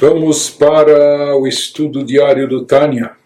Vamos 0.00 0.48
para 0.48 1.36
o 1.36 1.44
estudo 1.48 2.04
diário 2.04 2.48
do 2.48 2.64
Tânia, 2.64 3.16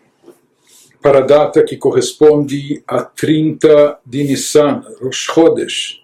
para 1.03 1.19
a 1.19 1.21
data 1.21 1.63
que 1.63 1.77
corresponde 1.77 2.83
a 2.87 3.03
30 3.03 3.99
de 4.07 4.25
Nissan, 4.25 4.83
Rosh 4.99 5.27
Chodesh. 5.35 6.03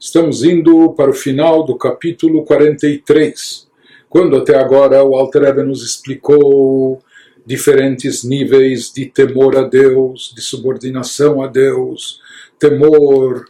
Estamos 0.00 0.42
indo 0.42 0.94
para 0.94 1.10
o 1.10 1.14
final 1.14 1.62
do 1.62 1.76
capítulo 1.76 2.42
43, 2.46 3.68
quando 4.08 4.34
até 4.34 4.56
agora 4.56 5.04
o 5.04 5.14
Alter 5.14 5.62
nos 5.62 5.84
explicou 5.84 7.02
diferentes 7.44 8.24
níveis 8.24 8.90
de 8.90 9.04
temor 9.04 9.58
a 9.58 9.62
Deus, 9.64 10.32
de 10.34 10.40
subordinação 10.40 11.42
a 11.42 11.48
Deus, 11.48 12.18
temor 12.58 13.44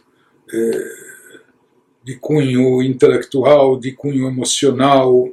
eh, 0.53 0.91
de 2.03 2.17
cunho 2.17 2.81
intelectual, 2.81 3.79
de 3.79 3.93
cunho 3.93 4.27
emocional, 4.27 5.29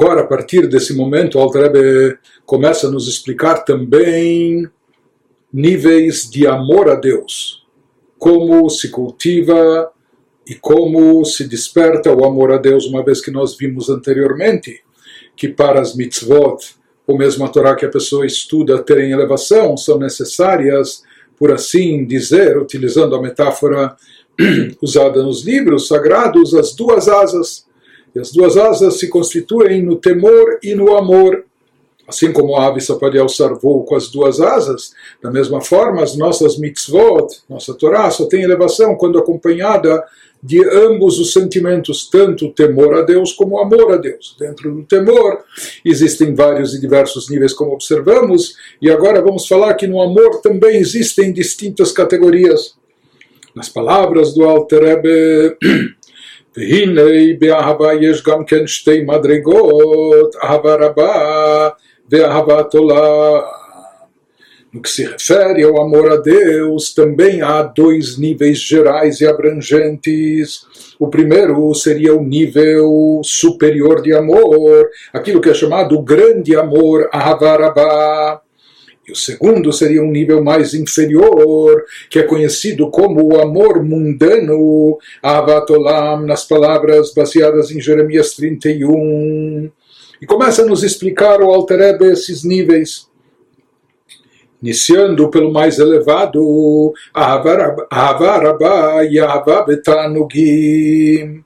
Agora, 0.00 0.22
a 0.22 0.26
partir 0.26 0.66
desse 0.66 0.94
momento, 0.94 1.36
o 1.36 1.42
Altrebe 1.42 2.16
começa 2.46 2.86
a 2.86 2.90
nos 2.90 3.06
explicar 3.06 3.66
também 3.66 4.66
níveis 5.52 6.26
de 6.26 6.46
amor 6.46 6.88
a 6.88 6.94
Deus, 6.94 7.66
como 8.18 8.70
se 8.70 8.88
cultiva 8.88 9.92
e 10.46 10.54
como 10.54 11.22
se 11.26 11.46
desperta 11.46 12.10
o 12.14 12.24
amor 12.24 12.50
a 12.50 12.56
Deus, 12.56 12.86
uma 12.86 13.04
vez 13.04 13.20
que 13.20 13.30
nós 13.30 13.54
vimos 13.58 13.90
anteriormente 13.90 14.82
que 15.36 15.48
para 15.48 15.82
as 15.82 15.94
mitzvot, 15.94 16.56
ou 17.06 17.18
mesmo 17.18 17.44
a 17.44 17.48
Torá 17.48 17.74
que 17.74 17.84
a 17.84 17.90
pessoa 17.90 18.24
estuda 18.24 18.82
terem 18.82 19.12
elevação, 19.12 19.76
são 19.76 19.98
necessárias, 19.98 21.02
por 21.36 21.52
assim 21.52 22.06
dizer, 22.06 22.56
utilizando 22.56 23.14
a 23.14 23.20
metáfora 23.20 23.94
usada 24.80 25.22
nos 25.22 25.44
livros 25.44 25.88
sagrados, 25.88 26.54
as 26.54 26.74
duas 26.74 27.06
asas 27.06 27.68
e 28.14 28.20
as 28.20 28.32
duas 28.32 28.56
asas 28.56 28.98
se 28.98 29.08
constituem 29.08 29.82
no 29.82 29.96
temor 29.96 30.58
e 30.62 30.74
no 30.74 30.96
amor. 30.96 31.44
Assim 32.06 32.32
como 32.32 32.56
a 32.56 32.66
ave 32.66 32.80
só 32.80 32.96
pode 32.96 33.16
alçar 33.16 33.54
voo 33.54 33.84
com 33.84 33.94
as 33.94 34.08
duas 34.08 34.40
asas, 34.40 34.92
da 35.22 35.30
mesma 35.30 35.60
forma 35.60 36.02
as 36.02 36.16
nossas 36.16 36.58
mitzvot, 36.58 37.28
nossa 37.48 37.72
Torá, 37.72 38.10
só 38.10 38.26
tem 38.26 38.42
elevação 38.42 38.96
quando 38.96 39.18
acompanhada 39.18 40.04
de 40.42 40.66
ambos 40.68 41.18
os 41.18 41.32
sentimentos, 41.32 42.08
tanto 42.08 42.46
o 42.46 42.52
temor 42.52 42.94
a 42.94 43.02
Deus 43.02 43.32
como 43.32 43.56
o 43.56 43.60
amor 43.60 43.92
a 43.92 43.96
Deus. 43.96 44.34
Dentro 44.38 44.74
do 44.74 44.82
temor 44.82 45.44
existem 45.84 46.34
vários 46.34 46.74
e 46.74 46.80
diversos 46.80 47.28
níveis, 47.30 47.52
como 47.52 47.72
observamos, 47.72 48.56
e 48.80 48.90
agora 48.90 49.22
vamos 49.22 49.46
falar 49.46 49.74
que 49.74 49.86
no 49.86 50.00
amor 50.00 50.40
também 50.40 50.76
existem 50.76 51.32
distintas 51.32 51.92
categorias. 51.92 52.74
Nas 53.54 53.68
palavras 53.68 54.32
do 54.32 54.44
Alter 54.44 54.82
Rebbe, 54.82 55.56
והנה 56.57 57.01
באהבה 57.39 57.93
יש 57.93 58.23
גם 58.23 58.45
כן 58.45 58.67
שתי 58.67 59.01
מדרגות, 59.01 60.35
אהבה 60.43 60.75
רבה 60.75 61.69
ואהבת 62.11 62.73
עולם. 62.73 63.41
No 64.75 64.81
que 64.81 64.89
se 64.89 65.05
refere 65.05 65.63
ao 65.63 65.81
amor 65.81 66.11
a 66.11 66.17
Deus, 66.17 66.93
também 66.93 67.41
há 67.41 67.61
dois 67.61 68.17
níveis 68.17 68.59
gerais 68.59 69.21
e 69.21 69.25
abrangentes. 69.25 70.65
O 70.99 71.07
primeiro 71.07 71.73
seria 71.73 72.13
o 72.13 72.21
nível 72.21 73.21
superior 73.23 74.01
de 74.01 74.13
amor, 74.13 74.89
aquilo 75.13 75.39
que 75.39 75.49
é 75.49 75.53
chamado 75.53 75.97
o 75.97 76.01
grande 76.01 76.57
amor, 76.57 77.07
Ahavarabá 77.13 78.41
o 79.10 79.16
segundo 79.16 79.72
seria 79.72 80.02
um 80.02 80.10
nível 80.10 80.42
mais 80.42 80.74
inferior, 80.74 81.84
que 82.08 82.18
é 82.18 82.22
conhecido 82.22 82.90
como 82.90 83.24
o 83.24 83.40
amor 83.40 83.84
mundano, 83.84 84.98
Avatolam, 85.22 86.26
nas 86.26 86.44
palavras 86.44 87.12
baseadas 87.14 87.70
em 87.70 87.80
Jeremias 87.80 88.34
31. 88.34 89.70
E 90.20 90.26
começa 90.26 90.62
a 90.62 90.66
nos 90.66 90.82
explicar 90.82 91.40
o 91.40 91.50
Alter 91.50 91.96
esses 92.02 92.44
níveis. 92.44 93.08
Iniciando 94.62 95.30
pelo 95.30 95.50
mais 95.50 95.78
elevado, 95.78 96.92
Ahavarabá 97.14 99.02
e 99.04 99.18
Ahababetanugim. 99.18 101.42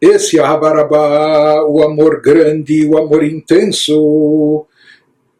Esse 0.00 0.40
Ahavarabá, 0.40 1.62
o 1.64 1.82
amor 1.82 2.22
grande, 2.22 2.86
o 2.86 2.96
amor 2.96 3.22
intenso, 3.22 4.66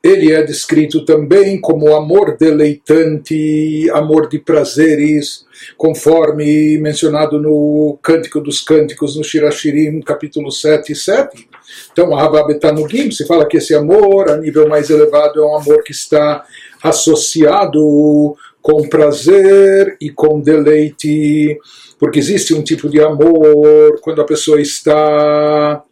ele 0.02 0.32
é 0.32 0.42
descrito 0.42 1.04
também 1.04 1.60
como 1.60 1.94
amor 1.94 2.36
deleitante, 2.36 3.88
amor 3.92 4.28
de 4.28 4.40
prazeres, 4.40 5.46
conforme 5.76 6.76
mencionado 6.78 7.40
no 7.40 7.96
Cântico 8.02 8.40
dos 8.40 8.60
Cânticos, 8.60 9.16
no 9.16 9.22
Shirashirim, 9.22 10.00
capítulo 10.00 10.50
7 10.50 10.90
e 10.90 10.96
7. 10.96 11.48
Então, 11.92 12.16
a 12.16 12.24
Havabetanugim 12.24 13.12
se 13.12 13.24
fala 13.24 13.46
que 13.46 13.58
esse 13.58 13.74
amor, 13.76 14.28
a 14.28 14.36
nível 14.36 14.68
mais 14.68 14.90
elevado, 14.90 15.40
é 15.40 15.46
um 15.46 15.56
amor 15.56 15.84
que 15.84 15.92
está 15.92 16.44
associado 16.82 18.36
com 18.60 18.88
prazer 18.88 19.96
e 20.00 20.10
com 20.10 20.40
deleite, 20.40 21.56
porque 21.98 22.18
existe 22.18 22.54
um 22.54 22.62
tipo 22.62 22.88
de 22.88 23.00
amor 23.00 24.00
quando 24.00 24.20
a 24.20 24.26
pessoa 24.26 24.60
está 24.60 25.82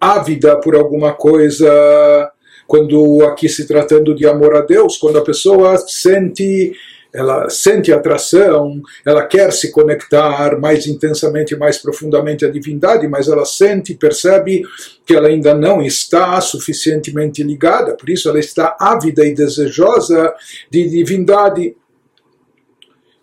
ávida 0.00 0.60
por 0.60 0.76
alguma 0.76 1.12
coisa 1.12 2.30
quando 2.68 3.24
aqui 3.24 3.48
se 3.48 3.66
tratando 3.66 4.14
de 4.14 4.26
amor 4.26 4.54
a 4.54 4.60
Deus, 4.60 4.98
quando 4.98 5.16
a 5.16 5.24
pessoa 5.24 5.78
sente 5.78 6.74
ela 7.10 7.48
sente 7.48 7.90
atração, 7.90 8.82
ela 9.02 9.24
quer 9.24 9.50
se 9.50 9.72
conectar 9.72 10.60
mais 10.60 10.86
intensamente, 10.86 11.56
mais 11.56 11.78
profundamente 11.78 12.44
à 12.44 12.50
divindade, 12.50 13.08
mas 13.08 13.28
ela 13.28 13.46
sente, 13.46 13.94
percebe 13.94 14.62
que 15.06 15.14
ela 15.14 15.28
ainda 15.28 15.54
não 15.54 15.80
está 15.80 16.38
suficientemente 16.42 17.42
ligada, 17.42 17.96
por 17.96 18.10
isso 18.10 18.28
ela 18.28 18.38
está 18.38 18.76
ávida 18.78 19.24
e 19.24 19.32
desejosa 19.32 20.34
de 20.70 20.86
divindade. 20.86 21.74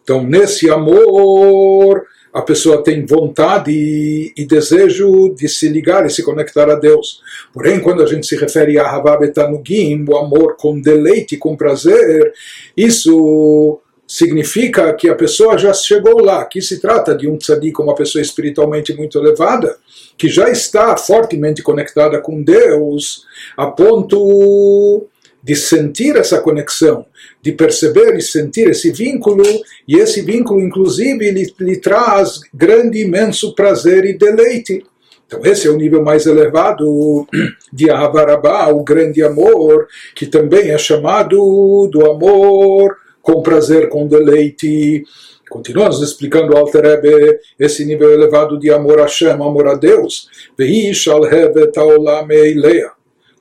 Então, 0.01 0.23
nesse 0.23 0.67
amor, 0.67 2.07
a 2.35 2.41
pessoa 2.41 2.83
tem 2.83 3.05
vontade 3.05 3.71
e, 3.71 4.45
desejo 4.45 5.33
de 5.33 5.47
se 5.47 5.69
ligar 5.69 6.05
e 6.05 6.09
se 6.09 6.21
conectar 6.21 6.69
a 6.69 6.75
Deus. 6.75 7.21
Porém, 7.53 7.79
quando 7.79 8.03
a 8.03 8.05
gente 8.05 8.27
se 8.27 8.35
refere 8.35 8.77
a 8.77 8.89
Havabetanugim, 8.89 10.03
o 10.05 10.17
amor 10.17 10.57
com 10.57 10.81
deleite, 10.81 11.37
com 11.37 11.55
prazer, 11.55 12.33
isso 12.75 13.79
significa 14.05 14.93
que 14.93 15.07
a 15.07 15.15
pessoa 15.15 15.57
já 15.57 15.73
chegou 15.73 16.21
lá. 16.21 16.41
Aqui 16.41 16.61
se 16.61 16.81
trata 16.81 17.15
de 17.15 17.25
um 17.25 17.37
tzadik, 17.37 17.81
uma 17.81 17.95
pessoa 17.95 18.21
espiritualmente 18.21 18.93
muito 18.93 19.17
elevada, 19.17 19.77
que 20.17 20.27
já 20.27 20.49
está 20.49 20.97
fortemente 20.97 21.63
conectada 21.63 22.19
com 22.19 22.43
Deus, 22.43 23.23
a 23.55 23.67
ponto 23.67 25.07
de 25.45 25.55
sentir 25.55 26.15
essa 26.15 26.41
conexão, 26.41 27.05
de 27.39 27.51
perceber 27.51 28.15
e 28.15 28.21
sentir 28.21 28.67
esse 28.67 28.91
vínculo, 28.91 29.43
e 29.87 29.95
esse 29.95 30.21
vínculo, 30.21 30.59
inclusive, 30.59 31.29
lhe, 31.29 31.53
lhe 31.59 31.77
traz 31.77 32.39
grande, 32.51 33.03
imenso 33.03 33.53
prazer 33.53 34.05
e 34.05 34.17
deleite. 34.17 34.83
Então, 35.27 35.41
esse 35.45 35.67
é 35.67 35.69
o 35.69 35.77
nível 35.77 36.03
mais 36.03 36.25
elevado 36.25 37.27
de 37.71 37.91
Ahavarabá, 37.91 38.69
o 38.69 38.83
grande 38.83 39.21
amor, 39.21 39.87
que 40.15 40.25
também 40.25 40.71
é 40.71 40.79
chamado 40.79 41.87
do 41.91 42.09
amor 42.09 42.97
com 43.21 43.43
prazer, 43.43 43.87
com 43.87 44.07
deleite. 44.07 45.03
Continuamos 45.47 46.01
explicando 46.01 46.57
ao 46.57 46.65
Terebe 46.65 47.39
esse 47.59 47.85
nível 47.85 48.11
elevado 48.11 48.57
de 48.57 48.71
amor 48.71 48.99
a 48.99 49.03
Hashem, 49.03 49.29
amor 49.29 49.67
a 49.67 49.75
Deus. 49.75 50.27
Ve'ishal 50.57 51.23
hevet 51.23 51.77
haolam 51.77 52.31
eileah. 52.31 52.94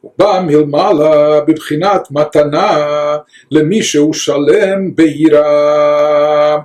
הוא 0.03 0.11
בא 0.17 0.41
מלמעלה 0.47 1.41
בבחינת 1.41 2.07
מתנה 2.11 2.77
למי 3.51 3.83
שהוא 3.83 4.13
שלם 4.13 4.95
ביראה. 4.95 6.57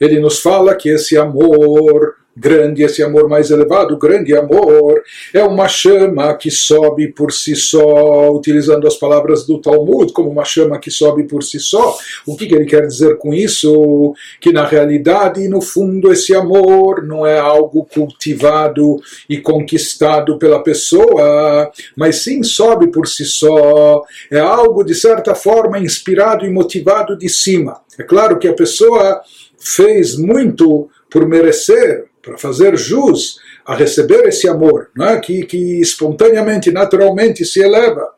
Ele 0.00 0.20
nos 0.20 0.40
fala 0.40 0.74
que 0.74 0.90
esse 0.90 1.16
amor 1.16 2.16
grande, 2.35 2.83
esse 2.83 3.03
amor 3.03 3.27
mais 3.27 3.51
elevado, 3.51 3.97
grande 3.97 4.35
amor, 4.35 5.01
é 5.33 5.43
uma 5.43 5.67
chama 5.67 6.33
que 6.35 6.49
sobe 6.49 7.09
por 7.09 7.31
si 7.31 7.55
só, 7.55 8.31
utilizando 8.31 8.87
as 8.87 8.95
palavras 8.95 9.45
do 9.45 9.59
Talmud, 9.59 10.13
como 10.13 10.29
uma 10.29 10.45
chama 10.45 10.79
que 10.79 10.89
sobe 10.89 11.23
por 11.23 11.43
si 11.43 11.59
só. 11.59 11.95
O 12.25 12.35
que, 12.35 12.47
que 12.47 12.55
ele 12.55 12.65
quer 12.65 12.87
dizer 12.87 13.17
com 13.17 13.33
isso? 13.33 14.13
Que 14.39 14.51
na 14.51 14.65
realidade, 14.65 15.47
no 15.47 15.61
fundo, 15.61 16.11
esse 16.11 16.33
amor 16.33 17.05
não 17.05 17.25
é 17.25 17.37
algo 17.37 17.85
cultivado 17.85 18.97
e 19.29 19.37
conquistado 19.37 20.37
pela 20.37 20.63
pessoa, 20.63 21.71
mas 21.95 22.17
sim 22.17 22.43
sobe 22.43 22.87
por 22.87 23.07
si 23.07 23.25
só, 23.25 24.03
é 24.29 24.39
algo 24.39 24.83
de 24.83 24.95
certa 24.95 25.35
forma 25.35 25.79
inspirado 25.79 26.45
e 26.45 26.51
motivado 26.51 27.17
de 27.17 27.27
cima. 27.27 27.81
É 27.99 28.03
claro 28.03 28.39
que 28.39 28.47
a 28.47 28.53
pessoa 28.53 29.21
fez 29.59 30.17
muito 30.17 30.89
por 31.09 31.27
merecer 31.27 32.10
para 32.21 32.37
fazer 32.37 32.77
jus 32.77 33.39
a 33.65 33.75
receber 33.75 34.27
esse 34.27 34.47
amor, 34.47 34.89
é? 34.99 35.17
que, 35.19 35.45
que 35.45 35.79
espontaneamente, 35.81 36.71
naturalmente 36.71 37.45
se 37.45 37.61
eleva. 37.61 38.09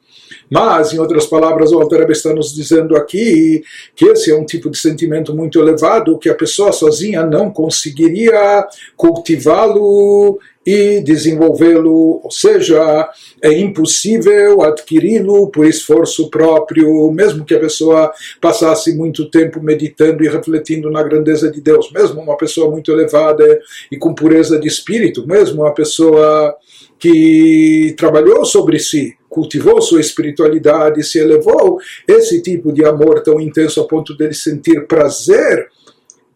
Mas, 0.49 0.93
em 0.93 0.99
outras 0.99 1.25
palavras, 1.25 1.71
o 1.71 1.79
Alter 1.79 2.09
está 2.11 2.33
nos 2.33 2.53
dizendo 2.53 2.95
aqui 2.95 3.63
que 3.95 4.05
esse 4.05 4.31
é 4.31 4.35
um 4.35 4.45
tipo 4.45 4.69
de 4.69 4.77
sentimento 4.77 5.33
muito 5.35 5.59
elevado 5.59 6.17
que 6.17 6.29
a 6.29 6.35
pessoa 6.35 6.71
sozinha 6.71 7.25
não 7.25 7.51
conseguiria 7.51 8.65
cultivá-lo 8.95 10.39
e 10.65 11.01
desenvolvê-lo, 11.01 12.21
ou 12.23 12.31
seja, 12.31 13.09
é 13.41 13.51
impossível 13.51 14.61
adquiri-lo 14.61 15.49
por 15.49 15.65
esforço 15.65 16.29
próprio, 16.29 17.11
mesmo 17.11 17.43
que 17.43 17.53
a 17.53 17.59
pessoa 17.59 18.11
passasse 18.39 18.95
muito 18.95 19.29
tempo 19.29 19.61
meditando 19.61 20.23
e 20.23 20.29
refletindo 20.29 20.89
na 20.89 21.03
grandeza 21.03 21.51
de 21.51 21.59
Deus, 21.59 21.91
mesmo 21.91 22.21
uma 22.21 22.37
pessoa 22.37 22.71
muito 22.71 22.91
elevada 22.91 23.59
e 23.91 23.97
com 23.97 24.13
pureza 24.13 24.57
de 24.57 24.67
espírito, 24.67 25.27
mesmo 25.27 25.61
uma 25.61 25.73
pessoa 25.73 26.55
que 26.97 27.93
trabalhou 27.97 28.45
sobre 28.45 28.79
si, 28.79 29.17
cultivou 29.27 29.81
sua 29.81 29.99
espiritualidade, 29.99 31.03
se 31.03 31.19
elevou, 31.19 31.77
esse 32.07 32.41
tipo 32.41 32.71
de 32.71 32.85
amor 32.85 33.21
tão 33.21 33.41
intenso 33.41 33.81
a 33.81 33.87
ponto 33.87 34.15
dele 34.15 34.33
sentir 34.33 34.87
prazer 34.87 35.67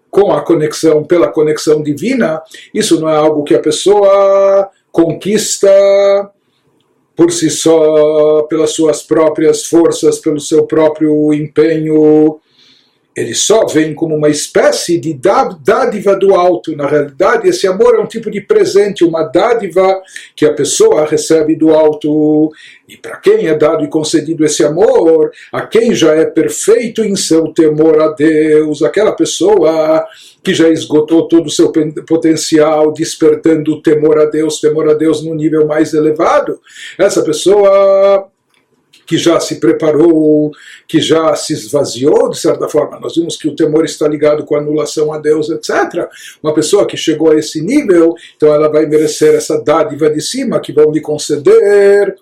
com 0.09 0.31
a 0.31 0.41
conexão, 0.41 1.03
pela 1.03 1.27
conexão 1.27 1.83
divina, 1.83 2.41
isso 2.73 2.99
não 2.99 3.09
é 3.09 3.15
algo 3.15 3.43
que 3.43 3.55
a 3.55 3.59
pessoa 3.59 4.69
conquista 4.91 5.69
por 7.15 7.31
si 7.31 7.49
só, 7.49 8.43
pelas 8.43 8.71
suas 8.71 9.01
próprias 9.01 9.65
forças, 9.65 10.19
pelo 10.19 10.39
seu 10.39 10.65
próprio 10.65 11.33
empenho 11.33 12.39
ele 13.17 13.33
só 13.33 13.65
vem 13.65 13.95
como 13.95 14.15
uma 14.15 14.29
espécie 14.29 14.99
de 14.99 15.11
dádiva 15.11 16.15
do 16.15 16.35
alto. 16.35 16.77
Na 16.77 16.87
realidade, 16.87 17.49
esse 17.49 17.65
amor 17.65 17.95
é 17.95 17.99
um 17.99 18.05
tipo 18.05 18.29
de 18.29 18.41
presente, 18.41 19.03
uma 19.03 19.23
dádiva 19.23 19.99
que 20.35 20.45
a 20.45 20.53
pessoa 20.53 21.03
recebe 21.03 21.55
do 21.55 21.73
alto. 21.73 22.51
E 22.87 22.95
para 22.95 23.17
quem 23.17 23.47
é 23.47 23.57
dado 23.57 23.83
e 23.83 23.87
concedido 23.87 24.45
esse 24.45 24.63
amor, 24.63 25.31
a 25.51 25.65
quem 25.65 25.95
já 25.95 26.13
é 26.13 26.25
perfeito 26.25 27.03
em 27.03 27.15
seu 27.15 27.47
temor 27.47 27.99
a 27.99 28.09
Deus, 28.09 28.83
aquela 28.83 29.13
pessoa 29.13 30.05
que 30.43 30.53
já 30.53 30.69
esgotou 30.69 31.27
todo 31.27 31.47
o 31.47 31.51
seu 31.51 31.71
potencial, 32.07 32.93
despertando 32.93 33.73
o 33.73 33.81
temor 33.81 34.19
a 34.19 34.25
Deus, 34.25 34.61
temor 34.61 34.87
a 34.89 34.93
Deus 34.93 35.25
no 35.25 35.33
nível 35.33 35.65
mais 35.65 35.91
elevado, 35.91 36.61
essa 36.99 37.23
pessoa 37.23 38.29
que 39.07 39.17
já 39.17 39.39
se 39.39 39.59
preparou, 39.59 40.51
que 40.85 40.99
já 40.99 41.33
se 41.33 41.53
esvaziou, 41.53 42.29
de 42.29 42.37
certa 42.37 42.67
forma. 42.67 42.99
Nós 42.99 43.15
vimos 43.15 43.37
que 43.37 43.47
o 43.47 43.55
temor 43.55 43.85
está 43.85 44.05
ligado 44.07 44.43
com 44.43 44.55
a 44.55 44.59
anulação 44.59 45.13
a 45.13 45.17
Deus, 45.17 45.49
etc. 45.49 46.07
Uma 46.43 46.53
pessoa 46.53 46.85
que 46.85 46.97
chegou 46.97 47.31
a 47.31 47.35
esse 47.35 47.61
nível, 47.61 48.13
então 48.35 48.53
ela 48.53 48.67
vai 48.67 48.85
merecer 48.85 49.33
essa 49.33 49.63
dádiva 49.63 50.09
de 50.09 50.21
cima 50.21 50.59
que 50.59 50.73
vão 50.73 50.91
lhe 50.91 50.99
conceder 50.99 52.15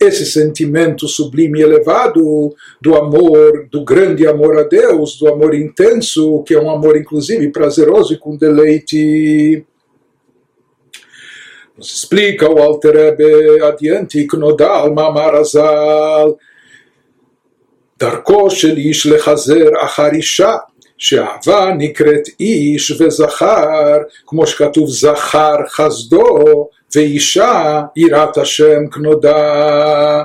esse 0.00 0.26
sentimento 0.26 1.06
sublime 1.06 1.60
e 1.60 1.62
elevado 1.62 2.52
do 2.80 2.96
amor, 2.96 3.68
do 3.70 3.84
grande 3.84 4.26
amor 4.26 4.58
a 4.58 4.62
Deus, 4.62 5.16
do 5.18 5.28
amor 5.28 5.54
intenso, 5.54 6.42
que 6.44 6.54
é 6.54 6.60
um 6.60 6.70
amor 6.70 6.96
inclusive 6.96 7.52
prazeroso 7.52 8.14
e 8.14 8.18
com 8.18 8.36
deleite. 8.36 9.64
Nos 11.81 11.93
explica 11.93 12.49
o 12.49 12.57
Alter 12.57 12.95
Rebbe 12.95 13.61
adiante, 13.63 14.27
Knodal 14.27 14.89
Mamarazal, 14.93 16.35
דרכו 17.99 18.49
של 18.49 18.77
איש 18.77 19.07
לחזר 19.07 19.69
אחר 19.81 20.11
אישה, 20.13 20.55
שאהבה 20.97 21.71
נקראת 21.77 22.27
איש 22.39 23.01
וזכר, 23.01 23.97
כמו 24.27 24.47
שכתוב 24.47 24.89
זכר 24.89 25.55
חסדו, 25.69 26.67
ואישה 26.95 27.81
יראת 27.95 28.37
השם 28.37 28.87
כנודה. 28.87 30.23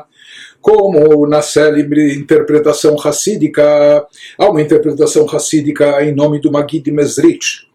Como 0.65 1.27
na 1.27 1.43
célebre 1.43 2.15
interpretação 2.15 2.95
racídica, 2.95 4.07
há 4.39 4.49
uma 4.49 4.63
interpretação 4.63 5.27
racídica 5.27 6.05
em 6.05 6.15
nome 6.15 6.41
do 6.41 6.53
Magid 6.53 6.89
Mesrich, 6.93 7.66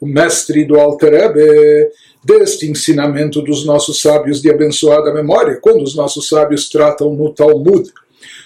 o 0.00 0.06
mestre 0.06 0.64
do 0.64 0.78
Alter 0.78 1.12
Rebbe, 1.12 1.90
deste 2.24 2.68
ensinamento 2.68 3.40
dos 3.40 3.64
nossos 3.64 4.00
sábios 4.00 4.42
de 4.42 4.50
abençoada 4.50 5.14
memória, 5.14 5.58
quando 5.60 5.82
os 5.82 5.94
nossos 5.94 6.28
sábios 6.28 6.68
tratam 6.68 7.14
no 7.14 7.32
Talmud 7.32 7.90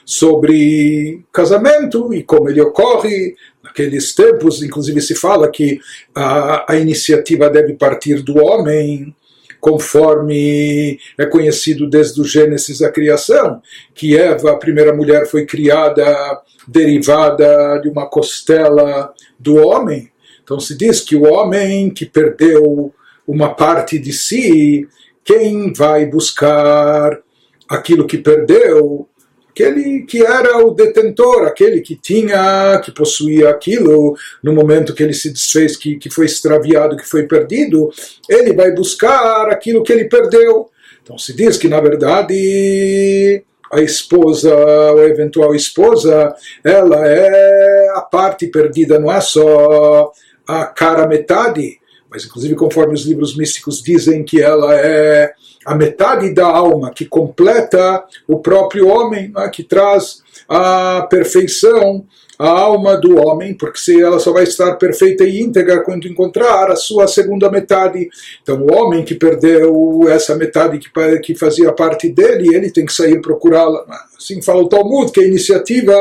sobre 0.04 1.22
casamento 1.32 2.12
e 2.12 2.22
como 2.22 2.48
ele 2.48 2.60
ocorre. 2.60 3.36
Naqueles 3.62 4.14
tempos, 4.14 4.62
inclusive, 4.62 5.00
se 5.00 5.14
fala 5.14 5.50
que 5.50 5.78
a, 6.14 6.72
a 6.72 6.76
iniciativa 6.76 7.48
deve 7.48 7.74
partir 7.74 8.22
do 8.22 8.38
homem, 8.38 9.14
conforme 9.60 10.98
é 11.18 11.26
conhecido 11.26 11.88
desde 11.88 12.20
o 12.20 12.24
Gênesis 12.24 12.82
a 12.82 12.90
criação, 12.90 13.62
que 13.94 14.16
Eva, 14.16 14.52
a 14.52 14.56
primeira 14.56 14.94
mulher, 14.94 15.26
foi 15.26 15.46
criada 15.46 16.40
derivada 16.66 17.78
de 17.78 17.88
uma 17.88 18.06
costela 18.06 19.12
do 19.38 19.56
homem. 19.56 20.10
Então 20.50 20.58
se 20.58 20.76
diz 20.76 21.00
que 21.00 21.14
o 21.14 21.22
homem 21.22 21.90
que 21.90 22.04
perdeu 22.04 22.92
uma 23.24 23.54
parte 23.54 24.00
de 24.00 24.12
si, 24.12 24.84
quem 25.22 25.72
vai 25.72 26.06
buscar 26.06 27.20
aquilo 27.68 28.04
que 28.04 28.18
perdeu? 28.18 29.08
Aquele 29.48 30.02
que 30.02 30.26
era 30.26 30.58
o 30.58 30.72
detentor, 30.72 31.46
aquele 31.46 31.80
que 31.80 31.94
tinha, 31.94 32.80
que 32.84 32.90
possuía 32.90 33.48
aquilo, 33.48 34.16
no 34.42 34.52
momento 34.52 34.92
que 34.92 35.04
ele 35.04 35.14
se 35.14 35.30
desfez, 35.30 35.76
que, 35.76 35.94
que 35.94 36.10
foi 36.10 36.26
extraviado, 36.26 36.96
que 36.96 37.08
foi 37.08 37.28
perdido, 37.28 37.88
ele 38.28 38.52
vai 38.52 38.72
buscar 38.72 39.48
aquilo 39.50 39.84
que 39.84 39.92
ele 39.92 40.06
perdeu. 40.06 40.68
Então 41.00 41.16
se 41.16 41.32
diz 41.32 41.56
que, 41.58 41.68
na 41.68 41.80
verdade, 41.80 43.44
a 43.72 43.80
esposa, 43.80 44.52
ou 44.52 44.98
a 44.98 45.06
eventual 45.06 45.54
esposa, 45.54 46.34
ela 46.64 47.06
é 47.06 47.88
a 47.94 48.00
parte 48.00 48.48
perdida, 48.48 48.98
não 48.98 49.12
é 49.12 49.20
só 49.20 50.10
a 50.50 50.66
cara 50.66 51.06
metade, 51.06 51.78
mas 52.10 52.24
inclusive 52.24 52.54
conforme 52.54 52.94
os 52.94 53.04
livros 53.04 53.36
místicos 53.36 53.82
dizem 53.82 54.24
que 54.24 54.42
ela 54.42 54.74
é 54.74 55.32
a 55.64 55.74
metade 55.74 56.34
da 56.34 56.46
alma 56.46 56.90
que 56.90 57.04
completa 57.04 58.04
o 58.26 58.38
próprio 58.38 58.88
homem, 58.88 59.30
né, 59.30 59.48
que 59.48 59.62
traz 59.62 60.22
a 60.48 61.06
perfeição 61.08 62.04
a 62.40 62.48
alma 62.48 62.96
do 62.96 63.18
homem, 63.18 63.52
porque 63.52 63.78
se 63.78 64.00
ela 64.00 64.18
só 64.18 64.32
vai 64.32 64.44
estar 64.44 64.74
perfeita 64.76 65.24
e 65.24 65.42
íntegra 65.42 65.84
quando 65.84 66.08
encontrar 66.08 66.70
a 66.70 66.76
sua 66.76 67.06
segunda 67.06 67.50
metade. 67.50 68.08
Então, 68.42 68.62
o 68.62 68.72
homem 68.72 69.04
que 69.04 69.14
perdeu 69.14 70.08
essa 70.08 70.34
metade 70.34 70.78
que, 70.78 70.88
que 71.18 71.34
fazia 71.34 71.70
parte 71.70 72.08
dele, 72.08 72.56
ele 72.56 72.70
tem 72.70 72.86
que 72.86 72.94
sair 72.94 73.20
procurá-la. 73.20 73.84
Assim 74.16 74.40
fala 74.40 74.62
o 74.62 74.68
Talmud, 74.70 75.12
que 75.12 75.20
a 75.20 75.26
iniciativa 75.26 75.94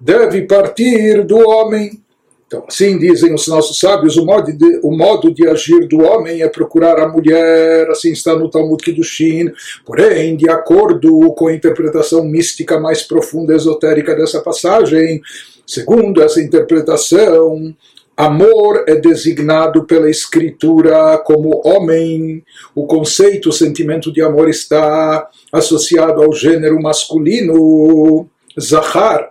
deve 0.00 0.46
partir 0.46 1.22
do 1.26 1.36
homem. 1.36 2.00
Então, 2.48 2.64
assim 2.66 2.98
dizem 2.98 3.34
os 3.34 3.46
nossos 3.46 3.78
sábios, 3.78 4.16
o 4.16 4.24
modo, 4.24 4.50
de, 4.50 4.80
o 4.82 4.90
modo 4.90 5.30
de 5.30 5.46
agir 5.46 5.86
do 5.86 6.02
homem 6.02 6.40
é 6.40 6.48
procurar 6.48 6.98
a 6.98 7.06
mulher, 7.06 7.90
assim 7.90 8.10
está 8.10 8.34
no 8.34 8.50
Talmud 8.50 8.82
Kiddushin, 8.82 9.52
porém, 9.84 10.34
de 10.34 10.48
acordo 10.48 11.30
com 11.34 11.48
a 11.48 11.54
interpretação 11.54 12.24
mística 12.24 12.80
mais 12.80 13.02
profunda, 13.02 13.54
esotérica 13.54 14.16
dessa 14.16 14.40
passagem, 14.40 15.20
segundo 15.66 16.22
essa 16.22 16.40
interpretação, 16.40 17.74
Amor 18.18 18.82
é 18.88 18.96
designado 18.96 19.84
pela 19.84 20.10
Escritura 20.10 21.18
como 21.18 21.62
homem. 21.64 22.42
O 22.74 22.84
conceito, 22.84 23.48
o 23.48 23.52
sentimento 23.52 24.12
de 24.12 24.20
amor 24.20 24.48
está 24.48 25.28
associado 25.52 26.20
ao 26.20 26.32
gênero 26.32 26.82
masculino, 26.82 28.28
Zahar, 28.60 29.30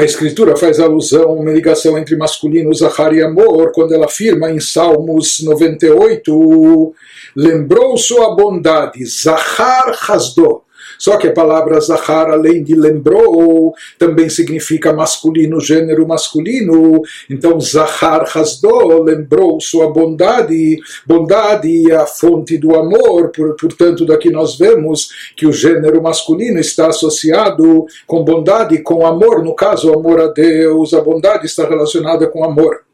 a 0.00 0.04
Escritura 0.04 0.56
faz 0.56 0.80
alusão 0.80 1.28
a 1.28 1.32
uma 1.32 1.52
ligação 1.52 1.98
entre 1.98 2.16
masculino, 2.16 2.72
Zahar 2.72 3.12
e 3.12 3.22
amor, 3.22 3.70
quando 3.74 3.92
ela 3.92 4.06
afirma 4.06 4.50
em 4.50 4.58
Salmos 4.58 5.42
98, 5.42 6.94
lembrou 7.36 7.98
sua 7.98 8.34
bondade, 8.34 9.04
Zahar 9.04 9.94
Hasdo, 10.08 10.62
só 11.00 11.16
que 11.16 11.28
a 11.28 11.32
palavra 11.32 11.80
Zahar, 11.80 12.28
além 12.28 12.62
de 12.62 12.74
lembrou, 12.74 13.72
também 13.98 14.28
significa 14.28 14.92
masculino, 14.92 15.58
gênero 15.58 16.06
masculino. 16.06 17.00
Então, 17.30 17.58
Zahar 17.58 18.30
Hasdo 18.36 19.02
lembrou 19.02 19.58
sua 19.62 19.90
bondade. 19.90 20.78
Bondade 21.06 21.90
é 21.90 21.96
a 21.96 22.04
fonte 22.04 22.58
do 22.58 22.76
amor, 22.76 23.32
portanto, 23.58 24.04
daqui 24.04 24.28
nós 24.28 24.58
vemos 24.58 25.32
que 25.34 25.46
o 25.46 25.52
gênero 25.52 26.02
masculino 26.02 26.60
está 26.60 26.88
associado 26.88 27.86
com 28.06 28.22
bondade, 28.22 28.76
com 28.82 29.06
amor. 29.06 29.42
No 29.42 29.54
caso, 29.54 29.94
amor 29.94 30.20
a 30.20 30.26
Deus, 30.26 30.92
a 30.92 31.00
bondade 31.00 31.46
está 31.46 31.66
relacionada 31.66 32.26
com 32.26 32.44
amor. 32.44 32.89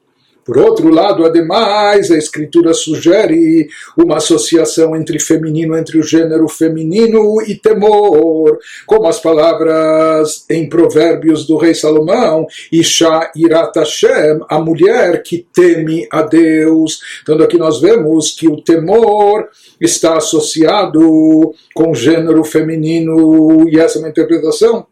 Por 0.46 0.58
outro 0.58 0.88
lado, 0.90 1.26
ademais, 1.26 2.08
a 2.08 2.16
escritura 2.16 2.72
sugere 2.72 3.66
uma 3.96 4.18
associação 4.18 4.94
entre 4.94 5.18
feminino, 5.18 5.76
entre 5.76 5.98
o 5.98 6.04
gênero 6.04 6.46
feminino 6.46 7.42
e 7.42 7.56
temor, 7.56 8.56
como 8.86 9.08
as 9.08 9.18
palavras 9.18 10.46
em 10.48 10.68
Provérbios 10.68 11.48
do 11.48 11.56
rei 11.56 11.74
Salomão, 11.74 12.46
Isha 12.70 13.32
Irat 13.34 13.76
Hashem, 13.76 14.38
a 14.48 14.60
mulher 14.60 15.20
que 15.24 15.44
teme 15.52 16.06
a 16.12 16.22
Deus. 16.22 17.00
Então 17.22 17.36
aqui 17.42 17.58
nós 17.58 17.80
vemos 17.80 18.30
que 18.30 18.46
o 18.46 18.62
temor 18.62 19.48
está 19.80 20.16
associado 20.16 21.52
com 21.74 21.90
o 21.90 21.94
gênero 21.94 22.44
feminino, 22.44 23.68
e 23.68 23.80
essa 23.80 23.98
é 23.98 24.02
uma 24.02 24.10
interpretação 24.10 24.86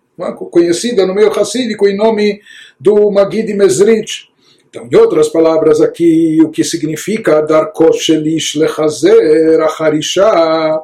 conhecida 0.51 1.07
no 1.07 1.15
meio 1.15 1.31
racídico 1.31 1.87
em 1.87 1.97
nome 1.97 2.41
do 2.81 3.09
Magid 3.13 3.55
Mesrich 3.55 4.34
Então, 4.75 4.89
em 4.91 4.97
outras 4.97 5.29
palavras 5.29 5.81
aqui, 5.81 6.39
o 6.43 6.49
que 6.49 6.65
significa 6.65 7.41
dar 7.41 7.67
koshelish 7.67 8.57
lechazer 8.57 9.61
acharisha, 9.61 10.83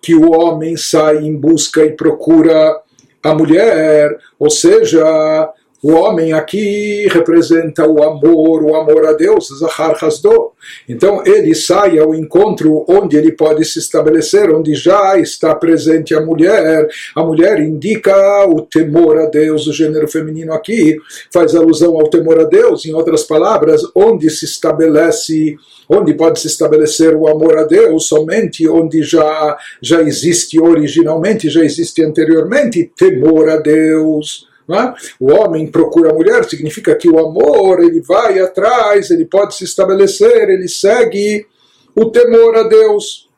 que 0.00 0.14
o 0.14 0.30
homem 0.30 0.76
sai 0.76 1.24
em 1.24 1.34
busca 1.34 1.84
e 1.84 1.96
procura 1.96 2.80
a 3.20 3.34
mulher, 3.34 4.16
ou 4.38 4.48
seja, 4.48 5.52
o 5.82 5.92
homem 5.92 6.32
aqui 6.32 7.06
representa 7.08 7.86
o 7.86 8.02
amor, 8.02 8.64
o 8.64 8.74
amor 8.74 9.06
a 9.06 9.12
Deus, 9.12 9.48
Zahar 9.60 9.96
Hasdo. 10.02 10.52
Então 10.88 11.22
ele 11.24 11.54
sai 11.54 11.98
ao 11.98 12.14
encontro 12.14 12.84
onde 12.88 13.16
ele 13.16 13.32
pode 13.32 13.64
se 13.64 13.78
estabelecer, 13.78 14.52
onde 14.52 14.74
já 14.74 15.16
está 15.18 15.54
presente 15.54 16.14
a 16.14 16.20
mulher. 16.20 16.88
A 17.14 17.22
mulher 17.22 17.60
indica 17.60 18.12
o 18.46 18.62
temor 18.62 19.18
a 19.18 19.26
Deus, 19.26 19.66
o 19.66 19.72
gênero 19.72 20.08
feminino 20.08 20.52
aqui 20.52 20.96
faz 21.32 21.54
alusão 21.54 21.94
ao 21.94 22.10
temor 22.10 22.40
a 22.40 22.44
Deus. 22.44 22.84
Em 22.84 22.92
outras 22.92 23.22
palavras, 23.22 23.82
onde 23.94 24.28
se 24.30 24.44
estabelece 24.44 25.56
onde 25.88 26.12
pode 26.12 26.38
se 26.38 26.48
estabelecer 26.48 27.16
o 27.16 27.26
amor 27.26 27.56
a 27.56 27.64
Deus, 27.64 28.08
somente 28.08 28.68
onde 28.68 29.02
já, 29.02 29.56
já 29.80 30.02
existe 30.02 30.60
originalmente, 30.60 31.48
já 31.48 31.64
existe 31.64 32.02
anteriormente 32.02 32.92
temor 32.94 33.48
a 33.48 33.56
Deus. 33.56 34.46
É? 34.70 34.94
O 35.18 35.32
homem 35.32 35.66
procura 35.66 36.10
a 36.10 36.14
mulher, 36.14 36.44
significa 36.44 36.94
que 36.94 37.08
o 37.08 37.18
amor 37.18 37.80
ele 37.80 38.02
vai 38.02 38.38
atrás, 38.38 39.10
ele 39.10 39.24
pode 39.24 39.54
se 39.54 39.64
estabelecer, 39.64 40.50
ele 40.50 40.68
segue 40.68 41.46
o 41.94 42.10
temor 42.10 42.54
a 42.54 42.64
Deus. 42.64 43.28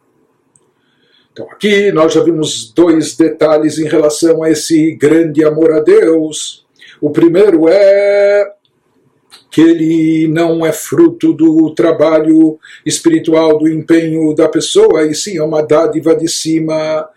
Então 1.32 1.48
aqui 1.52 1.92
nós 1.92 2.12
já 2.12 2.22
vimos 2.22 2.72
dois 2.72 3.16
detalhes 3.16 3.78
em 3.78 3.86
relação 3.86 4.42
a 4.42 4.50
esse 4.50 4.92
grande 4.96 5.44
amor 5.44 5.72
a 5.72 5.78
Deus. 5.78 6.66
O 7.00 7.10
primeiro 7.10 7.68
é 7.68 8.52
que 9.50 9.60
ele 9.60 10.28
não 10.28 10.66
é 10.66 10.72
fruto 10.72 11.32
do 11.32 11.74
trabalho 11.74 12.58
espiritual, 12.84 13.58
do 13.58 13.68
empenho 13.68 14.34
da 14.34 14.48
pessoa, 14.48 15.06
e 15.06 15.14
sim 15.14 15.38
é 15.38 15.42
uma 15.42 15.62
dádiva 15.62 16.14
de 16.14 16.28
cima. 16.28 17.08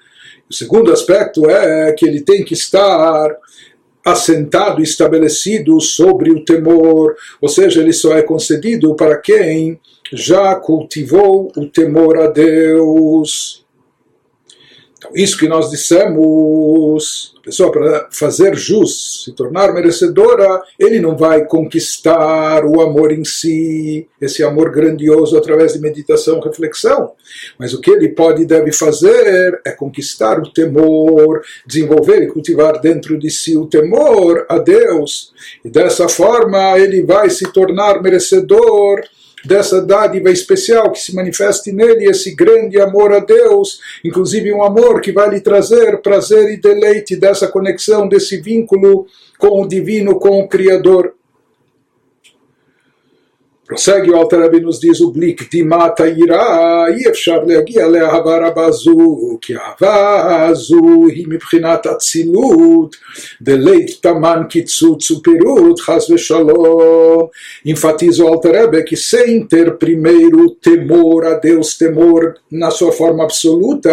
O 0.50 0.54
segundo 0.54 0.92
aspecto 0.92 1.50
é 1.50 1.92
que 1.94 2.06
ele 2.06 2.22
tem 2.22 2.44
que 2.44 2.54
estar 2.54 3.36
assentado, 4.04 4.82
estabelecido 4.82 5.80
sobre 5.80 6.32
o 6.32 6.44
temor, 6.44 7.16
ou 7.42 7.48
seja, 7.48 7.82
ele 7.82 7.94
só 7.94 8.18
é 8.18 8.22
concedido 8.22 8.96
para 8.96 9.18
quem 9.18 9.80
já 10.12 10.56
cultivou 10.56 11.52
o 11.56 11.66
temor 11.68 12.18
a 12.20 12.28
Deus. 12.28 13.63
Então, 15.04 15.12
isso 15.16 15.38
que 15.38 15.50
nós 15.50 15.70
dissemos, 15.70 17.34
a 17.38 17.42
pessoa 17.42 17.70
para 17.70 18.08
fazer 18.10 18.56
jus, 18.56 19.26
se 19.26 19.34
tornar 19.34 19.74
merecedora, 19.74 20.62
ele 20.80 21.02
não 21.02 21.18
vai 21.18 21.46
conquistar 21.46 22.66
o 22.66 22.80
amor 22.80 23.12
em 23.12 23.26
si, 23.26 24.08
esse 24.22 24.42
amor 24.44 24.72
grandioso 24.72 25.38
através 25.38 25.74
de 25.74 25.80
meditação, 25.80 26.40
reflexão, 26.40 27.12
mas 27.60 27.74
o 27.74 27.82
que 27.82 27.92
ele 27.92 28.10
pode 28.10 28.44
e 28.44 28.46
deve 28.46 28.72
fazer 28.72 29.60
é 29.66 29.72
conquistar 29.72 30.40
o 30.40 30.54
temor, 30.54 31.42
desenvolver 31.68 32.24
e 32.24 32.28
cultivar 32.28 32.80
dentro 32.80 33.20
de 33.20 33.30
si 33.30 33.58
o 33.58 33.66
temor 33.66 34.46
a 34.48 34.58
Deus, 34.58 35.34
e 35.66 35.70
dessa 35.70 36.08
forma 36.08 36.80
ele 36.80 37.04
vai 37.04 37.30
se 37.30 37.52
tornar 37.52 38.02
merecedor 38.02 39.02
dessa 39.46 39.82
dádiva 39.82 40.30
especial 40.30 40.92
que 40.92 41.00
se 41.00 41.16
manifeste 41.16 41.72
nele, 41.72 42.06
esse 42.06 42.34
grande 42.34 42.80
amor 42.80 43.14
a 43.14 43.20
Deus, 43.20 43.80
inclusive 44.04 44.54
um 44.54 44.64
amor 44.64 45.02
que 45.02 45.12
vai 45.12 45.30
lhe 45.30 45.42
trazer 45.42 46.02
prazer 46.02 46.50
e 46.52 46.58
deleite 46.58 47.16
dessa 47.16 47.48
conexão, 47.48 48.08
desse 48.08 48.38
vínculo 48.38 49.06
com 49.38 49.62
o 49.62 49.68
divino, 49.68 50.20
com 50.20 50.40
o 50.40 50.48
Criador. 50.48 51.14
Prossegue 53.74 54.12
o 54.12 54.16
Altarabi 54.16 54.60
nos 54.60 54.80
diz 54.80 55.02
o 55.02 55.10
Blik 55.10 55.50
de 55.50 55.64
mata 55.64 56.08
ira 56.08 56.96
e 56.96 57.10
efshar 57.10 57.44
leagia 57.44 57.88
leahava 57.88 58.38
rabazu 58.38 59.40
que 59.42 59.56
avazu 59.56 61.10
e 61.10 61.26
mibchinat 61.26 61.84
deleit 63.42 64.00
taman 64.00 64.48
kitzut 64.48 65.04
superut 65.04 65.82
chas 65.82 66.08
veshalom 66.08 67.30
enfatiza 67.66 68.24
o 68.24 68.28
Altarabi 68.28 68.84
que 68.84 68.96
sem 68.96 69.44
ter 69.44 69.76
primeiro 69.80 70.52
temor 70.62 71.26
a 71.26 71.34
Deus, 71.34 71.76
temor 71.76 72.36
na 72.52 72.70
sua 72.70 72.92
forma 72.92 73.24
absoluta, 73.24 73.90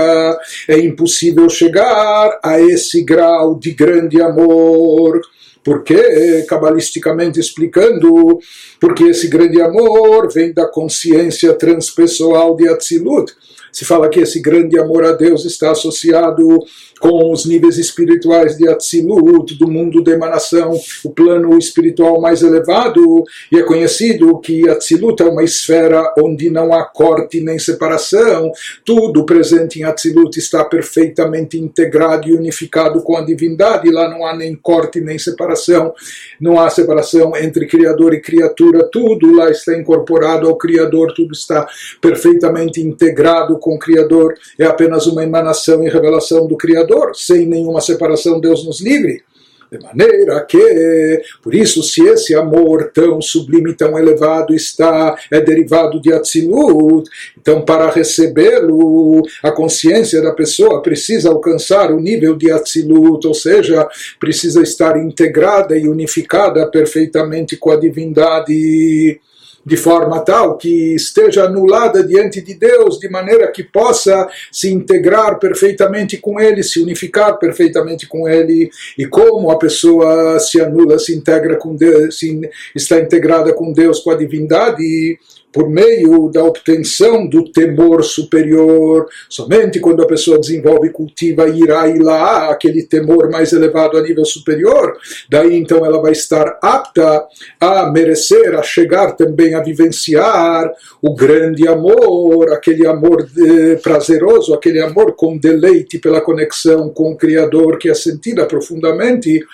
é 0.69 0.79
impossível 0.79 1.49
chegar 1.49 2.39
a 2.43 2.61
esse 2.61 3.03
grau 3.03 3.59
de 3.59 3.73
grande 3.73 4.21
amor 4.21 5.23
porque, 5.65 6.45
cabalisticamente 6.49 7.39
explicando, 7.39 8.39
porque 8.81 9.05
esse 9.05 9.29
grande 9.29 9.61
amor 9.61 10.33
vem 10.33 10.53
da 10.53 10.67
consciência 10.67 11.53
transpessoal 11.55 12.57
de 12.57 12.69
Atzilut. 12.69 13.33
Se 13.73 13.85
fala 13.85 14.09
que 14.09 14.21
esse 14.21 14.41
grande 14.41 14.79
amor 14.79 15.05
a 15.05 15.13
Deus 15.13 15.45
está 15.45 15.71
associado 15.71 16.59
com 17.01 17.33
os 17.33 17.47
níveis 17.47 17.79
espirituais 17.79 18.57
de 18.57 18.69
Atzilut, 18.69 19.57
do 19.57 19.71
mundo 19.71 20.05
de 20.05 20.11
emanação, 20.11 20.79
o 21.05 21.11
plano 21.11 21.57
espiritual 21.57 22.21
mais 22.21 22.43
elevado, 22.43 23.25
e 23.51 23.59
é 23.59 23.63
conhecido 23.63 24.39
que 24.39 24.69
Atzilut 24.69 25.23
é 25.23 25.27
uma 25.27 25.43
esfera 25.43 26.13
onde 26.19 26.51
não 26.51 26.75
há 26.75 26.85
corte 26.85 27.41
nem 27.41 27.59
separação, 27.59 28.53
tudo 28.85 29.25
presente 29.25 29.81
em 29.81 29.85
Atzilut 29.85 30.39
está 30.39 30.65
perfeitamente 30.65 31.59
integrado 31.59 32.29
e 32.29 32.35
unificado 32.35 33.03
com 33.03 33.17
a 33.17 33.25
divindade, 33.25 33.91
lá 33.91 34.09
não 34.11 34.27
há 34.27 34.37
nem 34.37 34.55
corte 34.55 35.01
nem 35.01 35.19
separação, 35.19 35.95
não 36.41 36.61
há 36.61 36.69
separação 36.69 37.35
entre 37.37 37.67
Criador 37.67 38.15
e 38.15 38.21
criatura, 38.21 38.89
tudo 38.91 39.35
lá 39.35 39.51
está 39.51 39.77
incorporado 39.77 40.47
ao 40.49 40.57
Criador, 40.57 41.15
tudo 41.15 41.33
está 41.33 41.67
perfeitamente 42.01 42.81
integrado 42.81 43.59
com 43.61 43.75
o 43.75 43.79
Criador, 43.79 44.35
é 44.59 44.65
apenas 44.65 45.07
uma 45.07 45.23
emanação 45.23 45.85
e 45.85 45.89
revelação 45.89 46.47
do 46.47 46.57
Criador 46.57 47.15
sem 47.15 47.47
nenhuma 47.47 47.81
separação, 47.81 48.41
Deus 48.41 48.65
nos 48.65 48.81
livre. 48.81 49.23
De 49.71 49.79
maneira 49.79 50.45
que, 50.45 51.23
por 51.41 51.55
isso, 51.55 51.81
se 51.85 52.03
esse 52.05 52.35
amor 52.35 52.91
tão 52.93 53.23
sublime, 53.23 53.73
tão 53.73 53.97
elevado 53.97 54.53
está, 54.53 55.17
é 55.31 55.41
derivado 55.41 56.03
de 56.03 56.13
Atzilut, 56.13 57.09
então 57.41 57.63
para 57.63 57.89
recebê-lo, 57.89 59.23
a 59.41 59.53
consciência 59.53 60.21
da 60.21 60.33
pessoa 60.33 60.83
precisa 60.83 61.29
alcançar 61.29 61.93
o 61.93 62.01
nível 62.01 62.35
de 62.35 62.51
Atzilut, 62.51 63.25
ou 63.25 63.35
seja, 63.35 63.87
precisa 64.19 64.61
estar 64.61 64.97
integrada 64.97 65.79
e 65.79 65.89
unificada 65.89 66.69
perfeitamente 66.69 67.57
com 67.57 67.71
a 67.71 67.77
divindade 67.77 69.21
de 69.65 69.77
forma 69.77 70.21
tal 70.21 70.57
que 70.57 70.95
esteja 70.95 71.45
anulada 71.45 72.03
diante 72.03 72.41
de 72.41 72.55
Deus, 72.55 72.99
de 72.99 73.09
maneira 73.09 73.51
que 73.53 73.63
possa 73.63 74.29
se 74.51 74.73
integrar 74.73 75.39
perfeitamente 75.39 76.17
com 76.17 76.41
Ele, 76.41 76.63
se 76.63 76.81
unificar 76.81 77.39
perfeitamente 77.39 78.07
com 78.07 78.29
Ele. 78.29 78.71
E 78.97 79.07
como 79.07 79.51
a 79.51 79.59
pessoa 79.59 80.39
se 80.39 80.61
anula, 80.61 80.99
se 80.99 81.15
integra 81.15 81.57
com 81.57 81.75
Deus, 81.75 82.19
se 82.19 82.41
está 82.75 82.99
integrada 82.99 83.53
com 83.53 83.73
Deus, 83.73 84.01
com 84.01 84.11
a 84.11 84.17
divindade, 84.17 85.19
por 85.53 85.69
meio 85.69 86.31
da 86.31 86.45
obtenção 86.45 87.27
do 87.27 87.51
temor 87.51 88.05
superior. 88.05 89.07
Somente 89.29 89.81
quando 89.81 90.03
a 90.03 90.07
pessoa 90.07 90.39
desenvolve 90.39 90.89
e 90.89 90.93
cultiva 90.93 91.49
irá 91.49 91.89
e 91.89 91.99
lá, 91.99 92.51
aquele 92.51 92.83
temor 92.85 93.31
mais 93.31 93.53
elevado 93.53 93.97
a 93.97 94.03
nível 94.03 94.25
superior, 94.25 94.97
daí 95.29 95.57
então 95.57 95.85
ela 95.85 96.01
vai 96.01 96.13
estar 96.13 96.59
apta 96.63 97.27
a 97.61 97.91
merecer, 97.91 98.55
a 98.55 98.63
chegar 98.63 99.13
também 99.13 99.55
a 99.55 99.63
vivenciar 99.63 100.71
o 101.03 101.15
grande 101.15 101.67
amor, 101.67 102.53
aquele 102.53 102.87
amor 102.87 103.25
de, 103.25 103.77
prazeroso, 103.83 104.55
aquele 104.55 104.81
amor 104.81 105.15
com 105.15 105.37
deleite 105.37 105.99
pela 105.99 106.21
conexão 106.21 106.89
com 106.91 107.13
o 107.13 107.17
Criador 107.17 107.79
que 107.79 107.89
é 107.89 107.95
sentida 107.95 108.47
profundamente 108.47 109.45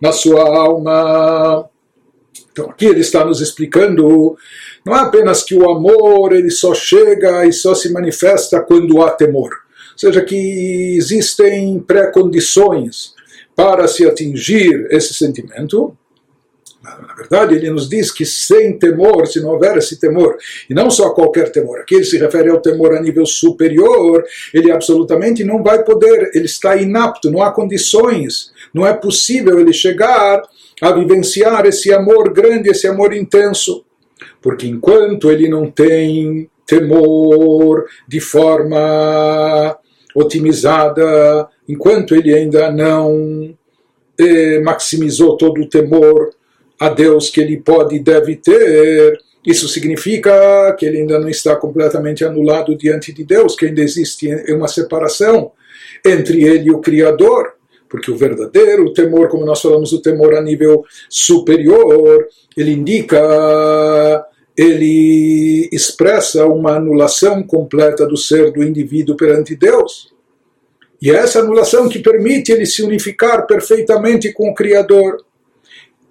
na 0.00 0.12
sua 0.12 0.42
alma. 0.42 1.68
Então 2.52 2.70
aqui 2.70 2.86
ele 2.86 3.00
está 3.00 3.24
nos 3.24 3.40
explicando 3.40 4.36
não 4.84 4.96
é 4.96 5.00
apenas 5.00 5.42
que 5.42 5.54
o 5.54 5.70
amor 5.70 6.32
ele 6.32 6.50
só 6.50 6.74
chega 6.74 7.46
e 7.46 7.52
só 7.52 7.74
se 7.74 7.92
manifesta 7.92 8.60
quando 8.60 9.00
há 9.02 9.10
temor. 9.10 9.50
Ou 9.92 9.98
seja, 9.98 10.22
que 10.22 10.96
existem 10.96 11.78
pré-condições 11.80 13.14
para 13.54 13.86
se 13.86 14.04
atingir 14.06 14.88
esse 14.90 15.14
sentimento. 15.14 15.96
Na 16.82 17.14
verdade, 17.14 17.54
ele 17.54 17.70
nos 17.70 17.88
diz 17.88 18.10
que 18.10 18.26
sem 18.26 18.76
temor, 18.76 19.28
se 19.28 19.40
não 19.40 19.50
houver 19.50 19.76
esse 19.76 20.00
temor, 20.00 20.36
e 20.68 20.74
não 20.74 20.90
só 20.90 21.10
qualquer 21.10 21.52
temor, 21.52 21.78
aqui 21.78 21.94
ele 21.94 22.04
se 22.04 22.18
refere 22.18 22.50
ao 22.50 22.60
temor 22.60 22.96
a 22.96 23.00
nível 23.00 23.24
superior, 23.24 24.24
ele 24.52 24.72
absolutamente 24.72 25.44
não 25.44 25.62
vai 25.62 25.84
poder, 25.84 26.32
ele 26.34 26.46
está 26.46 26.74
inapto, 26.74 27.30
não 27.30 27.40
há 27.40 27.52
condições, 27.52 28.50
não 28.74 28.84
é 28.84 28.92
possível 28.92 29.60
ele 29.60 29.72
chegar 29.72 30.42
a 30.82 30.90
vivenciar 30.90 31.64
esse 31.64 31.94
amor 31.94 32.32
grande, 32.32 32.68
esse 32.68 32.88
amor 32.88 33.14
intenso. 33.14 33.84
Porque 34.40 34.66
enquanto 34.66 35.30
ele 35.30 35.48
não 35.48 35.70
tem 35.70 36.50
temor 36.66 37.86
de 38.08 38.18
forma 38.18 39.78
otimizada, 40.12 41.48
enquanto 41.68 42.16
ele 42.16 42.34
ainda 42.34 42.70
não 42.72 43.54
eh, 44.18 44.58
maximizou 44.60 45.36
todo 45.36 45.60
o 45.60 45.68
temor 45.68 46.30
a 46.80 46.88
Deus 46.88 47.30
que 47.30 47.40
ele 47.40 47.58
pode 47.58 47.94
e 47.94 48.00
deve 48.00 48.34
ter, 48.34 49.16
isso 49.46 49.68
significa 49.68 50.74
que 50.76 50.84
ele 50.84 50.98
ainda 50.98 51.16
não 51.16 51.28
está 51.28 51.54
completamente 51.54 52.24
anulado 52.24 52.76
diante 52.76 53.12
de 53.12 53.22
Deus, 53.22 53.54
que 53.54 53.66
ainda 53.66 53.82
existe 53.82 54.28
uma 54.52 54.66
separação 54.66 55.52
entre 56.04 56.42
ele 56.42 56.68
e 56.68 56.72
o 56.72 56.80
Criador, 56.80 57.54
porque 57.92 58.10
o 58.10 58.16
verdadeiro 58.16 58.90
temor, 58.94 59.28
como 59.28 59.44
nós 59.44 59.60
falamos, 59.60 59.92
o 59.92 60.00
temor 60.00 60.34
a 60.34 60.40
nível 60.40 60.82
superior, 61.10 62.26
ele 62.56 62.72
indica, 62.72 64.26
ele 64.56 65.68
expressa 65.70 66.46
uma 66.46 66.76
anulação 66.76 67.42
completa 67.42 68.06
do 68.06 68.16
ser 68.16 68.50
do 68.50 68.64
indivíduo 68.64 69.14
perante 69.14 69.54
Deus. 69.54 70.10
E 71.02 71.10
é 71.10 71.16
essa 71.16 71.40
anulação 71.40 71.86
que 71.86 71.98
permite 71.98 72.50
ele 72.50 72.64
se 72.64 72.82
unificar 72.82 73.46
perfeitamente 73.46 74.32
com 74.32 74.48
o 74.48 74.54
Criador. 74.54 75.22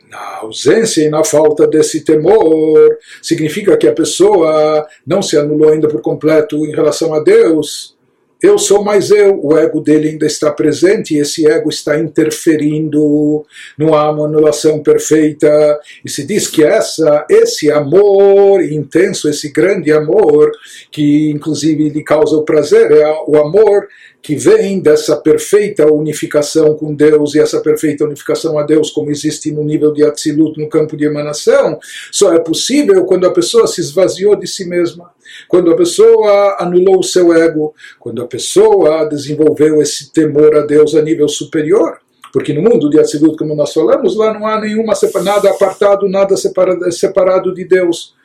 Na 0.08 0.38
ausência 0.42 1.02
e 1.02 1.10
na 1.10 1.24
falta 1.24 1.66
desse 1.66 2.06
temor, 2.06 2.96
significa 3.24 3.76
que 3.76 3.88
a 3.88 3.94
pessoa 3.94 4.86
não 5.08 5.24
se 5.24 5.36
anulou 5.36 5.70
ainda 5.70 5.88
por 5.88 6.02
completo 6.02 6.64
em 6.64 6.76
relação 6.76 7.12
a 7.16 7.20
Deus, 7.22 7.98
eu 8.42 8.58
sou 8.58 8.84
mais 8.84 9.12
eu, 9.12 9.40
o 9.44 9.58
ego 9.58 9.80
dele 9.82 10.10
ainda 10.10 10.26
está 10.26 10.52
presente 10.52 11.14
e 11.14 11.20
esse 11.20 11.48
ego 11.48 11.70
está 11.70 12.00
interferindo, 12.00 13.46
não 13.78 13.94
há 13.94 14.10
uma 14.12 14.26
anulação 14.26 14.82
perfeita. 14.82 15.80
E 16.04 16.10
se 16.10 16.26
diz 16.26 16.48
que 16.48 16.64
essa, 16.64 17.26
esse 17.30 17.70
amor 17.72 18.64
intenso, 18.64 19.30
esse 19.30 19.52
grande 19.52 19.92
amor, 19.92 20.52
que 20.92 21.30
inclusive 21.30 21.90
lhe 21.90 22.04
causa 22.04 22.36
o 22.36 22.44
prazer, 22.44 22.92
é 22.92 23.06
o 23.28 23.38
amor 23.38 23.88
que 24.22 24.36
vem 24.36 24.80
dessa 24.80 25.18
perfeita 25.18 25.92
unificação 25.92 26.76
com 26.76 26.94
Deus 26.94 27.34
e 27.34 27.40
essa 27.40 27.60
perfeita 27.60 28.06
unificação 28.06 28.58
a 28.58 28.64
Deus, 28.64 28.92
como 28.92 29.10
existe 29.10 29.52
no 29.52 29.64
nível 29.64 29.92
de 29.92 30.04
Atzilut, 30.04 30.60
no 30.60 30.70
campo 30.70 30.96
de 30.96 31.06
emanação, 31.06 31.80
só 32.12 32.34
é 32.34 32.40
possível 32.40 33.04
quando 33.06 33.26
a 33.26 33.34
pessoa 33.34 33.66
se 33.66 33.82
esvaziou 33.82 34.36
de 34.36 34.48
si 34.48 34.68
mesma, 34.68 35.12
quando 35.48 35.72
a 35.72 35.76
pessoa 35.76 36.58
anulou 36.60 37.00
o 37.00 37.04
seu 37.04 37.34
ego, 37.34 37.74
quando 38.00 38.22
a 38.22 38.28
pessoa 38.28 39.06
desenvolveu 39.06 39.82
esse 39.82 40.12
temor 40.12 40.56
a 40.56 40.62
Deus 40.62 40.94
a 40.96 41.02
nível 41.02 41.28
superior. 41.28 41.98
Porque 42.32 42.54
no 42.54 42.62
mundo 42.62 42.90
de 42.90 42.98
Atzilut, 42.98 43.36
como 43.38 43.56
nós 43.56 43.74
falamos, 43.74 44.16
lá 44.16 44.34
não 44.34 44.48
há 44.48 44.62
nenhuma 44.62 44.94
nada 45.22 45.50
apartado, 45.50 46.08
nada 46.08 46.38
separado, 46.38 46.92
separado 46.92 47.54
de 47.54 47.66
Deus. 47.66 48.16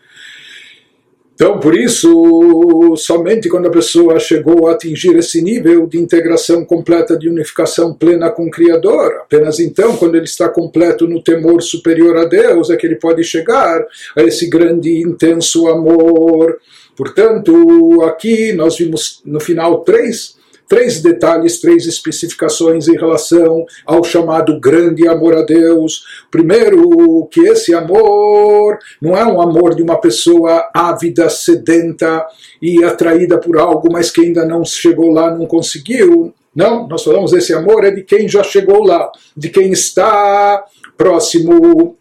Então, 1.36 1.60
por 1.60 1.76
isso, 1.76 2.96
somente 2.96 3.50
quando 3.50 3.66
a 3.66 3.70
pessoa 3.70 4.18
chegou 4.18 4.66
a 4.66 4.72
atingir 4.72 5.14
esse 5.18 5.42
nível 5.42 5.86
de 5.86 5.98
integração 5.98 6.64
completa, 6.64 7.14
de 7.14 7.28
unificação 7.28 7.92
plena 7.92 8.30
com 8.30 8.46
o 8.46 8.50
Criador, 8.50 9.18
apenas 9.20 9.60
então, 9.60 9.98
quando 9.98 10.14
ele 10.14 10.24
está 10.24 10.48
completo 10.48 11.06
no 11.06 11.22
temor 11.22 11.60
superior 11.60 12.16
a 12.16 12.24
Deus, 12.24 12.70
é 12.70 12.76
que 12.76 12.86
ele 12.86 12.96
pode 12.96 13.22
chegar 13.22 13.84
a 14.16 14.22
esse 14.22 14.48
grande, 14.48 15.02
intenso 15.02 15.68
amor. 15.68 16.58
Portanto, 16.96 18.02
aqui 18.04 18.54
nós 18.54 18.78
vimos 18.78 19.20
no 19.22 19.38
final 19.38 19.84
três 19.84 20.35
três 20.68 21.00
detalhes, 21.00 21.60
três 21.60 21.86
especificações 21.86 22.88
em 22.88 22.96
relação 22.96 23.64
ao 23.84 24.02
chamado 24.04 24.58
grande 24.60 25.06
amor 25.08 25.36
a 25.36 25.42
Deus. 25.42 26.04
Primeiro, 26.30 27.26
que 27.30 27.40
esse 27.40 27.74
amor 27.74 28.78
não 29.00 29.16
é 29.16 29.24
um 29.24 29.40
amor 29.40 29.74
de 29.74 29.82
uma 29.82 30.00
pessoa 30.00 30.68
ávida, 30.74 31.28
sedenta 31.28 32.26
e 32.60 32.84
atraída 32.84 33.38
por 33.38 33.58
algo, 33.58 33.88
mas 33.90 34.10
que 34.10 34.22
ainda 34.22 34.44
não 34.44 34.64
chegou 34.64 35.10
lá, 35.10 35.30
não 35.30 35.46
conseguiu. 35.46 36.32
Não, 36.54 36.88
nós 36.88 37.04
falamos 37.04 37.32
esse 37.32 37.52
amor 37.52 37.84
é 37.84 37.90
de 37.90 38.02
quem 38.02 38.26
já 38.26 38.42
chegou 38.42 38.82
lá, 38.84 39.10
de 39.36 39.50
quem 39.50 39.70
está 39.72 40.64
próximo 40.96 41.96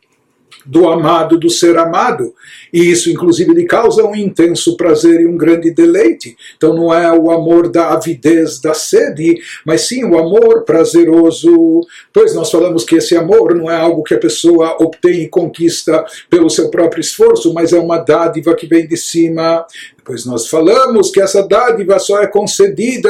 do 0.66 0.88
amado, 0.88 1.38
do 1.38 1.50
ser 1.50 1.78
amado. 1.78 2.34
E 2.74 2.92
isso, 2.92 3.10
inclusive, 3.10 3.54
lhe 3.54 3.66
causa 3.66 4.04
um 4.04 4.16
intenso 4.16 4.76
prazer 4.76 5.22
e 5.22 5.28
um 5.28 5.38
grande 5.38 5.72
deleite. 5.72 6.36
Então, 6.58 6.74
não 6.74 6.94
é 6.94 7.12
o 7.12 7.32
amor 7.32 7.70
da 7.70 7.94
avidez, 7.94 8.60
da 8.60 8.74
sede, 8.74 9.40
mas 9.66 9.82
sim 9.82 10.04
o 10.04 10.18
amor 10.18 10.64
prazeroso. 10.64 11.82
Pois 12.12 12.34
nós 12.34 12.50
falamos 12.50 12.84
que 12.84 12.96
esse 12.96 13.16
amor 13.16 13.56
não 13.56 13.70
é 13.70 13.76
algo 13.76 14.04
que 14.04 14.14
a 14.14 14.20
pessoa 14.20 14.78
obtém 14.80 15.24
e 15.24 15.30
conquista 15.30 16.04
pelo 16.30 16.50
seu 16.50 16.70
próprio 16.70 17.02
esforço, 17.02 17.54
mas 17.54 17.74
é 17.74 17.80
uma 17.80 17.98
dádiva 17.98 18.56
que 18.56 18.68
vem 18.68 18.88
de 18.88 18.98
cima 18.98 19.66
pois 20.06 20.24
nós 20.24 20.48
falamos 20.48 21.10
que 21.10 21.20
essa 21.20 21.46
dádiva 21.46 21.98
só 21.98 22.22
é 22.22 22.28
concedida 22.28 23.10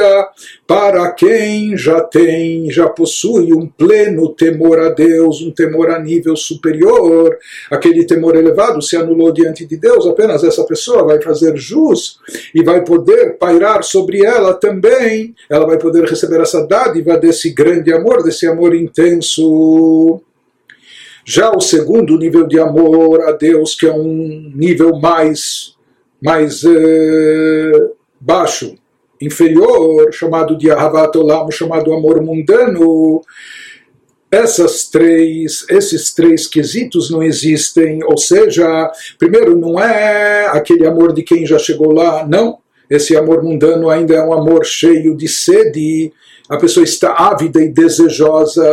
para 0.66 1.12
quem 1.12 1.76
já 1.76 2.00
tem, 2.00 2.70
já 2.70 2.88
possui 2.88 3.52
um 3.52 3.66
pleno 3.66 4.30
temor 4.30 4.80
a 4.80 4.88
Deus, 4.88 5.42
um 5.42 5.50
temor 5.50 5.90
a 5.90 5.98
nível 5.98 6.34
superior. 6.34 7.36
Aquele 7.70 8.06
temor 8.06 8.34
elevado 8.34 8.80
se 8.80 8.96
anulou 8.96 9.30
diante 9.30 9.66
de 9.66 9.76
Deus, 9.76 10.06
apenas 10.06 10.42
essa 10.42 10.64
pessoa 10.64 11.04
vai 11.04 11.20
fazer 11.20 11.54
jus 11.56 12.18
e 12.54 12.64
vai 12.64 12.82
poder 12.82 13.36
pairar 13.36 13.84
sobre 13.84 14.24
ela 14.24 14.54
também. 14.54 15.34
Ela 15.50 15.66
vai 15.66 15.78
poder 15.78 16.04
receber 16.08 16.40
essa 16.40 16.66
dádiva 16.66 17.18
desse 17.18 17.50
grande 17.50 17.92
amor, 17.92 18.22
desse 18.22 18.46
amor 18.46 18.74
intenso. 18.74 20.22
Já 21.26 21.50
o 21.50 21.60
segundo 21.60 22.16
nível 22.16 22.46
de 22.46 22.58
amor 22.58 23.20
a 23.22 23.32
Deus, 23.32 23.74
que 23.74 23.84
é 23.84 23.92
um 23.92 24.50
nível 24.54 24.96
mais 24.98 25.75
mais 26.26 26.64
eh, 26.64 27.90
baixo, 28.20 28.74
inferior, 29.22 30.12
chamado 30.12 30.58
de 30.58 30.68
Ahavat 30.68 31.16
Olam, 31.16 31.48
chamado 31.52 31.94
amor 31.94 32.20
mundano, 32.20 33.22
essas 34.28 34.88
três, 34.90 35.64
esses 35.70 36.12
três 36.12 36.48
quesitos 36.48 37.12
não 37.12 37.22
existem, 37.22 38.02
ou 38.02 38.18
seja, 38.18 38.90
primeiro 39.20 39.56
não 39.56 39.78
é 39.78 40.48
aquele 40.48 40.84
amor 40.84 41.12
de 41.12 41.22
quem 41.22 41.46
já 41.46 41.60
chegou 41.60 41.92
lá, 41.92 42.26
não. 42.26 42.58
Esse 42.90 43.16
amor 43.16 43.44
mundano 43.44 43.88
ainda 43.88 44.16
é 44.16 44.20
um 44.20 44.32
amor 44.32 44.66
cheio 44.66 45.16
de 45.16 45.28
sede, 45.28 46.12
a 46.48 46.56
pessoa 46.56 46.82
está 46.82 47.12
ávida 47.12 47.62
e 47.62 47.68
desejosa, 47.68 48.68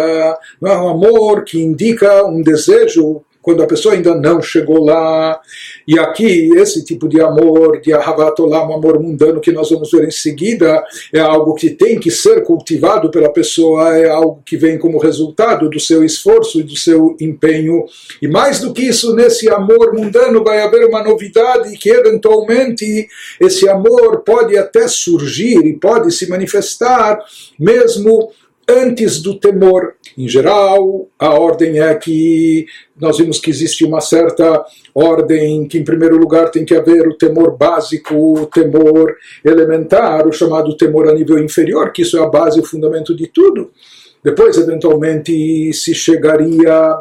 não 0.60 0.72
é 0.72 0.82
um 0.82 0.90
amor 0.90 1.44
que 1.44 1.62
indica 1.62 2.26
um 2.26 2.42
desejo 2.42 3.22
quando 3.44 3.62
a 3.62 3.68
pessoa 3.68 3.94
ainda 3.94 4.16
não 4.16 4.42
chegou 4.42 4.84
lá. 4.84 5.40
E 5.86 6.00
aqui, 6.00 6.50
esse 6.56 6.84
tipo 6.84 7.10
de 7.10 7.22
amor, 7.22 7.82
de 7.82 7.94
Ahavatolá, 7.94 8.66
um 8.68 8.74
amor 8.74 9.00
mundano 9.00 9.42
que 9.42 9.52
nós 9.52 9.70
vamos 9.70 9.92
ver 9.92 10.08
em 10.08 10.12
seguida, 10.12 10.82
é 11.14 11.20
algo 11.20 11.54
que 11.54 11.70
tem 11.70 12.00
que 12.00 12.10
ser 12.10 12.44
cultivado 12.44 13.12
pela 13.12 13.32
pessoa, 13.32 13.98
é 13.98 14.10
algo 14.10 14.42
que 14.46 14.56
vem 14.56 14.80
como 14.80 14.98
resultado 14.98 15.70
do 15.70 15.80
seu 15.80 16.04
esforço 16.06 16.62
e 16.62 16.64
do 16.64 16.78
seu 16.78 17.18
empenho. 17.20 17.84
E 18.22 18.28
mais 18.30 18.62
do 18.62 18.74
que 18.74 18.84
isso, 18.84 19.14
nesse 19.14 19.50
amor 19.50 19.94
mundano 19.94 20.42
vai 20.42 20.62
haver 20.62 20.88
uma 20.88 21.04
novidade 21.04 21.78
que 21.78 21.90
eventualmente 21.90 23.08
esse 23.42 23.68
amor 23.68 24.22
pode 24.22 24.58
até 24.58 24.88
surgir 24.88 25.66
e 25.66 25.74
pode 25.74 26.14
se 26.14 26.30
manifestar 26.30 27.20
mesmo 27.60 28.32
antes 28.70 29.22
do 29.22 29.40
temor. 29.40 29.96
Em 30.18 30.28
geral, 30.28 31.08
a 31.20 31.30
ordem 31.30 31.80
é 31.80 31.94
que 31.96 32.66
nós 33.00 33.18
vimos 33.18 33.40
que 33.40 33.50
existe 33.50 33.86
uma 33.86 34.02
certa 34.02 34.64
ordem 34.94 35.68
que, 35.68 35.78
em 35.78 35.84
primeiro 35.84 36.18
lugar, 36.18 36.50
tem 36.50 36.64
que 36.64 36.76
haver 36.76 37.08
o 37.08 37.18
temor 37.18 37.58
básico, 37.58 38.16
o 38.16 38.46
temor 38.46 39.16
elementar, 39.44 40.28
o 40.28 40.34
chamado 40.34 40.78
temor 40.78 41.10
a 41.10 41.14
nível 41.14 41.38
inferior, 41.40 41.92
que 41.92 42.02
isso 42.02 42.18
é 42.18 42.24
a 42.24 42.28
base 42.28 42.60
o 42.60 42.66
fundamento 42.66 43.16
de 43.16 43.28
tudo. 43.28 43.72
Depois, 44.24 44.58
eventualmente, 44.58 45.74
se 45.74 45.94
chegaria 45.94 46.96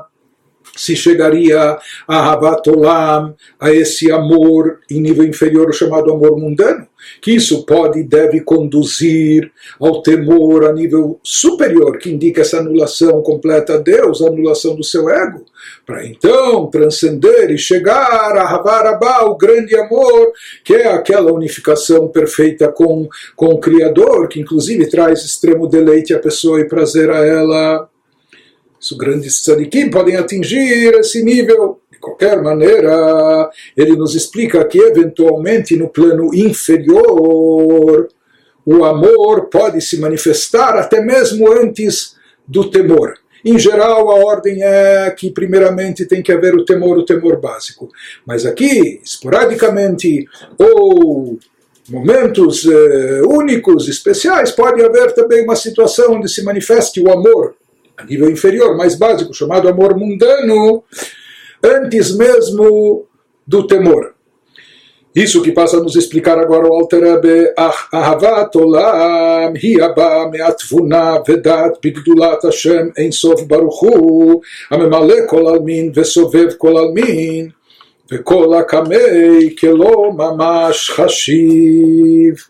se 0.77 0.97
chegaria 0.97 1.79
a 2.09 2.33
Havatolam, 2.33 3.35
a 3.61 3.73
esse 3.73 4.11
amor 4.11 4.81
em 4.91 5.01
nível 5.01 5.25
inferior, 5.25 5.73
chamado 5.75 6.11
amor 6.11 6.39
mundano, 6.39 6.87
que 7.21 7.33
isso 7.33 7.65
pode 7.65 8.01
e 8.01 8.05
deve 8.05 8.41
conduzir 8.41 9.51
ao 9.79 10.03
temor 10.03 10.65
a 10.65 10.73
nível 10.73 11.19
superior, 11.23 11.99
que 11.99 12.11
indica 12.11 12.41
essa 12.41 12.59
anulação 12.59 13.23
completa 13.23 13.75
a 13.75 13.79
Deus, 13.79 14.23
a 14.23 14.29
anulação 14.29 14.75
do 14.75 14.85
seu 14.85 15.11
ego, 15.11 15.45
para 15.85 16.07
então 16.07 16.67
transcender 16.69 17.51
e 17.51 17.59
chegar 17.59 18.37
a 18.37 18.55
Havarabá, 18.55 19.25
o 19.25 19.37
grande 19.37 19.77
amor, 19.77 20.33
que 20.65 20.75
é 20.75 20.89
aquela 20.89 21.33
unificação 21.33 22.09
perfeita 22.09 22.71
com, 22.71 23.09
com 23.37 23.47
o 23.47 23.61
Criador, 23.61 24.29
que 24.29 24.41
inclusive 24.41 24.89
traz 24.89 25.25
extremo 25.25 25.69
deleite 25.69 26.15
à 26.15 26.19
pessoa 26.19 26.61
e 26.61 26.69
prazer 26.69 27.11
a 27.11 27.25
ela. 27.25 27.92
Grandes 28.91 29.41
tzadikim 29.43 29.91
podem 29.91 30.17
atingir 30.17 30.93
esse 30.95 31.23
nível. 31.23 31.79
De 31.91 31.99
qualquer 31.99 32.43
maneira, 32.43 33.49
ele 33.77 33.95
nos 33.95 34.17
explica 34.17 34.65
que, 34.65 34.79
eventualmente, 34.79 35.77
no 35.77 35.89
plano 35.89 36.35
inferior, 36.35 38.09
o 38.67 38.85
amor 38.85 39.49
pode 39.49 39.81
se 39.81 40.01
manifestar 40.01 40.77
até 40.77 41.01
mesmo 41.01 41.51
antes 41.53 42.17
do 42.47 42.69
temor. 42.69 43.15
Em 43.45 43.59
geral, 43.59 44.11
a 44.11 44.25
ordem 44.25 44.63
é 44.63 45.11
que, 45.17 45.31
primeiramente, 45.31 46.07
tem 46.07 46.23
que 46.23 46.33
haver 46.33 46.55
o 46.55 46.65
temor, 46.65 46.99
o 46.99 47.05
temor 47.05 47.41
básico. 47.41 47.89
Mas 48.27 48.45
aqui, 48.45 49.01
esporadicamente, 49.05 50.27
ou 50.59 51.39
momentos 51.89 52.65
eh, 52.65 53.23
únicos, 53.27 53.89
especiais, 53.89 54.53
pode 54.53 54.83
haver 54.85 55.13
também 55.13 55.43
uma 55.45 55.57
situação 55.57 56.15
onde 56.15 56.29
se 56.29 56.43
manifeste 56.45 57.01
o 57.01 57.11
amor 57.11 57.55
a 57.97 58.05
nível 58.05 58.31
inferior, 58.31 58.77
mais 58.77 58.95
básico, 58.95 59.35
chamado 59.35 59.69
amor 59.69 59.97
mundano, 59.97 60.83
antes 61.63 62.17
mesmo 62.17 63.07
do 63.47 63.67
temor. 63.67 64.15
Isso 65.15 65.43
que 65.43 65.53
passa 65.53 65.77
a 65.77 65.81
nos 65.83 65.95
explicar 65.95 66.39
agora 66.39 66.67
o 66.67 66.73
Alter 66.73 67.03
Rebbe, 67.03 67.53
Ahavat 67.93 68.57
Olam, 68.57 69.53
Hiaba 69.55 70.31
Me'atvuna 70.31 71.23
Vedat 71.23 71.79
Bigdulat 71.83 72.43
Hashem 72.43 72.93
Ein 72.97 73.13
Sof 73.13 73.45
Baruchu, 73.45 74.41
Amemale 74.71 75.27
Kol 75.27 75.49
Almin 75.49 75.93
Vesovev 75.93 76.57
Kol 76.57 76.79
Almin, 76.79 77.53
Vekol 78.11 78.55
Akamei 78.55 79.51
Kelo 79.51 80.15
Mamash 80.15 80.93
Hashiv. 80.97 82.47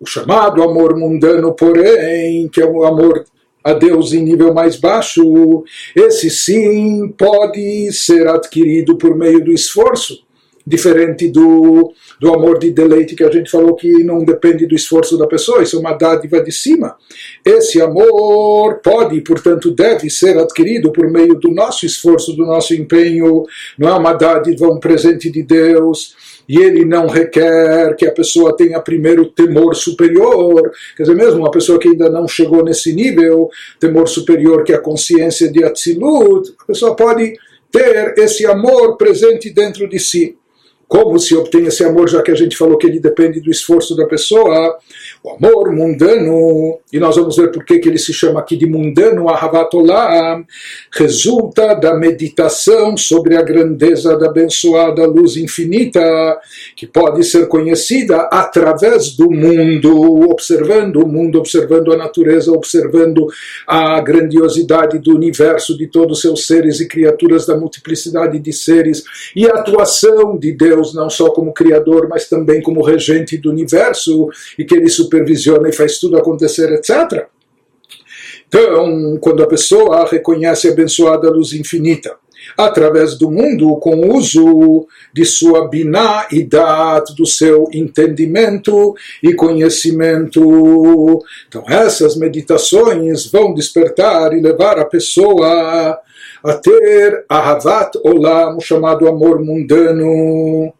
O 0.00 0.04
chamado 0.04 0.60
amor 0.60 0.96
mundano, 0.96 1.54
porém, 1.54 2.48
que 2.48 2.60
é 2.60 2.66
o 2.66 2.84
amor 2.84 3.24
a 3.62 3.72
Deus 3.72 4.12
em 4.12 4.22
nível 4.22 4.52
mais 4.52 4.76
baixo, 4.76 5.64
esse 5.94 6.30
sim 6.30 7.08
pode 7.16 7.92
ser 7.92 8.26
adquirido 8.28 8.96
por 8.96 9.16
meio 9.16 9.44
do 9.44 9.52
esforço 9.52 10.22
diferente 10.66 11.28
do, 11.28 11.92
do 12.20 12.32
amor 12.32 12.58
de 12.58 12.70
deleite 12.70 13.14
que 13.14 13.24
a 13.24 13.30
gente 13.30 13.50
falou 13.50 13.74
que 13.74 14.04
não 14.04 14.24
depende 14.24 14.66
do 14.66 14.74
esforço 14.74 15.18
da 15.18 15.26
pessoa, 15.26 15.62
isso 15.62 15.76
é 15.76 15.80
uma 15.80 15.92
dádiva 15.92 16.42
de 16.42 16.52
cima. 16.52 16.96
Esse 17.44 17.80
amor 17.80 18.80
pode, 18.82 19.20
portanto, 19.22 19.70
deve 19.70 20.08
ser 20.08 20.38
adquirido 20.38 20.92
por 20.92 21.10
meio 21.10 21.34
do 21.34 21.50
nosso 21.50 21.84
esforço, 21.84 22.32
do 22.34 22.46
nosso 22.46 22.74
empenho, 22.74 23.44
não 23.78 23.88
é 23.88 23.92
uma 23.92 24.12
dádiva, 24.12 24.68
um 24.68 24.78
presente 24.78 25.30
de 25.30 25.42
Deus. 25.42 26.14
E 26.52 26.58
ele 26.58 26.84
não 26.84 27.06
requer 27.06 27.96
que 27.96 28.04
a 28.04 28.12
pessoa 28.12 28.54
tenha 28.54 28.78
primeiro 28.78 29.24
temor 29.24 29.74
superior, 29.74 30.70
quer 30.94 31.04
dizer, 31.04 31.14
mesmo 31.14 31.38
uma 31.40 31.50
pessoa 31.50 31.78
que 31.78 31.88
ainda 31.88 32.10
não 32.10 32.28
chegou 32.28 32.62
nesse 32.62 32.92
nível, 32.92 33.48
temor 33.80 34.06
superior 34.06 34.62
que 34.62 34.70
é 34.70 34.74
a 34.74 34.78
consciência 34.78 35.50
de 35.50 35.64
Atzilut, 35.64 36.54
a 36.60 36.66
pessoa 36.66 36.94
pode 36.94 37.32
ter 37.70 38.12
esse 38.18 38.44
amor 38.44 38.98
presente 38.98 39.48
dentro 39.48 39.88
de 39.88 39.98
si. 39.98 40.36
Como 40.86 41.18
se 41.18 41.34
obtém 41.34 41.64
esse 41.64 41.82
amor, 41.84 42.06
já 42.10 42.20
que 42.20 42.30
a 42.30 42.34
gente 42.34 42.54
falou 42.54 42.76
que 42.76 42.86
ele 42.86 43.00
depende 43.00 43.40
do 43.40 43.50
esforço 43.50 43.96
da 43.96 44.06
pessoa? 44.06 44.76
O 45.22 45.30
amor 45.30 45.72
mundano, 45.72 46.80
e 46.92 46.98
nós 46.98 47.16
vamos 47.16 47.36
ver 47.36 47.52
por 47.52 47.64
que, 47.64 47.74
ele 47.74 47.98
se 47.98 48.12
chama 48.12 48.40
aqui 48.40 48.56
de 48.56 48.66
mundano, 48.66 49.28
Ahavatolam, 49.28 50.44
resulta 50.92 51.74
da 51.74 51.94
meditação 51.94 52.96
sobre 52.96 53.36
a 53.36 53.42
grandeza 53.42 54.18
da 54.18 54.26
abençoada 54.26 55.06
luz 55.06 55.36
infinita, 55.36 56.00
que 56.74 56.86
pode 56.86 57.22
ser 57.24 57.46
conhecida 57.46 58.22
através 58.32 59.16
do 59.16 59.30
mundo, 59.30 60.28
observando 60.28 60.96
o 60.96 61.06
mundo, 61.06 61.38
observando 61.38 61.92
a 61.92 61.96
natureza, 61.96 62.50
observando 62.50 63.26
a 63.66 64.00
grandiosidade 64.00 64.98
do 64.98 65.14
universo, 65.14 65.78
de 65.78 65.86
todos 65.86 66.18
os 66.18 66.22
seus 66.22 66.46
seres 66.46 66.80
e 66.80 66.88
criaturas, 66.88 67.46
da 67.46 67.56
multiplicidade 67.56 68.38
de 68.40 68.52
seres, 68.52 69.04
e 69.36 69.46
a 69.46 69.54
atuação 69.54 70.36
de 70.36 70.52
Deus 70.52 70.72
Deus 70.72 70.94
não 70.94 71.10
só 71.10 71.30
como 71.30 71.52
Criador, 71.52 72.08
mas 72.08 72.28
também 72.28 72.62
como 72.62 72.82
regente 72.82 73.36
do 73.36 73.50
universo 73.50 74.28
e 74.58 74.64
que 74.64 74.74
ele 74.74 74.88
supervisiona 75.12 75.68
e 75.68 75.72
faz 75.72 75.98
tudo 75.98 76.16
acontecer, 76.16 76.72
etc. 76.72 77.26
Então, 78.48 79.18
quando 79.20 79.42
a 79.42 79.46
pessoa 79.46 80.08
reconhece 80.08 80.68
a 80.68 80.72
abençoada 80.72 81.30
luz 81.30 81.52
infinita, 81.52 82.16
através 82.56 83.16
do 83.16 83.30
mundo, 83.30 83.76
com 83.76 83.94
o 83.94 84.16
uso 84.16 84.86
de 85.12 85.24
sua 85.24 85.68
biná 85.68 86.26
e 86.32 86.46
do 87.16 87.24
seu 87.24 87.68
entendimento 87.72 88.94
e 89.22 89.32
conhecimento. 89.34 91.22
Então, 91.46 91.64
essas 91.68 92.16
meditações 92.16 93.26
vão 93.26 93.54
despertar 93.54 94.32
e 94.32 94.40
levar 94.40 94.78
a 94.78 94.84
pessoa 94.84 95.98
a 96.44 96.54
ter 96.54 97.24
Ahavat 97.28 97.96
Olam, 98.04 98.56
o 98.56 98.60
chamado 98.60 99.06
amor 99.06 99.40
mundano. 99.40 100.72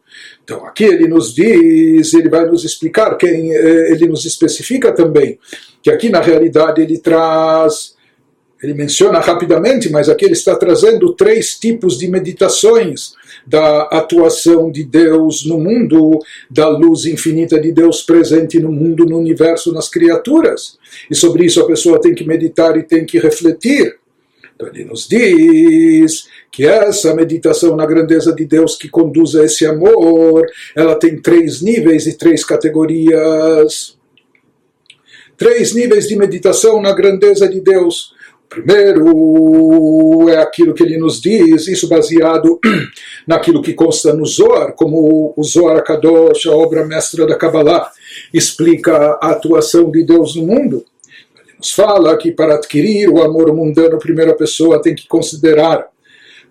Então 0.44 0.66
aqui 0.66 0.84
ele 0.84 1.06
nos 1.06 1.34
diz, 1.34 2.12
ele 2.14 2.28
vai 2.28 2.44
nos 2.46 2.64
explicar, 2.64 3.16
quem 3.16 3.54
eh, 3.54 3.92
ele 3.92 4.08
nos 4.08 4.24
especifica 4.24 4.92
também, 4.92 5.38
que 5.82 5.90
aqui 5.90 6.08
na 6.08 6.20
realidade 6.20 6.80
ele 6.80 6.98
traz, 6.98 7.94
ele 8.62 8.74
menciona 8.74 9.18
rapidamente, 9.18 9.90
mas 9.90 10.08
aqui 10.08 10.24
ele 10.24 10.34
está 10.34 10.54
trazendo 10.54 11.12
três 11.14 11.58
tipos 11.58 11.98
de 11.98 12.06
meditações 12.06 13.14
da 13.44 13.82
atuação 13.84 14.70
de 14.70 14.84
Deus 14.84 15.44
no 15.44 15.58
mundo, 15.58 16.20
da 16.48 16.68
luz 16.68 17.04
infinita 17.04 17.60
de 17.60 17.72
Deus 17.72 18.02
presente 18.02 18.60
no 18.60 18.70
mundo, 18.70 19.04
no 19.04 19.18
universo, 19.18 19.72
nas 19.72 19.88
criaturas. 19.88 20.78
E 21.10 21.14
sobre 21.14 21.44
isso 21.44 21.60
a 21.60 21.66
pessoa 21.66 22.00
tem 22.00 22.14
que 22.14 22.24
meditar 22.24 22.76
e 22.76 22.84
tem 22.84 23.04
que 23.04 23.18
refletir. 23.18 23.96
Então 24.62 24.68
ele 24.68 24.84
nos 24.84 25.08
diz 25.08 26.28
que 26.50 26.64
essa 26.64 27.14
meditação 27.14 27.74
na 27.74 27.84
grandeza 27.84 28.32
de 28.32 28.44
Deus 28.44 28.76
que 28.76 28.88
conduz 28.88 29.34
a 29.34 29.44
esse 29.44 29.66
amor, 29.66 30.46
ela 30.76 30.94
tem 30.94 31.20
três 31.20 31.60
níveis 31.60 32.06
e 32.06 32.16
três 32.16 32.44
categorias. 32.44 33.98
Três 35.36 35.74
níveis 35.74 36.06
de 36.06 36.16
meditação 36.16 36.80
na 36.80 36.92
grandeza 36.92 37.48
de 37.48 37.60
Deus. 37.60 38.12
Primeiro 38.48 40.28
é 40.28 40.36
aquilo 40.36 40.74
que 40.74 40.82
ele 40.82 40.98
nos 40.98 41.20
diz, 41.20 41.66
isso 41.66 41.88
baseado 41.88 42.60
naquilo 43.26 43.62
que 43.62 43.72
consta 43.72 44.12
no 44.12 44.26
Zohar, 44.26 44.74
como 44.74 45.32
o 45.34 45.42
Zohar 45.42 45.82
Kadosh, 45.82 46.46
a 46.46 46.54
obra 46.54 46.84
mestra 46.84 47.26
da 47.26 47.34
Kabbalah, 47.34 47.90
explica 48.32 49.18
a 49.22 49.30
atuação 49.30 49.90
de 49.90 50.04
Deus 50.04 50.36
no 50.36 50.46
mundo 50.46 50.84
nos 51.62 51.70
fala 51.70 52.18
que 52.18 52.32
para 52.32 52.56
adquirir 52.56 53.08
o 53.08 53.22
amor 53.22 53.54
mundano, 53.54 53.94
a 53.94 54.00
primeira 54.00 54.34
pessoa 54.34 54.82
tem 54.82 54.96
que 54.96 55.06
considerar 55.06 55.86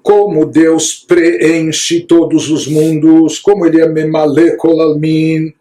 como 0.02 0.46
Deus 0.46 1.06
preenche 1.06 2.00
todos 2.00 2.50
os 2.50 2.66
mundos, 2.66 3.38
como 3.38 3.66
Ele 3.66 3.82
é 3.82 3.90
Memale 3.90 4.56
Kolalmin, 4.56 5.54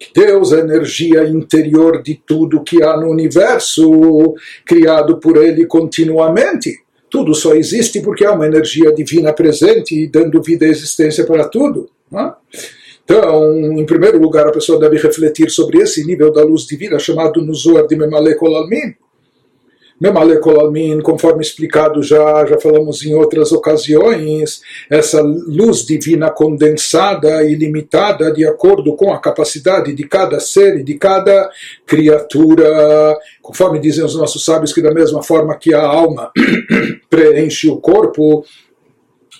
que 0.00 0.08
Deus 0.12 0.52
é 0.52 0.56
a 0.56 0.64
energia 0.64 1.24
interior 1.28 2.02
de 2.02 2.20
tudo 2.26 2.64
que 2.64 2.82
há 2.82 2.96
no 2.96 3.08
universo, 3.08 4.34
criado 4.66 5.18
por 5.18 5.36
Ele 5.36 5.64
continuamente. 5.64 6.80
Tudo 7.08 7.36
só 7.36 7.54
existe 7.54 8.00
porque 8.00 8.24
há 8.24 8.32
uma 8.32 8.48
energia 8.48 8.92
divina 8.92 9.32
presente 9.32 9.94
e 9.94 10.08
dando 10.08 10.42
vida 10.42 10.66
e 10.66 10.70
existência 10.70 11.24
para 11.24 11.48
tudo. 11.48 11.88
Não 12.10 12.20
é? 12.20 12.34
Então, 13.06 13.56
em 13.56 13.86
primeiro 13.86 14.18
lugar, 14.18 14.48
a 14.48 14.52
pessoa 14.52 14.80
deve 14.80 14.98
refletir 14.98 15.48
sobre 15.48 15.78
esse 15.78 16.04
nível 16.04 16.32
da 16.32 16.42
luz 16.42 16.66
divina 16.66 16.98
chamado 16.98 17.40
no 17.40 17.54
Zohar 17.54 17.86
de 17.86 17.94
Memale 17.94 18.34
Kolalmin. 18.34 18.96
Memale 20.00 20.40
Kolalmin, 20.40 21.00
conforme 21.00 21.40
explicado 21.40 22.02
já, 22.02 22.44
já 22.44 22.58
falamos 22.58 23.04
em 23.04 23.14
outras 23.14 23.52
ocasiões, 23.52 24.60
essa 24.90 25.22
luz 25.22 25.86
divina 25.86 26.30
condensada 26.30 27.44
e 27.44 27.54
limitada 27.54 28.32
de 28.32 28.44
acordo 28.44 28.94
com 28.96 29.12
a 29.12 29.20
capacidade 29.20 29.94
de 29.94 30.04
cada 30.04 30.40
ser 30.40 30.80
e 30.80 30.82
de 30.82 30.94
cada 30.94 31.48
criatura. 31.86 33.16
Conforme 33.40 33.78
dizem 33.78 34.04
os 34.04 34.16
nossos 34.16 34.44
sábios, 34.44 34.72
que 34.72 34.82
da 34.82 34.92
mesma 34.92 35.22
forma 35.22 35.56
que 35.56 35.72
a 35.72 35.80
alma 35.80 36.32
preenche 37.08 37.68
o 37.68 37.76
corpo, 37.76 38.44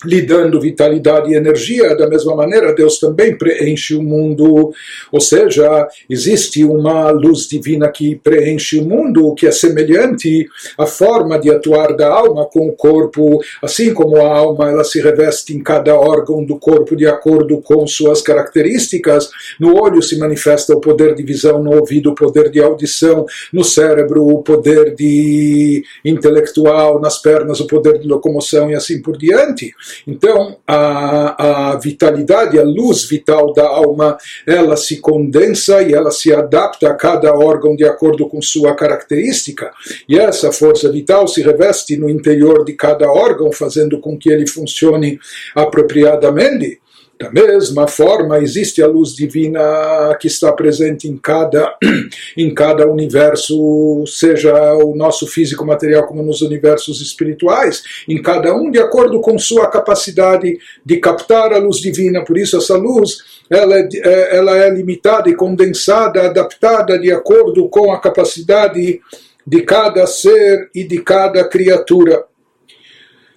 lhe 0.05 0.23
dando 0.23 0.61
vitalidade 0.61 1.31
e 1.31 1.35
energia, 1.35 1.97
da 1.97 2.09
mesma 2.09 2.35
maneira 2.35 2.75
Deus 2.75 2.99
também 2.99 3.37
preenche 3.37 3.95
o 3.95 4.03
mundo, 4.03 4.73
ou 5.11 5.21
seja, 5.21 5.89
existe 6.09 6.65
uma 6.65 7.11
luz 7.11 7.49
divina 7.49 7.89
que 7.89 8.17
preenche 8.17 8.79
o 8.79 8.85
mundo, 8.85 9.35
que 9.35 9.47
é 9.47 9.53
semelhante 9.53 10.47
à 10.79 10.87
forma 10.87 11.39
de 11.39 11.51
atuar 11.51 11.97
da 11.97 12.09
alma 12.09 12.47
com 12.47 12.69
o 12.69 12.73
corpo, 12.73 13.41
assim 13.63 13.95
como 13.95 14.17
a 14.17 14.37
alma 14.37 14.71
ela 14.71 14.85
se 14.85 15.01
reveste 15.01 15.55
em 15.55 15.63
cada 15.63 15.95
órgão 15.95 16.45
do 16.45 16.59
corpo 16.59 16.97
de 16.97 17.07
acordo 17.07 17.61
com 17.63 17.87
suas 17.87 18.21
características, 18.21 19.31
no 19.59 19.81
olho 19.81 20.03
se 20.03 20.19
manifesta 20.19 20.75
o 20.75 20.81
poder 20.81 21.15
de 21.15 21.23
visão, 21.23 21.63
no 21.63 21.75
ouvido 21.75 22.11
o 22.11 22.15
poder 22.15 22.51
de 22.51 22.61
audição, 22.61 23.27
no 23.53 23.65
cérebro 23.65 24.27
o 24.27 24.43
poder 24.43 24.95
de 24.95 25.83
intelectual, 26.05 27.01
nas 27.01 27.21
pernas 27.21 27.61
o 27.61 27.67
poder 27.67 27.99
de 27.99 28.07
locomoção 28.07 28.71
e 28.71 28.75
assim 28.75 29.01
por 29.01 29.17
diante. 29.17 29.73
Então, 30.07 30.57
a, 30.67 31.73
a 31.73 31.79
vitalidade, 31.79 32.59
a 32.59 32.63
luz 32.63 33.05
vital 33.05 33.53
da 33.53 33.67
alma, 33.67 34.17
ela 34.47 34.77
se 34.77 35.01
condensa 35.01 35.83
e 35.83 35.93
ela 35.93 36.11
se 36.11 36.33
adapta 36.33 36.89
a 36.89 36.95
cada 36.95 37.35
órgão 37.35 37.77
de 37.77 37.85
acordo 37.85 38.29
com 38.29 38.41
sua 38.41 38.75
característica. 38.75 39.71
E 40.09 40.19
essa 40.19 40.53
força 40.53 40.91
vital 40.91 41.27
se 41.29 41.43
reveste 41.43 41.97
no 41.97 42.09
interior 42.09 42.65
de 42.65 42.73
cada 42.73 43.11
órgão, 43.11 43.53
fazendo 43.53 44.01
com 44.01 44.19
que 44.19 44.31
ele 44.31 44.47
funcione 44.47 45.19
apropriadamente. 45.55 46.81
Da 47.19 47.31
mesma 47.31 47.89
forma, 47.89 48.39
existe 48.41 48.83
a 48.83 48.87
luz 48.87 49.15
divina 49.15 50.15
que 50.21 50.27
está 50.27 50.53
presente 50.53 51.09
em 51.09 51.17
cada, 51.17 51.75
em 52.37 52.53
cada 52.53 52.87
universo, 52.87 54.05
seja 54.07 54.75
o 54.75 54.95
nosso 54.95 55.27
físico 55.27 55.65
material 55.65 56.07
como 56.07 56.23
nos 56.23 56.43
universos 56.43 57.01
espirituais, 57.01 57.83
em 58.07 58.21
cada 58.21 58.55
um 58.55 58.71
de 58.71 58.79
acordo 58.79 59.19
com 59.23 59.39
sua 59.39 59.67
capacidade 59.69 60.59
de 60.85 60.97
captar 60.99 61.55
a 61.55 61.59
luz 61.59 61.79
divina. 61.79 62.23
Por 62.23 62.37
isso, 62.37 62.59
essa 62.59 62.77
luz 62.77 63.25
ela 63.49 63.79
é, 63.79 63.89
é 63.95 64.37
ela 64.37 64.55
é 64.55 64.69
limitada 64.69 65.31
e 65.31 65.35
condensada, 65.35 66.27
adaptada 66.27 66.99
de 66.99 67.11
acordo 67.11 67.67
com 67.71 67.93
a 67.93 68.01
capacidade 68.01 69.01
de 69.47 69.63
cada 69.63 70.07
ser 70.07 70.69
e 70.75 70.85
de 70.85 71.01
cada 71.01 71.49
criatura. 71.49 72.25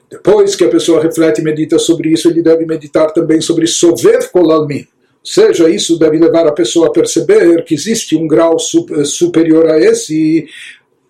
Depois 0.09 0.55
que 0.55 0.63
a 0.63 0.69
pessoa 0.69 1.01
reflete 1.01 1.39
e 1.39 1.43
medita 1.43 1.77
sobre 1.77 2.09
isso, 2.09 2.27
ele 2.27 2.41
deve 2.41 2.65
meditar 2.65 3.13
também 3.13 3.39
sobre 3.39 3.67
Sovev 3.67 4.27
Kolalmin. 4.31 4.87
Seja, 5.23 5.69
isso 5.69 5.99
deve 5.99 6.17
levar 6.17 6.47
a 6.47 6.51
pessoa 6.51 6.87
a 6.87 6.91
perceber 6.91 7.63
que 7.63 7.75
existe 7.75 8.15
um 8.15 8.27
grau 8.27 8.57
superior 8.57 9.69
a 9.69 9.79
esse, 9.79 10.47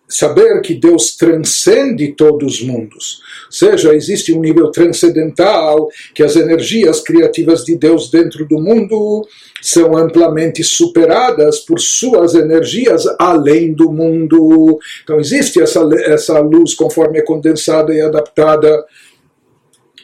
saber 0.09 0.61
que 0.61 0.73
Deus 0.73 1.15
transcende 1.15 2.13
todos 2.13 2.55
os 2.55 2.61
mundos. 2.63 3.21
Ou 3.45 3.51
seja, 3.51 3.93
existe 3.93 4.33
um 4.33 4.41
nível 4.41 4.71
transcendental 4.71 5.87
que 6.15 6.23
as 6.23 6.35
energias 6.35 6.99
criativas 6.99 7.63
de 7.63 7.75
Deus 7.75 8.09
dentro 8.09 8.47
do 8.47 8.59
mundo 8.59 9.27
são 9.61 9.95
amplamente 9.95 10.63
superadas 10.63 11.59
por 11.59 11.79
suas 11.79 12.33
energias 12.33 13.03
além 13.19 13.73
do 13.73 13.91
mundo. 13.91 14.79
Então 15.03 15.19
existe 15.19 15.61
essa, 15.61 15.87
essa 16.05 16.39
luz 16.39 16.73
conforme 16.73 17.19
é 17.19 17.21
condensada 17.21 17.93
e 17.93 18.01
adaptada 18.01 18.83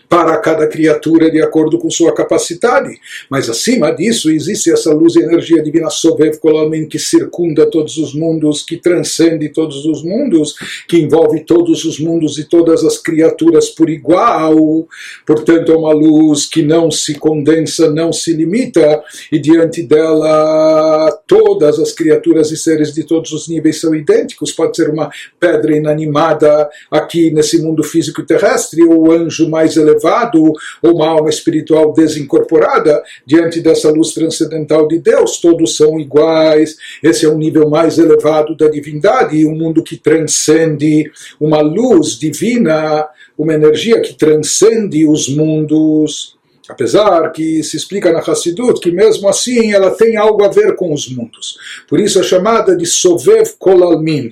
para 0.08 0.38
cada 0.38 0.68
criatura 0.68 1.32
de 1.32 1.42
acordo 1.42 1.78
com 1.78 1.90
sua 1.90 2.14
capacidade. 2.14 3.00
Mas 3.30 3.50
acima 3.50 3.92
disso 3.92 4.30
existe 4.32 4.72
essa 4.72 4.94
luz 4.94 5.16
e 5.16 5.22
energia 5.22 5.62
divina 5.62 5.90
Sovev 5.90 6.38
Kolamin 6.38 6.88
que 6.88 7.00
circunda 7.00 7.66
todos 7.70 7.98
os 7.98 8.14
mundos, 8.14 8.64
que 8.64 8.78
transcende 8.78 9.50
todos 9.50 9.86
os 9.86 10.04
mundos, 10.04 10.56
que 10.88 10.98
envolve 10.98 11.42
todos 11.42 11.86
os 11.86 12.00
mundos 12.00 12.38
e 12.38 12.44
todas 12.46 12.84
as 12.84 12.98
criaturas 12.98 13.70
por 13.70 13.90
igual. 13.90 14.88
Portanto, 15.26 15.72
é 15.72 15.76
uma 15.76 15.94
luz 15.94 16.46
que 16.46 16.62
não 16.62 16.92
se 16.92 17.16
condensa, 17.16 17.90
não 17.92 18.14
se 18.14 18.34
limita, 18.34 19.04
e 19.32 19.40
diante 19.40 19.82
dela 19.82 21.12
todas 21.28 21.80
as 21.80 21.92
criaturas 21.92 22.52
e 22.52 22.58
seres 22.58 22.94
de 22.94 23.04
todos 23.04 23.32
os 23.32 23.48
níveis 23.48 23.80
são 23.80 23.96
idênticos. 23.96 24.52
Pode 24.52 24.76
ser 24.76 24.90
uma 24.90 25.10
pedra 25.40 25.76
inanimada 25.76 26.70
aqui 26.92 27.32
nesse 27.32 27.62
mundo 27.62 27.84
físico 27.84 28.24
terrestre, 28.24 28.84
ou 28.84 29.08
o 29.08 29.12
anjo 29.12 29.50
mais 29.50 29.76
elevado 29.76 29.95
elevado 29.96 30.54
ou 30.82 30.96
uma 30.96 31.08
alma 31.08 31.30
espiritual 31.30 31.94
desincorporada 31.94 33.02
diante 33.26 33.62
dessa 33.62 33.90
luz 33.90 34.14
transcendental 34.14 34.88
de 34.88 35.00
Deus, 35.00 35.40
todos 35.40 35.76
são 35.76 36.00
iguais. 36.00 36.76
Esse 37.02 37.26
é 37.26 37.30
o 37.30 37.38
nível 37.38 37.70
mais 37.70 37.98
elevado 37.98 38.56
da 38.56 38.68
divindade, 38.68 39.46
um 39.46 39.56
mundo 39.56 39.84
que 39.84 39.98
transcende 39.98 41.10
uma 41.40 41.62
luz 41.62 42.20
divina, 42.20 43.08
uma 43.38 43.54
energia 43.54 44.02
que 44.02 44.14
transcende 44.14 45.08
os 45.08 45.28
mundos. 45.28 46.36
Apesar 46.68 47.32
que 47.32 47.62
se 47.62 47.78
explica 47.78 48.12
na 48.12 48.20
Hassidut 48.20 48.80
que 48.80 48.92
mesmo 48.92 49.30
assim 49.30 49.72
ela 49.72 49.92
tem 49.92 50.18
algo 50.18 50.44
a 50.44 50.48
ver 50.48 50.76
com 50.76 50.92
os 50.92 51.08
mundos. 51.08 51.58
Por 51.88 52.00
isso 52.00 52.20
é 52.20 52.24
chamada 52.24 52.76
de 52.76 52.88
Sovev 52.88 53.52
Kolalmin. 53.60 54.32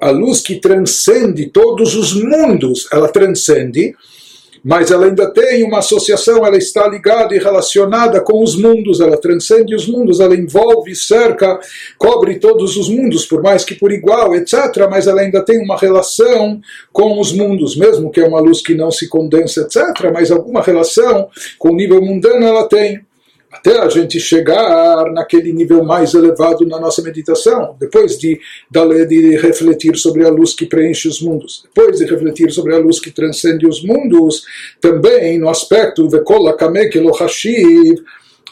A 0.00 0.10
luz 0.10 0.40
que 0.40 0.54
transcende 0.54 1.46
todos 1.46 1.96
os 1.96 2.14
mundos, 2.14 2.86
ela 2.92 3.08
transcende 3.08 3.92
mas 4.68 4.90
ela 4.90 5.06
ainda 5.06 5.32
tem 5.32 5.64
uma 5.64 5.78
associação, 5.78 6.44
ela 6.44 6.58
está 6.58 6.86
ligada 6.86 7.34
e 7.34 7.38
relacionada 7.38 8.20
com 8.20 8.44
os 8.44 8.54
mundos, 8.54 9.00
ela 9.00 9.16
transcende 9.16 9.74
os 9.74 9.88
mundos, 9.88 10.20
ela 10.20 10.34
envolve, 10.34 10.94
cerca, 10.94 11.58
cobre 11.96 12.38
todos 12.38 12.76
os 12.76 12.86
mundos, 12.86 13.24
por 13.24 13.42
mais 13.42 13.64
que 13.64 13.74
por 13.74 13.90
igual, 13.90 14.36
etc. 14.36 14.86
Mas 14.90 15.06
ela 15.06 15.22
ainda 15.22 15.42
tem 15.42 15.58
uma 15.58 15.78
relação 15.78 16.60
com 16.92 17.18
os 17.18 17.32
mundos, 17.32 17.78
mesmo 17.78 18.10
que 18.10 18.20
é 18.20 18.28
uma 18.28 18.40
luz 18.40 18.60
que 18.60 18.74
não 18.74 18.90
se 18.90 19.08
condensa, 19.08 19.62
etc. 19.62 20.12
Mas 20.12 20.30
alguma 20.30 20.60
relação 20.60 21.30
com 21.58 21.70
o 21.70 21.74
nível 21.74 22.02
mundano 22.02 22.44
ela 22.44 22.68
tem 22.68 23.00
até 23.50 23.78
a 23.78 23.88
gente 23.88 24.20
chegar 24.20 25.10
naquele 25.12 25.52
nível 25.52 25.82
mais 25.82 26.14
elevado 26.14 26.66
na 26.66 26.78
nossa 26.78 27.02
meditação, 27.02 27.74
depois 27.80 28.18
de, 28.18 28.38
de 28.70 29.36
refletir 29.36 29.96
sobre 29.96 30.24
a 30.24 30.28
luz 30.28 30.54
que 30.54 30.66
preenche 30.66 31.08
os 31.08 31.20
mundos, 31.20 31.62
depois 31.64 31.98
de 31.98 32.04
refletir 32.04 32.50
sobre 32.52 32.74
a 32.74 32.78
luz 32.78 33.00
que 33.00 33.10
transcende 33.10 33.66
os 33.66 33.82
mundos, 33.82 34.44
também 34.80 35.38
no 35.38 35.48
aspecto 35.48 36.08
Vekola 36.08 36.56
Kamek 36.56 36.96
Elohashiv, 36.96 38.02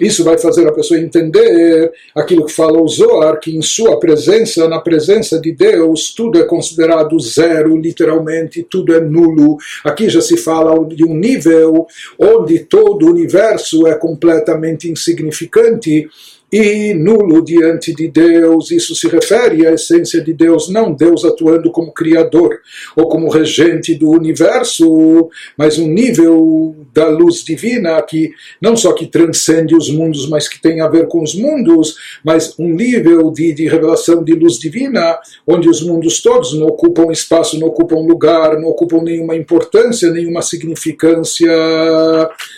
isso 0.00 0.24
vai 0.24 0.38
fazer 0.38 0.66
a 0.66 0.72
pessoa 0.72 1.00
entender 1.00 1.92
aquilo 2.14 2.44
que 2.44 2.52
fala 2.52 2.80
o 2.80 2.88
Zohar, 2.88 3.40
que 3.40 3.56
em 3.56 3.62
sua 3.62 3.98
presença, 3.98 4.68
na 4.68 4.80
presença 4.80 5.40
de 5.40 5.52
Deus, 5.52 6.12
tudo 6.14 6.38
é 6.38 6.44
considerado 6.44 7.18
zero, 7.18 7.76
literalmente, 7.76 8.62
tudo 8.62 8.94
é 8.94 9.00
nulo. 9.00 9.56
Aqui 9.84 10.08
já 10.08 10.20
se 10.20 10.36
fala 10.36 10.84
de 10.86 11.04
um 11.04 11.14
nível 11.14 11.86
onde 12.18 12.60
todo 12.60 13.06
o 13.06 13.10
universo 13.10 13.86
é 13.86 13.94
completamente 13.94 14.90
insignificante 14.90 16.08
e 16.58 16.94
nulo 16.94 17.44
diante 17.44 17.94
de 17.94 18.08
Deus. 18.08 18.70
Isso 18.70 18.94
se 18.94 19.08
refere 19.08 19.66
à 19.66 19.72
essência 19.74 20.22
de 20.22 20.32
Deus, 20.32 20.70
não 20.70 20.92
Deus 20.92 21.22
atuando 21.24 21.70
como 21.70 21.92
criador 21.92 22.58
ou 22.96 23.08
como 23.08 23.28
regente 23.28 23.94
do 23.94 24.10
universo, 24.10 25.28
mas 25.56 25.78
um 25.78 25.86
nível 25.86 26.74
da 26.94 27.08
luz 27.08 27.44
divina 27.44 28.00
que 28.00 28.30
não 28.60 28.74
só 28.74 28.94
que 28.94 29.06
transcende 29.06 29.76
os 29.76 29.90
mundos, 29.90 30.28
mas 30.30 30.48
que 30.48 30.60
tem 30.60 30.80
a 30.80 30.88
ver 30.88 31.08
com 31.08 31.22
os 31.22 31.34
mundos, 31.34 31.94
mas 32.24 32.58
um 32.58 32.68
nível 32.68 33.30
de, 33.30 33.52
de 33.52 33.68
revelação 33.68 34.24
de 34.24 34.32
luz 34.32 34.58
divina, 34.58 35.18
onde 35.46 35.68
os 35.68 35.82
mundos 35.82 36.22
todos 36.22 36.54
não 36.54 36.68
ocupam 36.68 37.12
espaço, 37.12 37.60
não 37.60 37.68
ocupam 37.68 37.96
lugar, 37.96 38.58
não 38.58 38.68
ocupam 38.68 39.02
nenhuma 39.02 39.36
importância, 39.36 40.10
nenhuma 40.10 40.40
significância, 40.40 41.50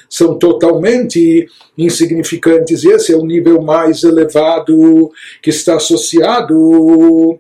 são 0.09 0.39
totalmente 0.39 1.49
insignificantes. 1.77 2.83
E 2.83 2.91
esse 2.91 3.13
é 3.13 3.17
o 3.17 3.25
nível 3.25 3.63
mais 3.63 3.88
elevado 4.05 5.11
que 5.43 5.51
está 5.51 5.77
associado 5.77 7.39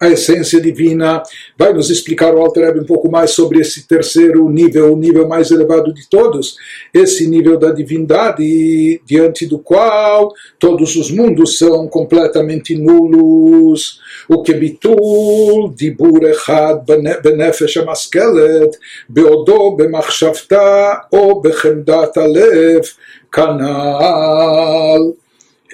à 0.00 0.08
essência 0.08 0.60
divina. 0.60 1.22
Vai 1.58 1.72
nos 1.72 1.90
explicar 1.90 2.34
o 2.34 2.38
Alter 2.38 2.76
um 2.78 2.84
pouco 2.84 3.10
mais 3.10 3.30
sobre 3.30 3.60
esse 3.60 3.86
terceiro 3.86 4.48
nível, 4.50 4.92
o 4.92 4.96
nível 4.96 5.26
mais 5.26 5.50
elevado 5.50 5.92
de 5.92 6.08
todos, 6.08 6.56
esse 6.92 7.26
nível 7.28 7.58
da 7.58 7.70
divindade, 7.70 9.00
diante 9.04 9.46
do 9.46 9.58
qual 9.58 10.32
todos 10.58 10.96
os 10.96 11.10
mundos 11.10 11.58
são 11.58 11.88
completamente 11.88 12.76
nulos. 12.76 14.00
O 14.28 14.42
que 14.42 14.54
bitul, 14.54 15.72
dibur 15.74 16.24
echad 16.24 16.84
benefesh 17.22 17.76
amaskelet, 17.78 18.76
beodo 19.08 19.76
bemachshavta 19.76 21.06
ou 21.10 21.40
bechemdat 21.40 22.16
alev, 22.18 22.88
canal. 23.30 25.14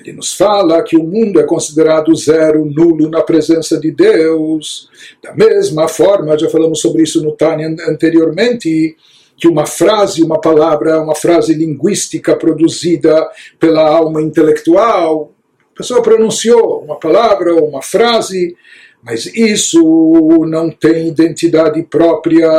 Ele 0.01 0.17
nos 0.17 0.33
fala 0.33 0.83
que 0.83 0.97
o 0.97 1.03
mundo 1.03 1.39
é 1.39 1.45
considerado 1.45 2.15
zero, 2.15 2.65
nulo 2.65 3.09
na 3.09 3.23
presença 3.23 3.79
de 3.79 3.91
Deus. 3.91 4.89
Da 5.23 5.35
mesma 5.35 5.89
forma, 5.89 6.39
já 6.39 6.49
falamos 6.49 6.81
sobre 6.81 7.03
isso 7.03 7.23
no 7.23 7.33
Tânia 7.33 7.69
anteriormente, 7.89 8.97
que 9.37 9.47
uma 9.47 9.67
frase, 9.67 10.23
uma 10.23 10.41
palavra, 10.41 11.01
uma 11.01 11.15
frase 11.15 11.55
linguística 11.55 12.35
produzida 12.35 13.29
pela 13.59 13.87
alma 13.87 14.23
intelectual, 14.23 15.33
a 15.75 15.77
pessoa 15.77 16.03
pronunciou 16.03 16.83
uma 16.83 16.99
palavra 16.99 17.55
ou 17.55 17.69
uma 17.69 17.83
frase, 17.83 18.57
mas 19.03 19.27
isso 19.27 20.45
não 20.47 20.71
tem 20.71 21.09
identidade 21.09 21.83
própria 21.83 22.51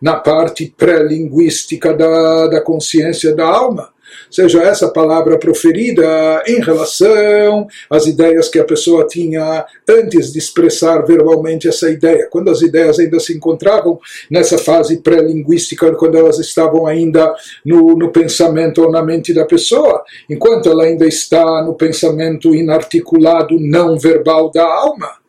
na 0.00 0.16
parte 0.16 0.72
pré-linguística 0.76 1.94
da, 1.94 2.48
da 2.48 2.60
consciência 2.60 3.34
da 3.34 3.46
alma 3.46 3.93
seja 4.34 4.60
essa 4.62 4.88
palavra 4.88 5.38
proferida 5.38 6.42
em 6.44 6.60
relação 6.60 7.68
às 7.88 8.06
ideias 8.06 8.48
que 8.48 8.58
a 8.58 8.64
pessoa 8.64 9.06
tinha 9.06 9.64
antes 9.88 10.32
de 10.32 10.40
expressar 10.40 11.02
verbalmente 11.02 11.68
essa 11.68 11.88
ideia, 11.88 12.26
quando 12.28 12.50
as 12.50 12.60
ideias 12.60 12.98
ainda 12.98 13.20
se 13.20 13.32
encontravam 13.32 13.96
nessa 14.28 14.58
fase 14.58 14.98
pré-linguística, 14.98 15.94
quando 15.94 16.18
elas 16.18 16.40
estavam 16.40 16.84
ainda 16.84 17.32
no, 17.64 17.96
no 17.96 18.10
pensamento 18.10 18.82
ou 18.82 18.90
na 18.90 19.04
mente 19.04 19.32
da 19.32 19.44
pessoa, 19.44 20.02
enquanto 20.28 20.68
ela 20.68 20.82
ainda 20.82 21.06
está 21.06 21.62
no 21.62 21.74
pensamento 21.74 22.52
inarticulado, 22.52 23.56
não 23.60 23.96
verbal 23.96 24.50
da 24.50 24.64
alma 24.64 25.22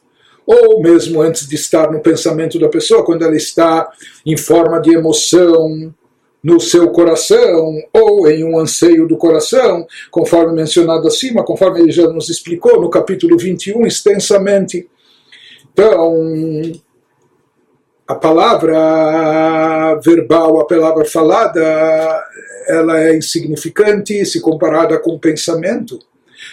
ou 0.47 0.79
mesmo 0.81 1.21
antes 1.21 1.47
de 1.47 1.55
estar 1.55 1.91
no 1.91 1.99
pensamento 1.99 2.59
da 2.59 2.69
pessoa, 2.69 3.03
quando 3.03 3.23
ela 3.23 3.35
está 3.35 3.89
em 4.23 4.37
forma 4.37 4.79
de 4.79 4.93
emoção, 4.93 5.91
no 6.45 6.59
seu 6.59 6.91
coração 6.91 7.75
ou 7.91 8.29
em 8.29 8.43
um 8.43 8.59
anseio 8.59 9.07
do 9.07 9.17
coração, 9.17 9.87
conforme 10.11 10.53
mencionado 10.53 11.07
acima, 11.07 11.43
conforme 11.43 11.79
ele 11.79 11.91
já 11.91 12.07
nos 12.07 12.29
explicou 12.29 12.79
no 12.79 12.87
capítulo 12.87 13.35
21 13.35 13.83
extensamente. 13.87 14.87
Então, 15.73 16.13
a 18.07 18.13
palavra 18.13 19.99
verbal, 20.05 20.59
a 20.59 20.67
palavra 20.67 21.03
falada, 21.03 22.23
ela 22.67 23.01
é 23.01 23.17
insignificante 23.17 24.23
se 24.23 24.39
comparada 24.39 24.99
com 24.99 25.15
o 25.15 25.19
pensamento. 25.19 25.97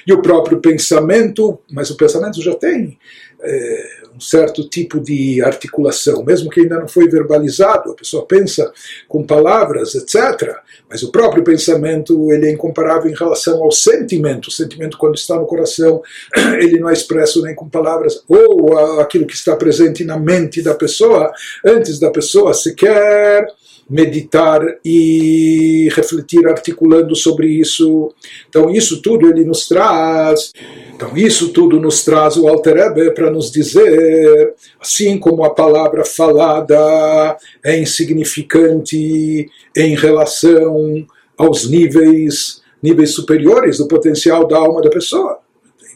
E 0.06 0.12
o 0.14 0.22
próprio 0.22 0.58
pensamento, 0.58 1.58
mas 1.70 1.90
o 1.90 1.98
pensamento 1.98 2.40
já 2.40 2.54
tem 2.54 2.98
é, 3.42 4.01
certo 4.22 4.68
tipo 4.68 5.00
de 5.00 5.42
articulação, 5.42 6.24
mesmo 6.24 6.50
que 6.50 6.60
ainda 6.60 6.78
não 6.78 6.88
foi 6.88 7.08
verbalizado, 7.08 7.90
a 7.90 7.94
pessoa 7.94 8.24
pensa 8.24 8.72
com 9.08 9.24
palavras, 9.24 9.94
etc. 9.94 10.56
Mas 10.88 11.02
o 11.02 11.10
próprio 11.10 11.42
pensamento 11.42 12.32
ele 12.32 12.46
é 12.46 12.52
incomparável 12.52 13.10
em 13.10 13.14
relação 13.14 13.62
ao 13.62 13.70
sentimento. 13.70 14.48
O 14.48 14.52
sentimento, 14.52 14.98
quando 14.98 15.16
está 15.16 15.36
no 15.36 15.46
coração, 15.46 16.02
ele 16.60 16.78
não 16.78 16.88
é 16.88 16.92
expresso 16.92 17.42
nem 17.42 17.54
com 17.54 17.68
palavras, 17.68 18.22
ou 18.28 18.78
aquilo 19.00 19.26
que 19.26 19.34
está 19.34 19.56
presente 19.56 20.04
na 20.04 20.18
mente 20.18 20.62
da 20.62 20.74
pessoa, 20.74 21.32
antes 21.64 21.98
da 21.98 22.10
pessoa 22.10 22.54
sequer 22.54 23.46
meditar 23.88 24.60
e 24.84 25.88
refletir 25.94 26.46
articulando 26.46 27.14
sobre 27.14 27.48
isso. 27.48 28.12
Então 28.48 28.70
isso 28.70 29.02
tudo 29.02 29.28
ele 29.28 29.44
nos 29.44 29.68
traz. 29.68 30.52
Então 30.94 31.16
isso 31.16 31.52
tudo 31.52 31.80
nos 31.80 32.04
traz 32.04 32.36
o 32.36 32.48
Alter 32.48 32.76
Ebe 32.76 33.10
para 33.12 33.30
nos 33.30 33.50
dizer, 33.50 34.54
assim 34.80 35.18
como 35.18 35.44
a 35.44 35.50
palavra 35.50 36.04
falada 36.04 37.36
é 37.64 37.78
insignificante 37.78 39.48
em 39.76 39.94
relação 39.94 41.06
aos 41.36 41.68
níveis 41.68 42.62
níveis 42.82 43.14
superiores 43.14 43.78
do 43.78 43.86
potencial 43.86 44.46
da 44.46 44.58
alma 44.58 44.82
da 44.82 44.90
pessoa. 44.90 45.38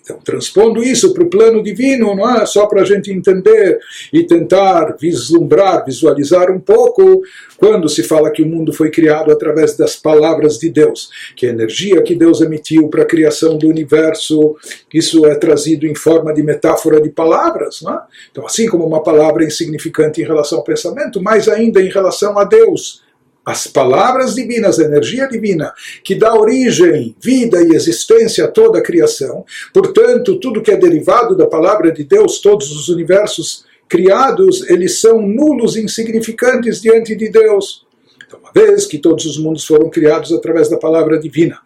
Então, 0.07 0.21
transpondo 0.23 0.85
isso 0.85 1.13
para 1.13 1.25
o 1.25 1.29
plano 1.29 1.61
divino, 1.61 2.15
não 2.15 2.37
é 2.37 2.47
só 2.47 2.67
para 2.67 2.83
a 2.83 2.85
gente 2.85 3.11
entender 3.11 3.81
e 4.13 4.23
tentar 4.23 4.97
vislumbrar, 5.01 5.85
visualizar 5.85 6.49
um 6.49 6.61
pouco, 6.61 7.23
quando 7.57 7.89
se 7.89 8.05
fala 8.05 8.31
que 8.31 8.41
o 8.41 8.47
mundo 8.47 8.73
foi 8.73 8.89
criado 8.89 9.33
através 9.33 9.77
das 9.77 9.97
palavras 9.97 10.59
de 10.59 10.71
Deus, 10.71 11.11
que 11.35 11.45
a 11.45 11.51
energia 11.51 12.01
que 12.03 12.15
Deus 12.15 12.41
emitiu 12.41 12.87
para 12.89 13.03
a 13.03 13.07
criação 13.07 13.59
do 13.59 13.67
universo, 13.67 14.55
isso 14.95 15.27
é 15.27 15.35
trazido 15.35 15.89
em 15.89 15.95
forma 15.97 16.33
de 16.33 16.41
metáfora 16.41 17.01
de 17.01 17.11
palavras. 17.11 17.83
Não 17.83 17.93
é? 17.93 18.01
Então, 18.31 18.47
assim 18.47 18.69
como 18.69 18.87
uma 18.87 19.03
palavra 19.03 19.43
é 19.43 19.49
insignificante 19.49 20.23
em 20.23 20.25
relação 20.25 20.59
ao 20.59 20.65
pensamento, 20.65 21.21
mais 21.21 21.49
ainda 21.49 21.83
em 21.83 21.89
relação 21.89 22.39
a 22.39 22.45
Deus 22.45 23.05
as 23.47 23.69
palavras 23.69 24.35
divinas, 24.35 24.81
a 24.81 24.85
energia 24.85 25.29
divina, 25.29 25.73
que 26.03 26.17
dá 26.17 26.35
origem, 26.35 27.15
vida 27.21 27.63
e 27.63 27.77
existência 27.77 28.45
a 28.45 28.49
toda 28.49 28.81
a 28.81 28.83
criação. 28.83 29.45
Portanto, 29.73 30.41
tudo 30.41 30.61
que 30.61 30.73
é 30.73 30.77
derivado 30.77 31.37
da 31.37 31.47
palavra 31.47 31.93
de 31.93 32.03
Deus, 32.03 32.41
todos 32.41 32.73
os 32.73 32.89
universos 32.89 33.65
criados, 33.89 34.69
eles 34.69 35.01
são 35.01 35.23
nulos, 35.23 35.77
insignificantes 35.77 36.81
diante 36.81 37.15
de 37.15 37.29
Deus. 37.29 37.87
Então, 38.27 38.41
uma 38.41 38.51
vez 38.53 38.85
que 38.85 38.99
todos 38.99 39.25
os 39.25 39.39
mundos 39.39 39.65
foram 39.65 39.89
criados 39.89 40.33
através 40.33 40.69
da 40.69 40.77
palavra 40.77 41.17
divina, 41.17 41.61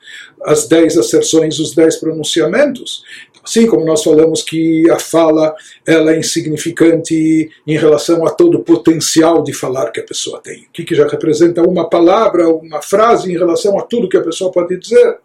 as 0.45 0.69
dez 0.69 0.99
asserções, 0.99 1.59
os 1.59 1.75
dez 1.75 1.97
pronunciamentos, 1.97 3.03
Assim 3.43 3.67
como 3.67 3.85
nós 3.85 4.03
falamos 4.03 4.43
que 4.43 4.89
a 4.91 4.99
fala 4.99 5.55
ela 5.87 6.13
é 6.13 6.19
insignificante 6.19 7.51
em 7.67 7.77
relação 7.77 8.27
a 8.27 8.31
todo 8.31 8.59
o 8.59 8.63
potencial 8.63 9.43
de 9.43 9.53
falar 9.53 9.91
que 9.91 10.01
a 10.01 10.05
pessoa 10.05 10.41
tem. 10.41 10.63
O 10.63 10.73
que, 10.73 10.85
que 10.85 10.95
já 10.95 11.07
representa 11.07 11.63
uma 11.63 11.89
palavra, 11.89 12.49
uma 12.49 12.83
frase 12.83 13.33
em 13.33 13.37
relação 13.37 13.79
a 13.79 13.83
tudo 13.83 14.09
que 14.09 14.17
a 14.17 14.23
pessoa 14.23 14.53
pode 14.53 14.79
dizer. 14.79 15.19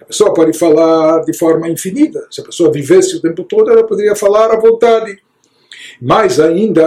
A 0.00 0.04
pessoa 0.04 0.32
pode 0.32 0.56
falar 0.56 1.20
de 1.24 1.36
forma 1.36 1.68
infinita. 1.68 2.26
Se 2.30 2.40
a 2.40 2.44
pessoa 2.44 2.70
vivesse 2.70 3.16
o 3.16 3.20
tempo 3.20 3.44
todo, 3.44 3.70
ela 3.70 3.84
poderia 3.84 4.14
falar 4.14 4.52
à 4.52 4.58
vontade. 4.58 5.18
Mais 6.00 6.38
ainda, 6.38 6.84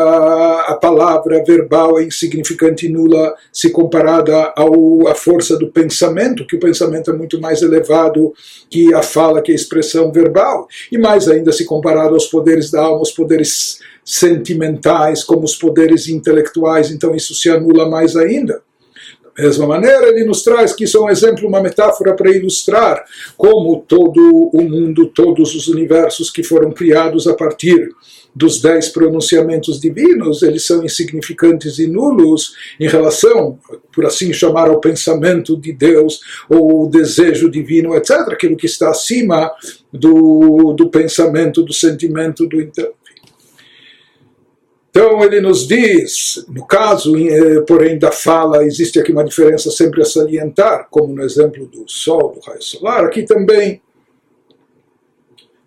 a 0.68 0.76
palavra 0.76 1.44
verbal 1.44 2.00
é 2.00 2.04
insignificante 2.04 2.86
e 2.86 2.90
nula 2.90 3.34
se 3.52 3.72
comparada 3.72 4.54
ao, 4.56 5.08
à 5.08 5.16
força 5.16 5.58
do 5.58 5.72
pensamento, 5.72 6.46
que 6.46 6.56
o 6.56 6.60
pensamento 6.60 7.10
é 7.10 7.14
muito 7.14 7.40
mais 7.42 7.62
elevado 7.62 8.34
que 8.70 8.94
a 8.94 9.02
fala, 9.02 9.42
que 9.42 9.52
a 9.52 9.56
expressão 9.56 10.12
verbal. 10.12 10.68
E 10.92 10.98
mais 10.98 11.28
ainda 11.28 11.52
se 11.52 11.66
comparado 11.66 12.14
aos 12.14 12.28
poderes 12.28 12.70
da 12.70 12.82
alma, 12.82 13.02
os 13.02 13.12
poderes 13.12 13.80
sentimentais, 14.06 15.24
como 15.24 15.44
os 15.44 15.56
poderes 15.56 16.08
intelectuais, 16.08 16.92
então 16.92 17.16
isso 17.16 17.34
se 17.36 17.50
anula 17.50 17.90
mais 17.90 18.16
ainda. 18.16 18.62
Da 19.36 19.44
mesma 19.44 19.68
maneira, 19.68 20.10
ele 20.10 20.26
nos 20.26 20.44
traz 20.44 20.74
que 20.74 20.84
isso 20.84 20.98
é 20.98 21.02
um 21.02 21.10
exemplo, 21.10 21.48
uma 21.48 21.62
metáfora 21.62 22.14
para 22.14 22.30
ilustrar 22.30 23.06
como 23.38 23.84
todo 23.88 24.50
o 24.54 24.62
mundo, 24.64 25.08
todos 25.08 25.56
os 25.56 25.68
universos 25.68 26.30
que 26.30 26.44
foram 26.44 26.72
criados 26.72 27.28
a 27.28 27.34
partir 27.34 27.90
dos 28.40 28.62
dez 28.62 28.88
pronunciamentos 28.88 29.82
divinos, 29.82 30.42
eles 30.44 30.66
são 30.66 30.82
insignificantes 30.82 31.78
e 31.78 31.88
nulos 31.88 32.54
em 32.80 32.88
relação, 32.88 33.60
por 33.94 34.06
assim 34.06 34.32
chamar, 34.32 34.70
ao 34.70 34.80
pensamento 34.80 35.58
de 35.58 35.74
Deus, 35.74 36.22
ou 36.50 36.86
o 36.86 36.90
desejo 36.90 37.52
divino, 37.52 37.94
etc., 37.94 38.30
aquilo 38.30 38.56
que 38.56 38.66
está 38.66 38.90
acima 38.92 39.52
do, 39.92 40.72
do 40.72 40.90
pensamento, 40.90 41.62
do 41.62 41.74
sentimento, 41.74 42.48
do 42.48 42.62
intelecto. 42.62 42.98
Então 44.90 45.22
ele 45.22 45.42
nos 45.42 45.68
diz, 45.68 46.46
no 46.48 46.66
caso, 46.66 47.18
eh, 47.18 47.60
porém, 47.68 48.00
da 48.00 48.12
fala, 48.12 48.64
existe 48.64 49.00
aqui 49.00 49.12
uma 49.12 49.26
diferença 49.26 49.70
sempre 49.70 50.02
a 50.02 50.06
salientar, 50.06 50.88
como 50.90 51.14
no 51.14 51.24
exemplo 51.24 51.68
do 51.68 51.84
Sol, 51.88 52.34
do 52.34 52.40
raio 52.40 52.62
solar, 52.62 53.04
aqui 53.04 53.24
também 53.24 53.82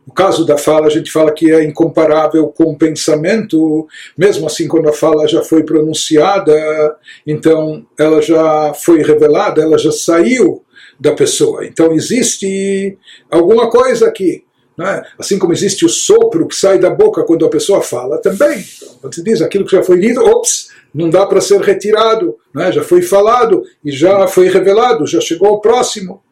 no 0.06 0.12
caso 0.12 0.44
da 0.44 0.58
fala, 0.58 0.86
a 0.86 0.90
gente 0.90 1.10
fala 1.10 1.32
que 1.32 1.52
é 1.52 1.64
incomparável 1.64 2.48
com 2.48 2.64
o 2.64 2.76
pensamento, 2.76 3.86
mesmo 4.18 4.46
assim, 4.46 4.66
quando 4.66 4.88
a 4.88 4.92
fala 4.92 5.28
já 5.28 5.42
foi 5.42 5.62
pronunciada, 5.62 6.96
então 7.26 7.86
ela 7.98 8.20
já 8.20 8.74
foi 8.74 9.02
revelada, 9.02 9.62
ela 9.62 9.78
já 9.78 9.92
saiu 9.92 10.64
da 10.98 11.12
pessoa. 11.12 11.64
Então 11.64 11.92
existe 11.92 12.98
alguma 13.30 13.70
coisa 13.70 14.06
aqui. 14.08 14.44
É? 14.80 15.02
Assim 15.18 15.38
como 15.38 15.52
existe 15.52 15.84
o 15.84 15.88
sopro 15.88 16.48
que 16.48 16.56
sai 16.56 16.78
da 16.78 16.90
boca 16.90 17.22
quando 17.24 17.44
a 17.44 17.50
pessoa 17.50 17.82
fala, 17.82 18.18
também. 18.18 18.64
Então, 18.76 18.94
quando 19.02 19.14
se 19.14 19.22
diz 19.22 19.42
aquilo 19.42 19.66
que 19.66 19.76
já 19.76 19.82
foi 19.82 19.96
lido, 19.96 20.24
ops, 20.24 20.70
não 20.94 21.10
dá 21.10 21.26
para 21.26 21.40
ser 21.40 21.60
retirado, 21.60 22.36
é? 22.56 22.72
já 22.72 22.82
foi 22.82 23.02
falado 23.02 23.62
e 23.84 23.92
já 23.92 24.26
foi 24.26 24.48
revelado, 24.48 25.06
já 25.06 25.20
chegou 25.20 25.48
ao 25.48 25.60
próximo. 25.60 26.22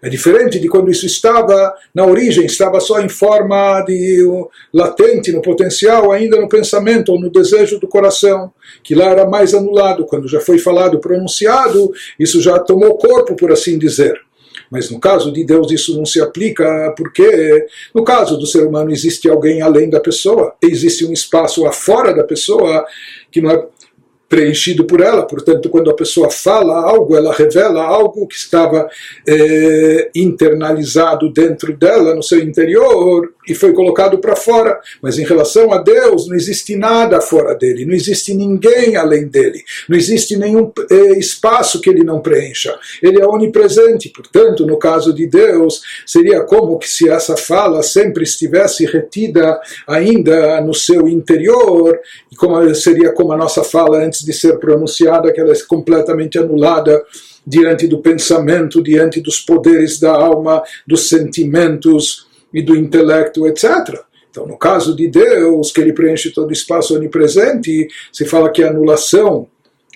É 0.00 0.08
diferente 0.08 0.60
de 0.60 0.68
quando 0.68 0.90
isso 0.90 1.06
estava 1.06 1.74
na 1.92 2.06
origem, 2.06 2.46
estava 2.46 2.78
só 2.78 3.00
em 3.00 3.08
forma 3.08 3.82
de 3.82 4.24
latente, 4.72 5.32
no 5.32 5.42
potencial, 5.42 6.12
ainda 6.12 6.40
no 6.40 6.48
pensamento 6.48 7.10
ou 7.10 7.20
no 7.20 7.30
desejo 7.30 7.80
do 7.80 7.88
coração, 7.88 8.52
que 8.84 8.94
lá 8.94 9.06
era 9.06 9.28
mais 9.28 9.54
anulado. 9.54 10.06
Quando 10.06 10.28
já 10.28 10.40
foi 10.40 10.58
falado, 10.58 11.00
pronunciado, 11.00 11.90
isso 12.18 12.40
já 12.40 12.58
tomou 12.60 12.96
corpo, 12.96 13.34
por 13.34 13.50
assim 13.50 13.76
dizer. 13.76 14.20
Mas 14.70 14.90
no 14.90 15.00
caso 15.00 15.32
de 15.32 15.44
Deus 15.44 15.72
isso 15.72 15.96
não 15.96 16.04
se 16.04 16.20
aplica, 16.20 16.92
porque 16.96 17.66
no 17.94 18.04
caso 18.04 18.36
do 18.36 18.46
ser 18.46 18.66
humano 18.66 18.90
existe 18.90 19.28
alguém 19.28 19.62
além 19.62 19.88
da 19.88 19.98
pessoa, 19.98 20.54
existe 20.62 21.06
um 21.06 21.12
espaço 21.12 21.66
afora 21.66 22.14
da 22.14 22.22
pessoa 22.22 22.84
que 23.30 23.40
não 23.40 23.50
é 23.50 23.66
preenchido 24.28 24.84
por 24.84 25.00
ela. 25.00 25.26
Portanto, 25.26 25.70
quando 25.70 25.90
a 25.90 25.94
pessoa 25.94 26.30
fala 26.30 26.82
algo, 26.82 27.16
ela 27.16 27.32
revela 27.32 27.82
algo 27.82 28.26
que 28.26 28.36
estava 28.36 28.88
é, 29.26 30.10
internalizado 30.14 31.32
dentro 31.32 31.76
dela, 31.76 32.14
no 32.14 32.22
seu 32.22 32.40
interior, 32.40 33.32
e 33.48 33.54
foi 33.54 33.72
colocado 33.72 34.18
para 34.18 34.36
fora. 34.36 34.78
Mas 35.00 35.18
em 35.18 35.24
relação 35.24 35.72
a 35.72 35.78
Deus, 35.78 36.28
não 36.28 36.36
existe 36.36 36.76
nada 36.76 37.20
fora 37.20 37.54
dele, 37.54 37.84
não 37.84 37.94
existe 37.94 38.34
ninguém 38.34 38.96
além 38.96 39.26
dele, 39.26 39.62
não 39.88 39.96
existe 39.96 40.36
nenhum 40.36 40.70
é, 40.90 41.18
espaço 41.18 41.80
que 41.80 41.90
ele 41.90 42.04
não 42.04 42.20
preencha. 42.20 42.78
Ele 43.02 43.20
é 43.20 43.26
onipresente. 43.26 44.08
Portanto, 44.10 44.66
no 44.66 44.78
caso 44.78 45.12
de 45.12 45.26
Deus, 45.26 45.80
seria 46.06 46.42
como 46.42 46.78
que 46.78 46.88
se 46.88 47.08
essa 47.08 47.36
fala 47.36 47.82
sempre 47.82 48.24
estivesse 48.24 48.84
retida 48.84 49.58
ainda 49.86 50.60
no 50.60 50.74
seu 50.74 51.08
interior, 51.08 51.98
e 52.30 52.36
como 52.36 52.74
seria 52.74 53.12
como 53.12 53.32
a 53.32 53.36
nossa 53.36 53.64
fala 53.64 54.04
antes 54.04 54.24
de 54.24 54.32
ser 54.32 54.58
pronunciada, 54.58 55.32
que 55.32 55.40
ela 55.40 55.52
é 55.52 55.58
completamente 55.66 56.38
anulada 56.38 57.02
diante 57.46 57.86
do 57.86 57.98
pensamento, 57.98 58.82
diante 58.82 59.20
dos 59.20 59.40
poderes 59.40 59.98
da 59.98 60.12
alma, 60.12 60.62
dos 60.86 61.08
sentimentos 61.08 62.27
e 62.52 62.62
do 62.62 62.76
intelecto, 62.76 63.46
etc. 63.46 64.00
Então, 64.30 64.46
no 64.46 64.56
caso 64.56 64.94
de 64.94 65.08
Deus, 65.08 65.72
que 65.72 65.80
ele 65.80 65.92
preenche 65.92 66.30
todo 66.30 66.50
o 66.50 66.52
espaço 66.52 66.94
onipresente, 66.94 67.88
se 68.12 68.24
fala 68.24 68.50
que 68.50 68.62
a 68.62 68.68
anulação 68.68 69.48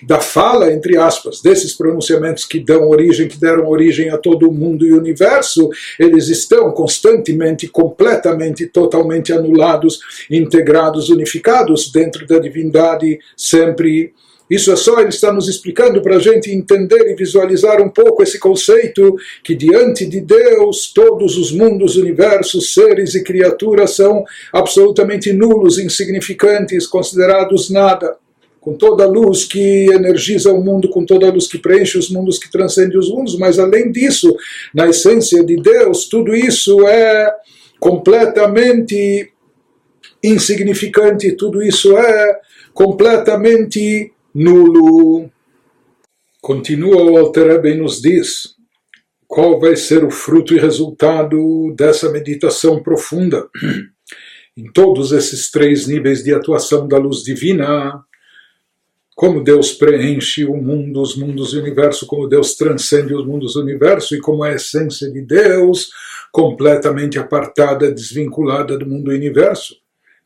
da 0.05 0.19
fala, 0.19 0.71
entre 0.73 0.97
aspas, 0.97 1.41
desses 1.41 1.73
pronunciamentos 1.73 2.45
que 2.45 2.59
dão 2.59 2.89
origem, 2.89 3.27
que 3.27 3.39
deram 3.39 3.69
origem 3.69 4.09
a 4.09 4.17
todo 4.17 4.49
o 4.49 4.53
mundo 4.53 4.85
e 4.85 4.91
universo, 4.91 5.69
eles 5.97 6.27
estão 6.27 6.71
constantemente, 6.71 7.67
completamente, 7.67 8.67
totalmente 8.67 9.31
anulados, 9.31 9.99
integrados, 10.29 11.09
unificados 11.09 11.91
dentro 11.91 12.27
da 12.27 12.39
divindade, 12.39 13.19
sempre. 13.37 14.13
Isso 14.53 14.71
é 14.71 14.75
só 14.75 14.99
ele 14.99 15.09
está 15.09 15.33
nos 15.33 15.49
explicando 15.49 15.99
para 15.99 16.17
a 16.17 16.19
gente 16.19 16.51
entender 16.51 17.09
e 17.09 17.15
visualizar 17.15 17.81
um 17.81 17.89
pouco 17.89 18.21
esse 18.21 18.37
conceito 18.37 19.15
que 19.43 19.55
diante 19.55 20.05
de 20.05 20.21
Deus 20.21 20.93
todos 20.93 21.39
os 21.39 21.51
mundos, 21.51 21.95
universos, 21.95 22.71
seres 22.71 23.15
e 23.15 23.23
criaturas 23.23 23.95
são 23.95 24.23
absolutamente 24.53 25.33
nulos, 25.33 25.79
insignificantes, 25.79 26.85
considerados 26.85 27.71
nada. 27.71 28.15
Com 28.61 28.75
toda 28.75 29.05
a 29.05 29.07
luz 29.07 29.43
que 29.43 29.87
energiza 29.91 30.53
o 30.53 30.63
mundo, 30.63 30.87
com 30.87 31.03
toda 31.03 31.27
a 31.27 31.31
luz 31.31 31.47
que 31.47 31.57
preenche 31.57 31.97
os 31.97 32.11
mundos, 32.11 32.37
que 32.37 32.51
transcende 32.51 32.95
os 32.95 33.09
mundos, 33.09 33.35
mas 33.39 33.57
além 33.57 33.91
disso, 33.91 34.37
na 34.71 34.87
essência 34.87 35.43
de 35.43 35.55
Deus, 35.55 36.05
tudo 36.07 36.35
isso 36.35 36.87
é 36.87 37.33
completamente 37.79 39.33
insignificante, 40.23 41.31
tudo 41.31 41.63
isso 41.63 41.97
é 41.97 42.39
completamente 42.71 44.12
nulo. 44.33 45.29
Continua 46.41 47.03
o 47.03 47.17
Alter 47.17 47.63
e 47.65 47.75
nos 47.75 48.01
diz 48.01 48.55
qual 49.27 49.59
vai 49.59 49.75
ser 49.75 50.03
o 50.03 50.11
fruto 50.11 50.53
e 50.53 50.59
resultado 50.59 51.73
dessa 51.75 52.11
meditação 52.11 52.81
profunda. 52.81 53.47
Em 54.55 54.71
todos 54.71 55.11
esses 55.11 55.49
três 55.49 55.87
níveis 55.87 56.23
de 56.23 56.31
atuação 56.31 56.87
da 56.87 56.97
luz 56.99 57.23
divina, 57.23 58.03
como 59.15 59.43
Deus 59.43 59.71
preenche 59.71 60.45
o 60.45 60.55
mundo, 60.55 61.01
os 61.01 61.15
mundos 61.15 61.53
e 61.53 61.57
o 61.57 61.61
universo, 61.61 62.05
como 62.05 62.27
Deus 62.27 62.55
transcende 62.55 63.15
os 63.15 63.25
mundos 63.25 63.55
e 63.55 63.57
o 63.57 63.61
universo, 63.61 64.15
e 64.15 64.19
como 64.19 64.43
a 64.43 64.53
essência 64.53 65.09
de 65.09 65.21
Deus, 65.21 65.89
completamente 66.31 67.17
apartada, 67.17 67.91
desvinculada 67.91 68.77
do 68.77 68.85
mundo 68.85 69.11
e 69.11 69.15
universo, 69.15 69.75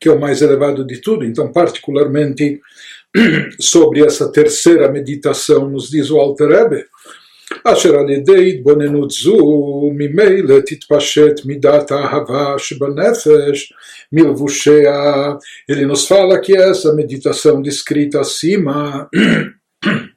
que 0.00 0.08
é 0.08 0.12
o 0.12 0.20
mais 0.20 0.42
elevado 0.42 0.86
de 0.86 1.00
tudo. 1.00 1.24
Então, 1.24 1.52
particularmente 1.52 2.60
sobre 3.59 4.05
essa 4.05 4.31
terceira 4.31 4.91
meditação, 4.91 5.69
nos 5.69 5.89
diz 5.89 6.09
o 6.09 6.17
Alter 6.17 6.47
Rebbe, 6.47 6.83
אשר 7.63 7.95
על 7.95 8.09
ידי 8.09 8.49
התבוננות 8.49 9.11
זו 9.11 9.91
ממילא 9.95 10.59
תתפשט 10.65 11.45
מידת 11.45 11.91
האהבה 11.91 12.55
שבנפש 12.57 13.73
מלבושיה. 14.13 15.33
Ele 15.71 15.85
nos 15.85 16.07
fala 16.07 16.39
que 16.39 16.55
essa 16.55 16.93
meditação 16.93 17.61
descrita 17.61 18.21
acima 18.21 19.09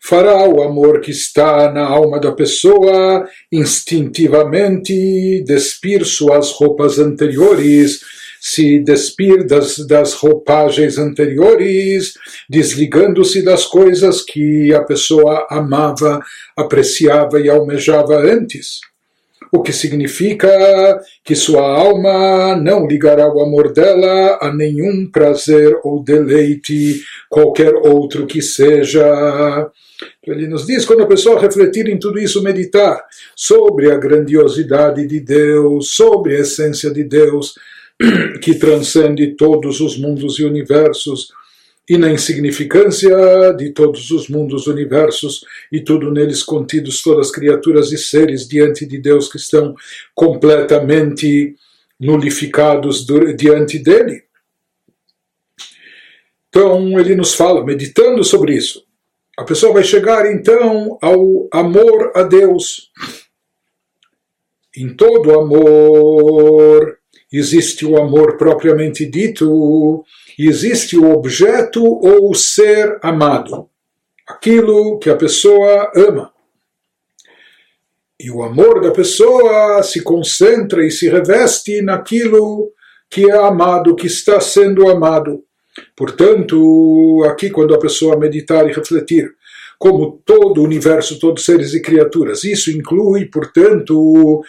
fará 0.00 0.48
o 0.48 0.62
amor 0.62 1.00
que 1.00 1.10
está 1.10 1.72
na 1.72 1.84
alma 1.84 2.18
da 2.18 2.32
pessoa 2.32 3.26
instintivamente 3.50 5.44
despir 5.46 6.04
suas 6.04 6.50
roupas 6.52 6.98
anteriores 6.98 8.00
se 8.39 8.79
despir 8.79 9.45
das, 9.45 9.77
das 9.87 10.13
roupagens 10.13 10.97
anteriores, 10.97 12.13
desligando-se 12.49 13.43
das 13.43 13.65
coisas 13.65 14.21
que 14.21 14.73
a 14.73 14.83
pessoa 14.83 15.47
amava, 15.49 16.19
apreciava 16.55 17.39
e 17.39 17.49
almejava 17.49 18.17
antes. 18.17 18.79
O 19.51 19.61
que 19.61 19.71
significa 19.71 20.49
que 21.23 21.35
sua 21.35 21.61
alma 21.61 22.55
não 22.57 22.85
ligará 22.85 23.31
o 23.31 23.41
amor 23.41 23.71
dela 23.71 24.39
a 24.41 24.53
nenhum 24.53 25.09
prazer 25.09 25.79
ou 25.83 26.03
deleite, 26.03 27.01
qualquer 27.29 27.73
outro 27.75 28.27
que 28.27 28.41
seja. 28.41 29.69
Ele 30.25 30.47
nos 30.47 30.65
diz, 30.65 30.85
quando 30.85 31.03
a 31.03 31.07
pessoa 31.07 31.39
refletir 31.39 31.87
em 31.87 31.97
tudo 31.97 32.19
isso, 32.19 32.43
meditar 32.43 33.01
sobre 33.35 33.89
a 33.89 33.97
grandiosidade 33.97 35.07
de 35.07 35.21
Deus, 35.21 35.95
sobre 35.95 36.35
a 36.35 36.41
essência 36.41 36.91
de 36.91 37.05
Deus, 37.05 37.55
que 38.41 38.55
transcende 38.55 39.35
todos 39.35 39.81
os 39.81 39.97
mundos 39.97 40.39
e 40.39 40.43
universos, 40.43 41.31
e 41.89 41.97
na 41.97 42.11
insignificância 42.11 43.53
de 43.53 43.69
todos 43.69 44.11
os 44.11 44.27
mundos, 44.27 44.67
universos 44.67 45.45
e 45.71 45.79
tudo 45.79 46.11
neles 46.11 46.43
contidos, 46.43 47.01
todas 47.01 47.27
as 47.27 47.31
criaturas 47.31 47.91
e 47.93 47.97
seres 47.97 48.45
diante 48.45 48.85
de 48.85 48.97
Deus 48.97 49.31
que 49.31 49.37
estão 49.37 49.73
completamente 50.13 51.55
nulificados 51.99 53.05
diante 53.37 53.79
dele. 53.79 54.23
Então 56.49 56.99
ele 56.99 57.15
nos 57.15 57.33
fala, 57.33 57.63
meditando 57.63 58.23
sobre 58.23 58.55
isso, 58.55 58.85
a 59.37 59.43
pessoa 59.43 59.73
vai 59.73 59.83
chegar 59.83 60.25
então 60.25 60.97
ao 61.01 61.47
amor 61.53 62.11
a 62.15 62.23
Deus. 62.23 62.91
Em 64.75 64.93
todo 64.93 65.39
amor 65.39 66.96
existe 67.31 67.85
o 67.85 67.97
amor 67.97 68.37
propriamente 68.37 69.05
dito, 69.05 70.03
existe 70.37 70.97
o 70.97 71.11
objeto 71.11 71.83
ou 71.83 72.31
o 72.31 72.35
ser 72.35 72.97
amado, 73.01 73.69
aquilo 74.27 74.97
que 74.99 75.09
a 75.09 75.15
pessoa 75.15 75.91
ama. 75.95 76.31
E 78.19 78.31
o 78.31 78.41
amor 78.41 78.81
da 78.81 78.91
pessoa 78.91 79.83
se 79.83 80.01
concentra 80.01 80.85
e 80.85 80.89
se 80.89 81.07
reveste 81.07 81.81
naquilo 81.81 82.71
que 83.09 83.29
é 83.29 83.37
amado, 83.37 83.95
que 83.95 84.07
está 84.07 84.39
sendo 84.39 84.89
amado. 84.89 85.43
Portanto, 85.95 87.23
aqui, 87.29 87.49
quando 87.49 87.75
a 87.75 87.79
pessoa 87.79 88.17
meditar 88.17 88.67
e 88.67 88.73
refletir, 88.73 89.29
como 89.77 90.19
todo 90.25 90.61
o 90.61 90.63
universo, 90.63 91.19
todos 91.19 91.45
seres 91.45 91.73
e 91.73 91.81
criaturas, 91.81 92.43
isso 92.43 92.71
inclui, 92.71 93.25
portanto, 93.25 94.41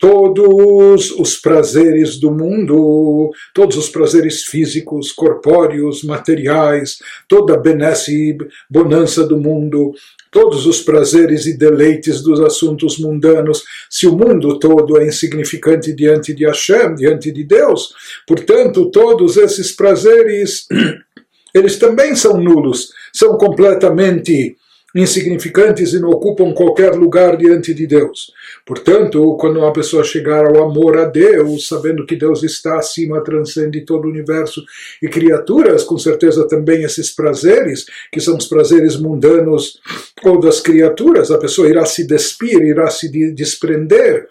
todos 0.00 1.10
os 1.10 1.36
prazeres 1.36 2.18
do 2.18 2.30
mundo, 2.30 3.30
todos 3.52 3.76
os 3.76 3.90
prazeres 3.90 4.44
físicos, 4.44 5.12
corpóreos, 5.12 6.02
materiais, 6.02 6.98
toda 7.28 7.52
a 7.52 7.58
benesse 7.58 8.30
e 8.30 8.38
bonança 8.68 9.22
do 9.26 9.38
mundo, 9.38 9.92
todos 10.30 10.64
os 10.64 10.80
prazeres 10.80 11.44
e 11.44 11.56
deleites 11.56 12.22
dos 12.22 12.40
assuntos 12.40 12.98
mundanos, 12.98 13.62
se 13.90 14.06
o 14.06 14.16
mundo 14.16 14.58
todo 14.58 14.98
é 14.98 15.06
insignificante 15.06 15.92
diante 15.92 16.32
de 16.32 16.46
Hashem, 16.46 16.94
diante 16.94 17.30
de 17.30 17.44
Deus, 17.44 17.92
portanto, 18.26 18.90
todos 18.90 19.36
esses 19.36 19.70
prazeres, 19.70 20.66
eles 21.54 21.78
também 21.78 22.16
são 22.16 22.40
nulos, 22.40 22.90
são 23.12 23.36
completamente 23.36 24.56
insignificantes 24.94 25.92
e 25.92 26.00
não 26.00 26.10
ocupam 26.10 26.52
qualquer 26.52 26.94
lugar 26.94 27.36
diante 27.36 27.72
de 27.72 27.86
Deus. 27.86 28.32
Portanto, 28.66 29.36
quando 29.38 29.60
uma 29.60 29.72
pessoa 29.72 30.02
chegar 30.04 30.44
ao 30.44 30.62
amor 30.62 30.98
a 30.98 31.04
Deus, 31.04 31.68
sabendo 31.68 32.04
que 32.04 32.16
Deus 32.16 32.42
está 32.42 32.78
acima, 32.78 33.22
transcende 33.22 33.84
todo 33.84 34.06
o 34.06 34.10
universo 34.10 34.62
e 35.02 35.08
criaturas, 35.08 35.84
com 35.84 35.98
certeza 35.98 36.46
também 36.48 36.82
esses 36.82 37.14
prazeres, 37.14 37.86
que 38.12 38.20
são 38.20 38.36
os 38.36 38.46
prazeres 38.46 38.96
mundanos 38.96 39.78
ou 40.24 40.40
das 40.40 40.60
criaturas, 40.60 41.30
a 41.30 41.38
pessoa 41.38 41.68
irá 41.68 41.84
se 41.84 42.06
despir, 42.06 42.60
irá 42.62 42.90
se 42.90 43.08
desprender 43.32 44.26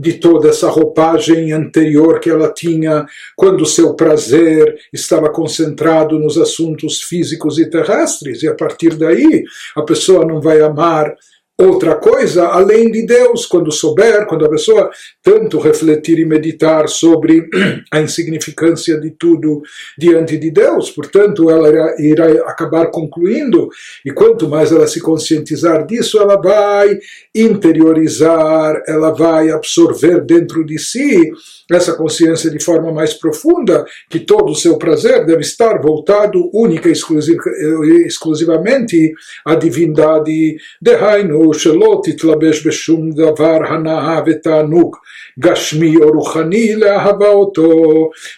de 0.00 0.14
toda 0.14 0.48
essa 0.48 0.70
roupagem 0.70 1.52
anterior 1.52 2.20
que 2.20 2.30
ela 2.30 2.50
tinha 2.50 3.04
quando 3.36 3.66
seu 3.66 3.92
prazer 3.94 4.74
estava 4.90 5.30
concentrado 5.30 6.18
nos 6.18 6.38
assuntos 6.38 7.02
físicos 7.02 7.58
e 7.58 7.68
terrestres, 7.68 8.42
e 8.42 8.48
a 8.48 8.54
partir 8.54 8.96
daí 8.96 9.44
a 9.76 9.82
pessoa 9.82 10.24
não 10.24 10.40
vai 10.40 10.62
amar 10.62 11.14
outra 11.60 11.94
coisa 11.96 12.46
além 12.46 12.90
de 12.90 13.04
Deus, 13.04 13.46
quando 13.46 13.70
souber, 13.70 14.26
quando 14.26 14.44
a 14.44 14.50
pessoa 14.50 14.90
tanto 15.22 15.58
refletir 15.58 16.18
e 16.18 16.24
meditar 16.24 16.88
sobre 16.88 17.48
a 17.92 18.00
insignificância 18.00 18.98
de 18.98 19.10
tudo 19.10 19.62
diante 19.98 20.36
de 20.36 20.50
Deus, 20.50 20.90
portanto, 20.90 21.50
ela 21.50 21.68
irá, 21.98 22.26
acabar 22.50 22.90
concluindo, 22.90 23.68
e 24.04 24.10
quanto 24.10 24.48
mais 24.48 24.72
ela 24.72 24.86
se 24.86 25.00
conscientizar 25.00 25.86
disso, 25.86 26.18
ela 26.18 26.36
vai 26.40 26.98
interiorizar, 27.34 28.82
ela 28.86 29.10
vai 29.10 29.50
absorver 29.50 30.24
dentro 30.24 30.64
de 30.64 30.78
si 30.78 31.30
essa 31.70 31.94
consciência 31.94 32.50
de 32.50 32.62
forma 32.62 32.92
mais 32.92 33.14
profunda, 33.14 33.84
que 34.08 34.18
todo 34.20 34.50
o 34.50 34.56
seu 34.56 34.76
prazer 34.76 35.24
deve 35.24 35.42
estar 35.42 35.80
voltado 35.80 36.50
única 36.52 36.88
e 36.88 36.92
exclusivamente 38.06 39.12
à 39.44 39.54
divindade. 39.54 40.56
דהיינו 41.49 41.53
שלא 41.53 42.01
תתלבש 42.03 42.67
בשום 42.67 43.11
דבר 43.11 43.57
הנאה 43.67 44.21
ותענוג 44.25 44.95
גשמי 45.39 45.97
או 45.97 46.09
רוחני 46.09 46.75
לאהבה 46.75 47.29
אותו, 47.29 47.71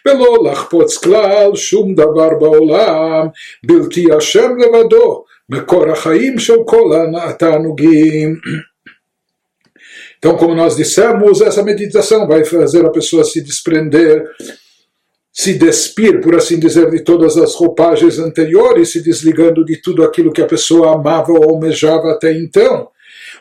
ולא 0.06 0.38
לחפוץ 0.52 0.98
כלל 0.98 1.56
שום 1.56 1.96
דבר 1.96 2.30
בעולם, 2.40 3.28
בלתי 3.64 4.06
השם 4.18 4.52
לבדו, 4.58 5.24
מקור 5.50 5.92
החיים 5.92 6.40
של 6.40 6.58
כל 6.66 6.92
התענוגים. 7.22 8.36
Então, 10.20 10.36
como 10.36 10.56
nós 10.56 10.76
dissemos, 10.76 11.42
essa 11.42 11.62
meditação 11.62 12.28
vai 12.28 12.44
fazer 12.44 12.84
a 12.84 12.90
pessoa 12.90 13.24
se 13.24 13.40
desprender, 13.40 14.26
se 15.38 15.54
despir, 15.54 16.20
por 16.22 16.36
assim 16.36 16.60
dizer, 16.60 16.90
de 16.90 17.02
todas 17.04 17.38
as 17.38 17.54
roupagens 17.54 18.18
anteriores, 18.18 18.92
se 18.92 19.04
desligando 19.04 19.64
de 19.64 19.80
tudo 19.80 20.04
aquilo 20.04 20.34
que 20.34 20.42
a 20.42 20.48
pessoa 20.48 20.96
amava 20.96 21.32
ou 21.32 21.52
almejava 21.52 22.12
até 22.12 22.34
então. 22.34 22.88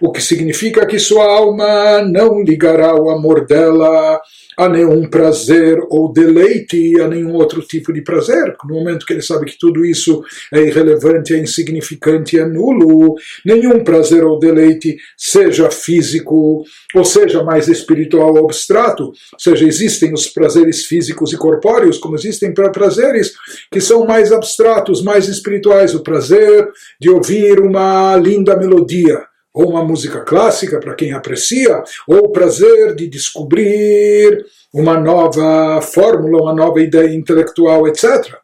O 0.02 0.12
que 0.12 0.20
significa 0.22 0.86
que 0.86 0.98
sua 0.98 1.24
alma 1.24 2.02
não 2.02 2.42
ligará 2.42 2.96
o 2.96 3.12
amor 3.12 3.46
dela 3.46 4.20
a 4.58 4.68
nenhum 4.68 5.08
prazer 5.08 5.80
ou 5.90 6.12
deleite, 6.12 7.00
a 7.00 7.08
nenhum 7.08 7.34
outro 7.34 7.62
tipo 7.62 7.94
de 7.94 8.02
prazer. 8.02 8.56
No 8.68 8.76
momento 8.76 9.06
que 9.06 9.14
ele 9.14 9.22
sabe 9.22 9.46
que 9.46 9.58
tudo 9.58 9.86
isso 9.86 10.24
é 10.52 10.62
irrelevante, 10.62 11.34
é 11.34 11.40
insignificante, 11.40 12.38
é 12.38 12.46
nulo, 12.46 13.16
nenhum 13.46 13.84
prazer 13.84 14.24
ou 14.24 14.40
deleite, 14.40 14.98
seja 15.18 15.70
físico 15.70 16.64
ou 16.96 17.06
seja 17.06 17.44
mais 17.44 17.68
espiritual 17.68 18.36
ou 18.36 18.46
abstrato, 18.46 19.06
ou 19.06 19.40
seja, 19.40 19.66
existem 19.66 20.14
os 20.14 20.28
prazeres 20.28 20.86
físicos 20.86 21.32
e 21.32 21.38
corpóreos, 21.38 21.98
como 21.98 22.16
existem 22.16 22.54
prazeres 22.54 23.34
que 23.72 23.80
são 23.80 24.06
mais 24.06 24.32
abstratos, 24.32 25.04
mais 25.04 25.28
espirituais. 25.28 25.96
O 25.96 26.04
prazer 26.04 26.68
de 27.00 27.10
ouvir 27.10 27.60
uma 27.60 28.16
linda 28.18 28.58
melodia 28.58 29.31
ou 29.54 29.70
uma 29.70 29.84
música 29.84 30.22
clássica 30.22 30.80
para 30.80 30.96
quem 30.96 31.14
aprecia, 31.14 31.84
ou 32.08 32.26
o 32.26 32.32
prazer 32.32 32.96
de 32.96 33.08
descobrir 33.08 34.46
uma 34.74 35.00
nova 35.00 35.82
fórmula, 35.82 36.44
uma 36.44 36.54
nova 36.54 36.82
ideia 36.82 37.14
intelectual, 37.14 37.88
etc. 37.88 38.40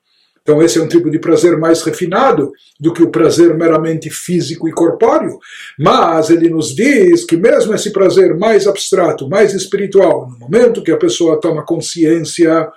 Então, 0.47 0.63
esse 0.63 0.79
é 0.79 0.81
um 0.81 0.87
tipo 0.87 1.09
de 1.09 1.19
prazer 1.19 1.57
mais 1.57 1.83
refinado 1.83 2.53
do 2.79 2.93
que 2.93 3.03
o 3.03 3.09
prazer 3.09 3.53
meramente 3.57 4.09
físico 4.09 4.65
e 4.69 4.71
corpóreo. 4.71 5.37
Mas 5.77 6.29
ele 6.29 6.49
nos 6.49 6.73
diz 6.73 7.25
que, 7.25 7.35
mesmo 7.35 7.73
esse 7.73 7.91
prazer 7.91 8.33
mais 8.37 8.65
abstrato, 8.65 9.27
mais 9.27 9.53
espiritual, 9.53 10.29
no 10.29 10.39
momento 10.39 10.81
que 10.81 10.91
a 10.91 10.95
pessoa 10.95 11.39
toma 11.39 11.65
consciência 11.65 12.69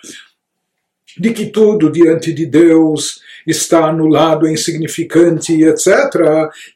de 1.19 1.33
que 1.33 1.47
tudo 1.47 1.91
diante 1.91 2.33
de 2.33 2.47
Deus 2.47 3.21
está 3.47 3.87
anulado, 3.87 4.49
insignificante, 4.49 5.63
etc. 5.63 5.89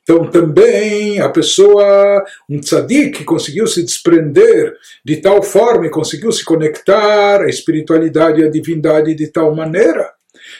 Então 0.02 0.30
também 0.30 1.20
a 1.20 1.28
pessoa, 1.28 2.24
um 2.48 2.58
tzadik, 2.58 3.24
conseguiu 3.24 3.66
se 3.66 3.82
desprender 3.82 4.74
de 5.04 5.16
tal 5.16 5.42
forma 5.42 5.86
e 5.86 5.90
conseguiu 5.90 6.32
se 6.32 6.44
conectar 6.44 7.42
à 7.42 7.48
espiritualidade 7.48 8.40
e 8.40 8.44
à 8.44 8.50
divindade 8.50 9.14
de 9.14 9.26
tal 9.28 9.54
maneira. 9.54 10.10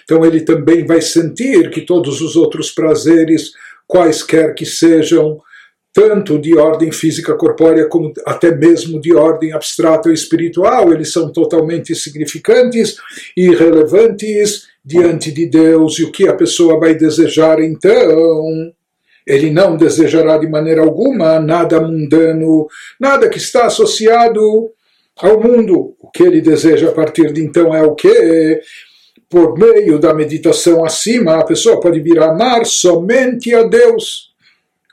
Então 0.05 0.25
ele 0.25 0.41
também 0.41 0.87
vai 0.87 1.01
sentir 1.01 1.71
que 1.71 1.81
todos 1.81 2.21
os 2.21 2.37
outros 2.37 2.71
prazeres, 2.71 3.53
quaisquer 3.87 4.55
que 4.55 4.67
sejam, 4.67 5.41
tanto 5.95 6.41
de 6.41 6.57
ordem 6.57 6.91
física 6.91 7.37
corpórea 7.37 7.89
como 7.89 8.13
até 8.27 8.53
mesmo 8.53 9.01
de 9.01 9.15
ordem 9.15 9.53
abstrata 9.53 10.09
ou 10.09 10.15
espiritual, 10.15 10.93
eles 10.93 11.13
são 11.13 11.31
totalmente 11.31 11.93
insignificantes 11.93 12.97
e 13.37 13.45
irrelevantes 13.45 14.67
diante 14.85 15.31
de 15.31 15.47
Deus. 15.47 16.01
E 16.01 16.03
o 16.03 16.11
que 16.11 16.27
a 16.27 16.35
pessoa 16.35 16.81
vai 16.81 16.97
desejar 16.97 17.61
então? 17.61 18.73
Ele 19.25 19.53
não 19.53 19.77
desejará 19.77 20.37
de 20.37 20.49
maneira 20.49 20.83
alguma 20.83 21.39
nada 21.39 21.81
mundano, 21.81 22.67
nada 23.01 23.29
que 23.29 23.39
está 23.39 23.67
associado 23.67 24.71
ao 25.17 25.41
mundo. 25.41 25.95
O 26.01 26.11
que 26.11 26.25
ele 26.25 26.41
deseja 26.41 26.89
a 26.89 26.93
partir 26.93 27.33
de 27.33 27.41
então 27.41 27.73
é 27.73 27.85
o 27.85 27.95
que? 27.95 28.61
Por 29.31 29.57
meio 29.57 30.01
da 30.01 30.13
meditação 30.13 30.85
acima, 30.85 31.37
a 31.37 31.45
pessoa 31.45 31.79
pode 31.79 32.01
vir 32.01 32.19
a 32.19 32.33
amar 32.33 32.67
somente 32.67 33.55
a 33.55 33.63
Deus 33.63 34.34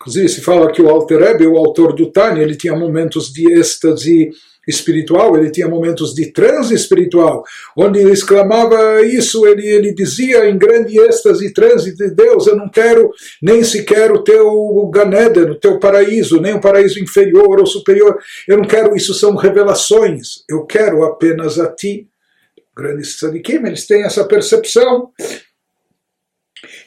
Inclusive 0.01 0.29
se 0.29 0.41
fala 0.41 0.71
que 0.71 0.81
o 0.81 0.89
Alter 0.89 1.19
Rebbe, 1.19 1.45
o 1.45 1.57
autor 1.57 1.93
do 1.93 2.11
Tânia, 2.11 2.41
ele 2.41 2.55
tinha 2.55 2.75
momentos 2.75 3.31
de 3.31 3.53
êxtase 3.53 4.31
espiritual, 4.67 5.35
ele 5.37 5.51
tinha 5.51 5.67
momentos 5.67 6.13
de 6.13 6.31
transe 6.31 6.73
espiritual, 6.73 7.43
onde 7.75 7.99
ele 7.99 8.11
exclamava 8.11 9.01
isso, 9.01 9.45
ele, 9.45 9.67
ele 9.67 9.93
dizia 9.93 10.49
em 10.49 10.57
grande 10.57 10.99
êxtase, 10.99 11.53
transe 11.53 11.95
de 11.95 12.09
Deus, 12.11 12.47
eu 12.47 12.55
não 12.55 12.69
quero 12.69 13.11
nem 13.41 13.63
sequer 13.63 14.11
o 14.11 14.23
teu 14.23 14.89
Ganeden, 14.93 15.51
o 15.51 15.59
teu 15.59 15.79
paraíso, 15.79 16.39
nem 16.39 16.53
o 16.53 16.61
paraíso 16.61 16.99
inferior 16.99 17.59
ou 17.59 17.65
superior, 17.65 18.17
eu 18.47 18.57
não 18.57 18.65
quero, 18.65 18.95
isso 18.95 19.13
são 19.13 19.35
revelações, 19.35 20.43
eu 20.49 20.65
quero 20.65 21.03
apenas 21.03 21.59
a 21.59 21.67
ti. 21.71 22.07
Grandes 22.75 23.17
tzadikim, 23.17 23.65
eles 23.65 23.85
têm 23.85 24.03
essa 24.03 24.23
percepção 24.23 25.09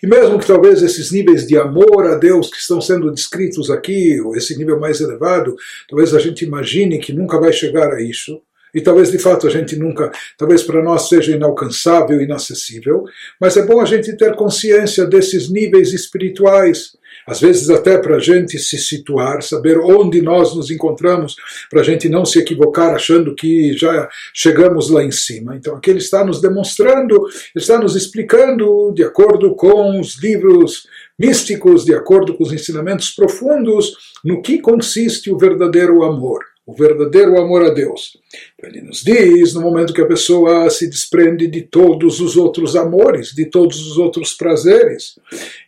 e 0.05 0.07
mesmo 0.07 0.39
que 0.39 0.47
talvez 0.47 0.83
esses 0.83 1.11
níveis 1.11 1.47
de 1.47 1.57
amor 1.57 2.07
a 2.07 2.17
Deus 2.17 2.51
que 2.51 2.59
estão 2.59 2.79
sendo 2.79 3.11
descritos 3.11 3.71
aqui, 3.71 4.21
ou 4.21 4.37
esse 4.37 4.55
nível 4.55 4.79
mais 4.79 5.01
elevado, 5.01 5.57
talvez 5.89 6.13
a 6.13 6.19
gente 6.19 6.45
imagine 6.45 6.99
que 6.99 7.11
nunca 7.11 7.41
vai 7.41 7.55
chegar 7.55 7.91
a 7.91 8.03
isso, 8.03 8.39
e 8.75 8.83
talvez 8.83 9.11
de 9.11 9.19
fato 9.19 9.47
a 9.47 9.51
gente 9.51 9.77
nunca, 9.77 10.13
talvez 10.37 10.63
para 10.63 10.83
nós 10.83 11.09
seja 11.09 11.35
inalcançável, 11.35 12.21
inacessível, 12.21 13.05
mas 13.41 13.57
é 13.57 13.65
bom 13.65 13.81
a 13.81 13.87
gente 13.87 14.15
ter 14.15 14.37
consciência 14.37 15.07
desses 15.07 15.49
níveis 15.51 15.95
espirituais, 15.95 16.91
às 17.27 17.41
vezes 17.41 17.71
até 17.71 17.99
para 17.99 18.17
a 18.17 18.19
gente 18.21 18.59
se 18.59 18.79
situar, 18.79 19.43
saber 19.43 19.79
onde 19.79 20.21
nós 20.23 20.55
nos 20.55 20.71
encontramos, 20.71 21.37
para 21.71 21.81
a 21.81 21.85
gente 21.85 22.09
não 22.09 22.25
se 22.25 22.39
equivocar 22.39 22.95
achando 22.95 23.35
que 23.35 23.77
já 23.77 24.09
chegamos 24.33 24.91
lá 24.91 25.03
em 25.03 25.11
cima. 25.11 25.57
Então 25.57 25.77
aqui 25.77 25.91
ele 25.91 25.99
está 25.99 26.25
nos 26.25 26.41
demonstrando, 26.41 27.27
está 27.55 27.79
nos 27.79 27.97
explicando, 27.97 28.93
de 28.95 29.03
acordo 29.03 29.55
com 29.55 30.01
os 30.01 30.23
livros 30.23 30.87
místicos, 31.19 31.85
de 31.85 31.95
acordo 31.95 32.35
com 32.35 32.45
os 32.45 32.53
ensinamentos 32.53 33.11
profundos, 33.11 33.95
no 34.25 34.43
que 34.43 34.61
consiste 34.61 35.31
o 35.31 35.39
verdadeiro 35.39 36.03
amor 36.03 36.54
o 36.67 36.75
verdadeiro 36.75 37.39
amor 37.39 37.63
a 37.63 37.71
Deus. 37.71 38.17
Ele 38.63 38.81
nos 38.81 39.03
diz, 39.03 39.53
no 39.53 39.61
momento 39.61 39.93
que 39.93 40.01
a 40.01 40.07
pessoa 40.07 40.71
se 40.71 40.89
desprende 40.89 41.47
de 41.47 41.61
todos 41.61 42.21
os 42.21 42.37
outros 42.37 42.75
amores, 42.75 43.29
de 43.35 43.45
todos 43.45 43.87
os 43.87 43.99
outros 43.99 44.33
prazeres, 44.33 45.19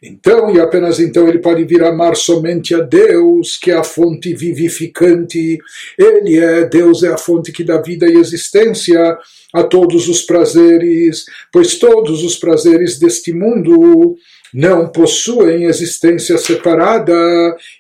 então 0.03 0.55
e 0.55 0.59
apenas 0.59 0.99
então 0.99 1.29
ele 1.29 1.39
pode 1.39 1.65
vir 1.65 1.83
a 1.83 1.91
amar 1.91 2.17
somente 2.17 2.75
a 2.75 2.81
Deus, 2.81 3.59
que 3.59 3.71
é 3.71 3.75
a 3.75 3.85
fonte 3.85 4.35
vivificante. 4.35 5.59
Ele 5.99 6.39
é, 6.39 6.67
Deus 6.67 7.03
é 7.03 7.09
a 7.09 7.19
fonte 7.19 7.53
que 7.53 7.63
dá 7.63 7.81
vida 7.81 8.07
e 8.07 8.17
existência 8.17 9.19
a 9.53 9.63
todos 9.63 10.09
os 10.09 10.23
prazeres, 10.23 11.25
pois 11.53 11.79
todos 11.79 12.25
os 12.25 12.37
prazeres 12.37 12.99
deste 12.99 13.33
mundo 13.33 14.17
não 14.53 14.89
possuem 14.89 15.65
existência 15.65 16.39
separada 16.39 17.15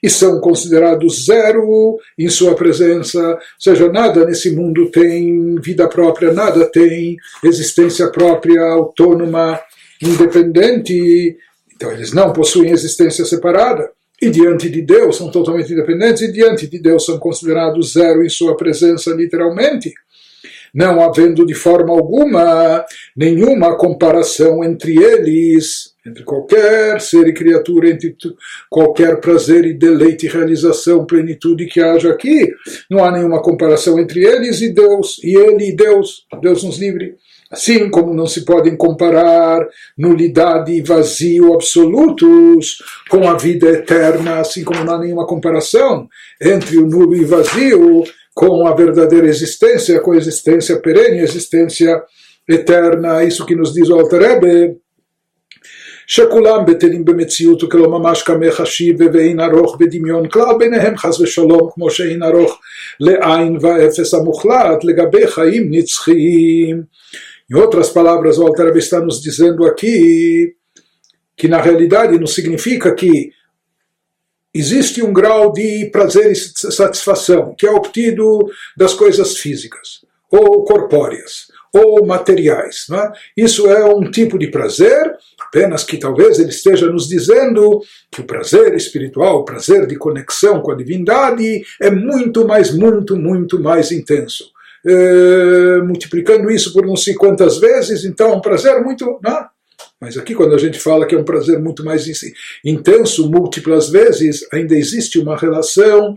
e 0.02 0.08
são 0.08 0.40
considerados 0.40 1.26
zero 1.26 1.98
em 2.18 2.28
sua 2.28 2.54
presença. 2.54 3.20
Ou 3.20 3.38
seja, 3.58 3.90
nada 3.90 4.24
nesse 4.24 4.54
mundo 4.54 4.90
tem 4.90 5.56
vida 5.56 5.88
própria, 5.88 6.32
nada 6.32 6.64
tem 6.66 7.16
existência 7.42 8.08
própria, 8.10 8.62
autônoma, 8.62 9.60
independente. 10.02 11.36
Então, 11.74 11.92
eles 11.92 12.12
não 12.12 12.32
possuem 12.32 12.70
existência 12.70 13.24
separada. 13.24 13.90
E 14.20 14.30
diante 14.30 14.70
de 14.70 14.80
Deus 14.80 15.16
são 15.16 15.30
totalmente 15.30 15.70
independentes, 15.70 16.22
e 16.22 16.32
diante 16.32 16.66
de 16.66 16.78
Deus 16.78 17.04
são 17.04 17.18
considerados 17.18 17.92
zero 17.92 18.24
em 18.24 18.30
sua 18.30 18.56
presença, 18.56 19.10
literalmente 19.10 19.92
não 20.76 21.00
havendo 21.00 21.46
de 21.46 21.54
forma 21.54 21.90
alguma 21.90 22.84
nenhuma 23.16 23.78
comparação 23.78 24.62
entre 24.62 25.02
eles, 25.02 25.94
entre 26.06 26.22
qualquer 26.22 27.00
ser 27.00 27.26
e 27.26 27.32
criatura, 27.32 27.88
entre 27.88 28.14
qualquer 28.68 29.18
prazer 29.18 29.64
e 29.64 29.72
deleite, 29.72 30.26
realização, 30.26 31.06
plenitude 31.06 31.64
que 31.64 31.80
haja 31.80 32.10
aqui. 32.10 32.52
Não 32.90 33.02
há 33.02 33.10
nenhuma 33.10 33.40
comparação 33.40 33.98
entre 33.98 34.22
eles 34.22 34.60
e 34.60 34.68
Deus, 34.68 35.18
e 35.24 35.34
ele 35.34 35.70
e 35.70 35.74
Deus. 35.74 36.26
Deus 36.42 36.62
nos 36.62 36.78
livre. 36.78 37.14
Assim 37.50 37.88
como 37.88 38.12
não 38.12 38.26
se 38.26 38.44
podem 38.44 38.76
comparar 38.76 39.66
nulidade 39.96 40.72
e 40.72 40.82
vazio 40.82 41.54
absolutos 41.54 42.82
com 43.08 43.26
a 43.26 43.34
vida 43.34 43.68
eterna, 43.68 44.40
assim 44.40 44.62
como 44.62 44.84
não 44.84 44.94
há 44.94 44.98
nenhuma 44.98 45.26
comparação 45.26 46.06
entre 46.42 46.76
o 46.76 46.86
nulo 46.86 47.16
e 47.16 47.24
vazio 47.24 48.04
com 48.35 48.67
a 48.67 48.75
verdadeira 48.75 49.27
existência, 49.27 49.99
com 49.99 50.11
a 50.11 50.17
existência 50.17 50.79
perene, 50.79 51.19
a 51.19 51.23
existência 51.23 52.01
eterna. 52.47 53.23
Isso 53.23 53.45
que 53.45 53.55
nos 53.55 53.73
diz 53.73 53.89
o 53.89 53.95
Alter 53.95 54.21
Rebbe. 54.21 54.75
שכולם 56.07 56.65
בטלים 56.65 57.05
במציאות 57.05 57.63
וכלא 57.63 57.89
ממש 57.89 58.23
כמי 58.23 58.51
חשיב 58.51 58.95
ואין 59.13 59.39
ארוך 59.39 59.77
בדמיון 59.79 60.27
כלל 60.27 60.55
ביניהם 60.59 60.97
חס 60.97 61.19
ושלום 61.19 61.69
כמו 61.73 61.89
שאין 61.89 62.23
ארוך 62.23 62.59
לעין 62.99 63.57
והאפס 63.61 64.13
המוחלט 64.13 64.83
לגבי 64.83 65.27
חיים 65.27 65.67
נצחיים. 65.71 66.83
Em 67.51 67.57
outras 67.57 67.89
palavras, 67.89 68.37
o 68.37 68.47
Alter 68.47 68.75
está 68.77 69.01
nos 69.01 69.21
dizendo 69.21 69.65
aqui 69.65 70.53
que 71.35 71.49
na 71.49 71.59
realidade 71.61 72.17
não 72.17 72.27
significa 72.27 72.95
que 72.95 73.31
existe 74.58 75.02
um 75.02 75.12
grau 75.12 75.52
de 75.52 75.88
prazer 75.92 76.32
e 76.32 76.36
satisfação 76.36 77.54
que 77.56 77.66
é 77.66 77.70
obtido 77.70 78.40
das 78.76 78.94
coisas 78.94 79.38
físicas 79.38 80.04
ou 80.30 80.64
corpóreas 80.64 81.46
ou 81.72 82.06
materiais. 82.06 82.86
É? 82.92 83.42
Isso 83.42 83.66
é 83.68 83.84
um 83.84 84.10
tipo 84.10 84.38
de 84.38 84.48
prazer, 84.48 85.14
apenas 85.38 85.84
que 85.84 85.98
talvez 85.98 86.38
ele 86.38 86.50
esteja 86.50 86.90
nos 86.90 87.08
dizendo 87.08 87.80
que 88.10 88.20
o 88.20 88.24
prazer 88.24 88.74
espiritual, 88.74 89.40
o 89.40 89.44
prazer 89.44 89.86
de 89.86 89.96
conexão 89.96 90.60
com 90.60 90.72
a 90.72 90.76
divindade, 90.76 91.62
é 91.80 91.90
muito 91.90 92.46
mais, 92.46 92.74
muito, 92.74 93.16
muito 93.16 93.60
mais 93.60 93.92
intenso. 93.92 94.44
É, 94.88 95.78
multiplicando 95.82 96.48
isso 96.48 96.72
por 96.72 96.86
não 96.86 96.96
sei 96.96 97.14
quantas 97.14 97.58
vezes, 97.58 98.04
então 98.04 98.32
é 98.32 98.36
um 98.36 98.40
prazer 98.40 98.82
muito. 98.82 99.18
Mas 100.00 100.18
aqui, 100.18 100.34
quando 100.34 100.54
a 100.54 100.58
gente 100.58 100.78
fala 100.78 101.06
que 101.06 101.14
é 101.14 101.18
um 101.18 101.24
prazer 101.24 101.58
muito 101.58 101.84
mais 101.84 102.04
intenso, 102.64 103.30
múltiplas 103.30 103.88
vezes, 103.88 104.46
ainda 104.52 104.76
existe 104.76 105.18
uma 105.18 105.36
relação, 105.36 106.14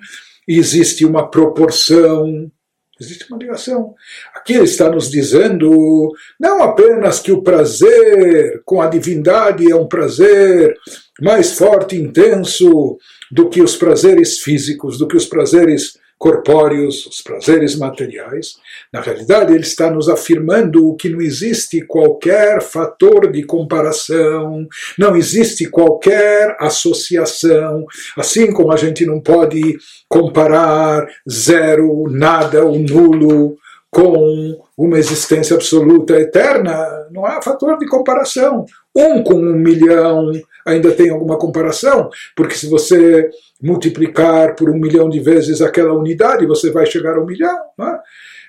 existe 0.48 1.06
uma 1.06 1.30
proporção, 1.30 2.52
existe 3.00 3.26
uma 3.30 3.38
ligação. 3.40 3.96
Aqui 4.36 4.54
ele 4.54 4.66
está 4.66 4.90
nos 4.90 5.10
dizendo 5.10 6.12
não 6.40 6.62
apenas 6.62 7.20
que 7.20 7.32
o 7.32 7.42
prazer 7.42 8.62
com 8.66 8.82
a 8.82 8.88
divindade 8.88 9.72
é 9.72 9.76
um 9.76 9.88
prazer 9.88 10.76
mais 11.22 11.54
forte 11.54 11.96
intenso 11.96 12.98
do 13.32 13.50
que 13.50 13.62
os 13.62 13.76
prazeres 13.76 14.40
físicos, 14.40 14.98
do 14.98 15.08
que 15.08 15.16
os 15.16 15.26
prazeres 15.26 15.98
corpóreos, 16.20 17.06
os 17.06 17.22
prazeres 17.22 17.78
materiais. 17.78 18.58
Na 18.92 19.00
realidade, 19.00 19.54
ele 19.54 19.64
está 19.64 19.90
nos 19.90 20.10
afirmando 20.10 20.96
que 20.98 21.08
não 21.08 21.22
existe 21.22 21.82
qualquer 21.82 22.62
fator 22.62 23.32
de 23.32 23.42
comparação, 23.44 24.68
não 24.98 25.16
existe 25.16 25.70
qualquer 25.70 26.58
associação, 26.60 27.86
assim 28.18 28.52
como 28.52 28.74
a 28.74 28.76
gente 28.76 29.06
não 29.06 29.22
pode 29.22 29.78
comparar 30.10 31.08
zero, 31.28 32.10
nada, 32.12 32.66
o 32.66 32.78
nulo 32.78 33.58
com 33.90 34.62
uma 34.78 35.00
existência 35.00 35.56
absoluta 35.56 36.20
eterna, 36.20 37.08
não 37.12 37.26
há 37.26 37.42
fator 37.42 37.78
de 37.78 37.88
comparação. 37.88 38.66
Um 38.96 39.24
com 39.24 39.36
um 39.36 39.54
milhão 39.54 40.32
ainda 40.66 40.92
tem 40.92 41.10
alguma 41.10 41.38
comparação, 41.38 42.10
porque 42.36 42.56
se 42.56 42.68
você 42.68 43.30
multiplicar 43.62 44.56
por 44.56 44.70
um 44.70 44.80
milhão 44.80 45.10
de 45.10 45.20
vezes 45.20 45.62
aquela 45.62 45.94
unidade, 45.94 46.46
você 46.46 46.72
vai 46.72 46.86
chegar 46.86 47.18
a 47.18 47.22
um 47.22 47.26
milhão. 47.26 47.58
É? 47.82 48.00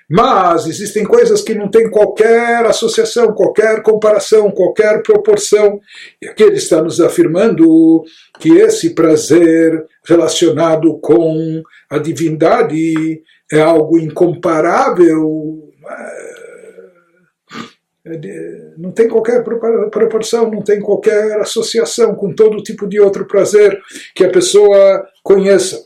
Mas 0.09 0.67
existem 0.67 1.05
coisas 1.05 1.41
que 1.41 1.55
não 1.55 1.69
têm 1.69 1.89
qualquer 1.89 2.65
associação, 2.65 3.33
qualquer 3.33 3.81
comparação, 3.81 4.51
qualquer 4.51 5.01
proporção. 5.01 5.79
E 6.21 6.27
aqui 6.27 6.43
ele 6.43 6.57
está 6.57 6.81
nos 6.81 6.99
afirmando 6.99 8.03
que 8.37 8.49
esse 8.57 8.93
prazer 8.93 9.85
relacionado 10.05 10.99
com 10.99 11.63
a 11.89 11.97
divindade 11.97 13.21
é 13.51 13.61
algo 13.61 13.97
incomparável. 13.97 15.71
É 15.89 16.40
não 18.77 18.91
tem 18.91 19.07
qualquer 19.07 19.43
proporção, 19.43 20.49
não 20.49 20.61
tem 20.61 20.79
qualquer 20.79 21.39
associação 21.39 22.15
com 22.15 22.33
todo 22.33 22.63
tipo 22.63 22.87
de 22.87 22.99
outro 22.99 23.25
prazer 23.25 23.79
que 24.15 24.23
a 24.23 24.29
pessoa 24.29 25.05
conheça. 25.23 25.85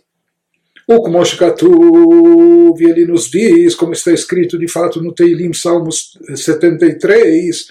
O 0.87 1.01
Kmoshkatuv, 1.01 2.77
ele 2.79 3.07
nos 3.07 3.27
diz, 3.27 3.73
como 3.73 3.93
está 3.93 4.11
escrito 4.11 4.55
de 4.55 4.67
fato 4.67 5.01
no 5.01 5.11
Teilim, 5.11 5.51
Salmos 5.51 6.15
73, 6.35 7.65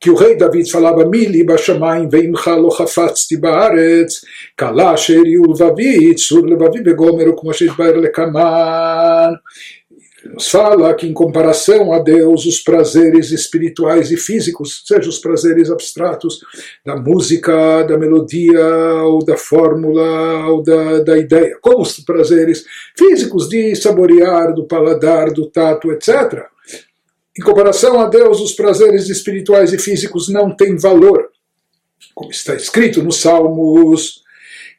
que 0.00 0.10
o 0.10 0.16
rei 0.16 0.36
David 0.36 0.68
falava, 0.68 1.08
Mili 1.08 1.44
bashamayim 1.44 2.08
veimcha 2.08 2.56
lo 2.56 2.72
chafatzti 2.72 3.36
baaretz, 3.36 4.24
kala 4.56 4.96
sheri 4.96 5.38
ulvavit, 5.38 6.18
sur 6.18 6.44
levavi 6.44 6.82
begomer, 6.82 7.32
como 7.36 7.52
shitbaer 7.52 7.98
lekaman 7.98 9.38
nos 10.36 10.50
fala 10.50 10.94
que, 10.94 11.06
em 11.06 11.14
comparação 11.14 11.94
a 11.94 11.98
Deus, 11.98 12.44
os 12.44 12.60
prazeres 12.60 13.30
espirituais 13.30 14.10
e 14.10 14.18
físicos, 14.18 14.82
seja 14.84 15.08
os 15.08 15.18
prazeres 15.18 15.70
abstratos 15.70 16.40
da 16.84 16.94
música, 16.94 17.82
da 17.84 17.96
melodia, 17.96 18.62
ou 19.04 19.24
da 19.24 19.38
fórmula, 19.38 20.46
ou 20.48 20.62
da, 20.62 21.00
da 21.00 21.18
ideia, 21.18 21.56
como 21.62 21.80
os 21.80 21.98
prazeres 22.00 22.66
físicos 22.94 23.48
de 23.48 23.74
saborear, 23.74 24.52
do 24.52 24.66
paladar, 24.66 25.32
do 25.32 25.46
tato, 25.46 25.90
etc. 25.90 26.44
Em 27.38 27.42
comparação 27.42 27.98
a 27.98 28.06
Deus, 28.06 28.38
os 28.38 28.52
prazeres 28.52 29.08
espirituais 29.08 29.72
e 29.72 29.78
físicos 29.78 30.28
não 30.28 30.54
têm 30.54 30.76
valor. 30.76 31.30
Como 32.14 32.30
está 32.30 32.54
escrito 32.54 33.02
nos 33.02 33.22
Salmos 33.22 34.22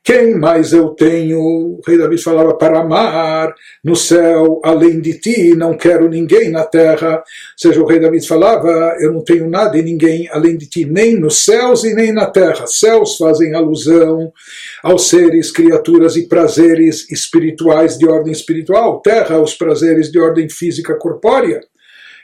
quem 0.08 0.36
mais 0.36 0.72
eu 0.72 0.91
tenho? 0.91 1.38
O 1.38 1.82
rei 1.86 1.97
Davi 1.97 2.18
falava 2.18 2.55
para 2.55 2.80
amar 2.80 3.53
no 3.84 3.93
céu, 3.93 4.62
além 4.64 5.01
de 5.01 5.20
ti, 5.20 5.53
não 5.53 5.76
quero 5.76 6.08
ninguém 6.08 6.49
na 6.49 6.64
terra. 6.64 7.18
Ou 7.18 7.24
seja, 7.58 7.82
o 7.82 7.86
rei 7.86 7.99
Davi 7.99 8.26
falava: 8.26 8.95
eu 9.01 9.12
não 9.12 9.22
tenho 9.22 9.49
nada 9.49 9.78
e 9.78 9.82
ninguém 9.84 10.30
além 10.32 10.58
de 10.58 10.66
ti, 10.66 10.86
nem 10.86 11.20
nos 11.20 11.43
céus 11.43 11.84
e 11.84 11.93
nem 11.93 12.14
na 12.14 12.26
terra. 12.26 12.66
Céus 12.68 13.18
fazem 13.18 13.53
alusão 13.53 14.32
aos 14.82 15.10
seres, 15.10 15.51
criaturas 15.51 16.16
e 16.16 16.26
prazeres 16.26 17.12
espirituais 17.12 17.97
de 17.97 18.08
ordem 18.08 18.32
espiritual, 18.32 19.01
terra, 19.01 19.41
os 19.41 19.55
prazeres 19.55 20.10
de 20.10 20.22
ordem 20.22 20.49
física 20.49 20.95
corpórea. 20.95 21.60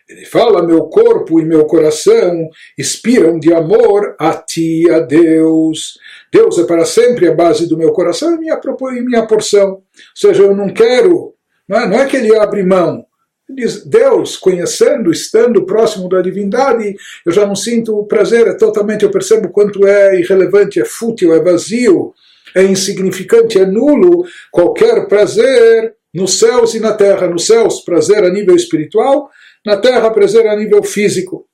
Ele 0.08 0.26
fala: 0.26 0.66
meu 0.66 0.84
corpo 0.84 1.40
e 1.40 1.46
meu 1.46 1.66
coração 1.66 2.50
expiram 2.78 3.40
de 3.40 3.54
amor 3.54 4.16
a 4.20 4.34
ti, 4.34 4.90
a 4.90 5.00
Deus. 5.00 5.98
Deus 6.32 6.58
é 6.60 6.66
para 6.66 6.86
sempre 6.86 7.28
a 7.28 7.34
base 7.34 7.68
do 7.68 7.78
meu 7.78 7.92
coração 7.92 8.36
e 8.36 8.40
minha, 8.40 8.60
minha 9.06 9.28
porção. 9.28 9.70
Ou 9.72 9.84
seja, 10.16 10.44
eu 10.44 10.56
não 10.56 10.70
quero, 10.70 11.34
não 11.68 11.80
é, 11.80 11.88
não 11.88 12.00
é 12.00 12.06
que 12.06 12.18
ele 12.18 12.36
abre 12.36 12.64
mão. 12.64 13.06
Ele 13.50 13.62
diz, 13.62 13.86
Deus, 13.86 14.38
conhecendo, 14.38 15.12
estando 15.12 15.66
próximo 15.66 16.08
da 16.10 16.22
divindade, 16.22 16.96
eu 17.26 17.32
já 17.32 17.46
não 17.46 17.56
sinto 17.56 18.06
prazer, 18.06 18.48
é 18.48 18.54
totalmente, 18.54 19.04
eu 19.04 19.12
percebo 19.12 19.50
quanto 19.50 19.86
é 19.86 20.20
irrelevante, 20.20 20.80
é 20.80 20.86
fútil, 20.86 21.34
é 21.34 21.42
vazio, 21.42 22.14
é 22.56 22.64
insignificante, 22.64 23.60
é 23.60 23.66
nulo 23.66 24.26
qualquer 24.52 25.08
prazer 25.08 25.94
nos 26.14 26.40
céus 26.40 26.74
e 26.74 26.80
na 26.80 26.94
terra. 26.94 27.28
Nos 27.28 27.46
céus, 27.46 27.82
prazer 27.82 28.24
a 28.24 28.30
nível 28.30 28.56
espiritual, 28.56 29.30
na 29.66 29.78
terra, 29.78 30.12
prazer 30.12 30.48
a 30.48 30.56
nível 30.56 30.84
físico. 30.84 31.48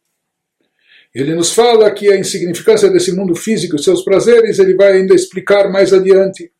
Ele 1.13 1.33
nos 1.33 1.51
fala 1.53 1.89
que 1.91 2.11
a 2.11 2.17
insignificância 2.17 2.89
desse 2.89 3.15
mundo 3.15 3.35
físico 3.35 3.75
e 3.75 3.83
seus 3.83 4.03
prazeres 4.03 4.59
ele 4.59 4.75
vai 4.75 4.93
ainda 4.93 5.15
explicar 5.15 5.71
mais 5.71 5.91
adiante, 5.91 6.51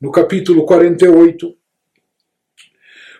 no 0.00 0.10
capítulo 0.10 0.64
48. 0.64 1.54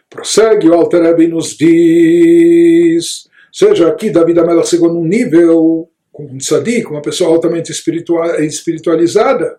Prossegue 0.08 0.68
o 0.68 0.74
Alter 0.74 1.02
Rebbe 1.02 1.26
nos 1.28 1.56
diz, 1.56 3.28
seja 3.52 3.88
aqui 3.88 4.10
David 4.10 4.40
Amelach 4.40 4.68
chegou 4.68 4.92
num 4.92 5.04
nível, 5.04 5.88
como 6.10 6.28
um 6.28 6.38
tzadik, 6.38 6.86
uma 6.88 7.00
pessoa 7.00 7.30
altamente 7.30 7.70
espiritualizada, 7.70 9.58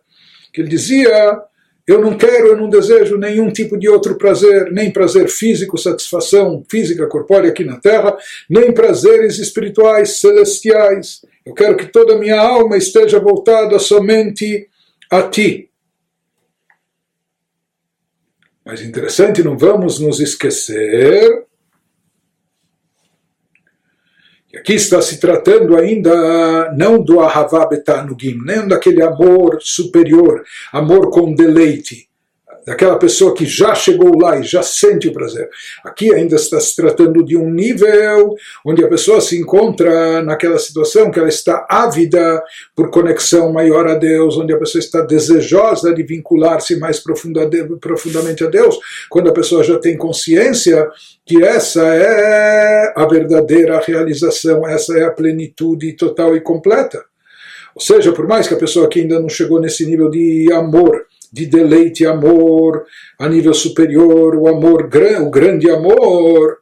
que 0.52 0.62
ele 0.62 0.70
dizia 0.70 1.42
eu 1.86 2.00
não 2.00 2.18
quero, 2.18 2.48
eu 2.48 2.58
não 2.58 2.70
desejo 2.70 3.18
nenhum 3.18 3.52
tipo 3.52 3.78
de 3.78 3.90
outro 3.90 4.18
prazer, 4.18 4.72
nem 4.72 4.92
prazer 4.92 5.28
físico, 5.28 5.78
satisfação 5.78 6.64
física, 6.70 7.08
corpórea 7.08 7.50
aqui 7.50 7.66
na 7.66 7.78
terra, 7.78 8.16
nem 8.50 8.74
prazeres 8.74 9.38
espirituais, 9.38 10.20
celestiais. 10.20 11.26
Eu 11.46 11.54
quero 11.54 11.76
que 11.76 11.86
toda 11.86 12.14
a 12.14 12.18
minha 12.18 12.40
alma 12.40 12.78
esteja 12.78 13.20
voltada 13.20 13.78
somente 13.80 14.70
a 15.12 15.24
ti. 15.24 15.70
Mas 18.66 18.82
interessante, 18.82 19.44
não 19.44 19.58
vamos 19.58 20.00
nos 20.00 20.22
esquecer 20.22 21.46
Aqui 24.56 24.74
está 24.74 25.02
se 25.02 25.20
tratando 25.20 25.76
ainda 25.76 26.72
não 26.78 27.04
do 27.04 27.20
Ahavá 27.20 27.66
Betanugim, 27.66 28.38
nem 28.46 28.68
daquele 28.68 29.02
amor 29.02 29.58
superior, 29.60 30.44
amor 30.72 31.10
com 31.10 31.34
deleite, 31.34 32.08
daquela 32.66 32.98
pessoa 32.98 33.34
que 33.34 33.46
já 33.46 33.76
chegou 33.76 34.18
lá 34.18 34.40
e 34.40 34.44
já 34.44 34.64
sente 34.64 35.08
o 35.08 35.14
prazer. 35.14 35.50
Aqui 35.84 36.14
ainda 36.14 36.36
está 36.36 36.60
se 36.60 36.76
tratando 36.76 37.24
de 37.24 37.36
um 37.38 37.50
nível 37.50 38.36
onde 38.66 38.84
a 38.84 38.88
pessoa 38.88 39.20
se 39.22 39.38
encontra 39.38 40.22
naquela 40.24 40.58
situação 40.58 41.12
que 41.12 41.20
ela 41.20 41.30
está 41.30 41.66
ávida 41.70 42.42
por 42.76 42.90
conexão 42.90 43.52
maior 43.52 43.88
a 43.88 43.96
Deus, 43.96 44.38
onde 44.38 44.54
a 44.54 44.58
pessoa 44.58 44.80
está 44.80 45.02
desejosa 45.02 45.94
de 45.94 46.04
vincular-se 46.04 46.78
mais 46.78 47.00
profundamente 47.00 48.44
a 48.44 48.48
Deus, 48.48 48.78
quando 49.10 49.30
a 49.30 49.34
pessoa 49.34 49.64
já 49.64 49.78
tem 49.80 49.98
consciência 49.98 50.88
que 51.26 51.44
essa 51.44 51.84
é 51.84 52.94
a 52.96 53.06
verdadeira 53.06 53.80
realização, 53.80 54.68
essa 54.68 54.98
é 54.98 55.06
a 55.06 55.12
plenitude 55.12 55.94
total 55.94 56.36
e 56.36 56.42
completa. 56.42 57.04
Ou 57.76 57.82
seja, 57.82 58.12
por 58.12 58.28
mais 58.28 58.48
que 58.48 58.54
a 58.54 58.58
pessoa 58.58 58.86
aqui 58.86 59.02
ainda 59.02 59.20
não 59.20 59.30
chegou 59.30 59.60
nesse 59.60 59.86
nível 59.86 60.10
de 60.10 60.52
amor, 60.54 61.06
de 61.34 61.48
deleite 61.48 62.04
e 62.04 62.06
amor 62.06 62.86
a 63.20 63.28
nível 63.28 63.56
superior, 63.56 64.36
o 64.36 64.48
amor, 64.48 64.88
o 65.22 65.30
grande 65.32 65.68
amor, 65.68 66.60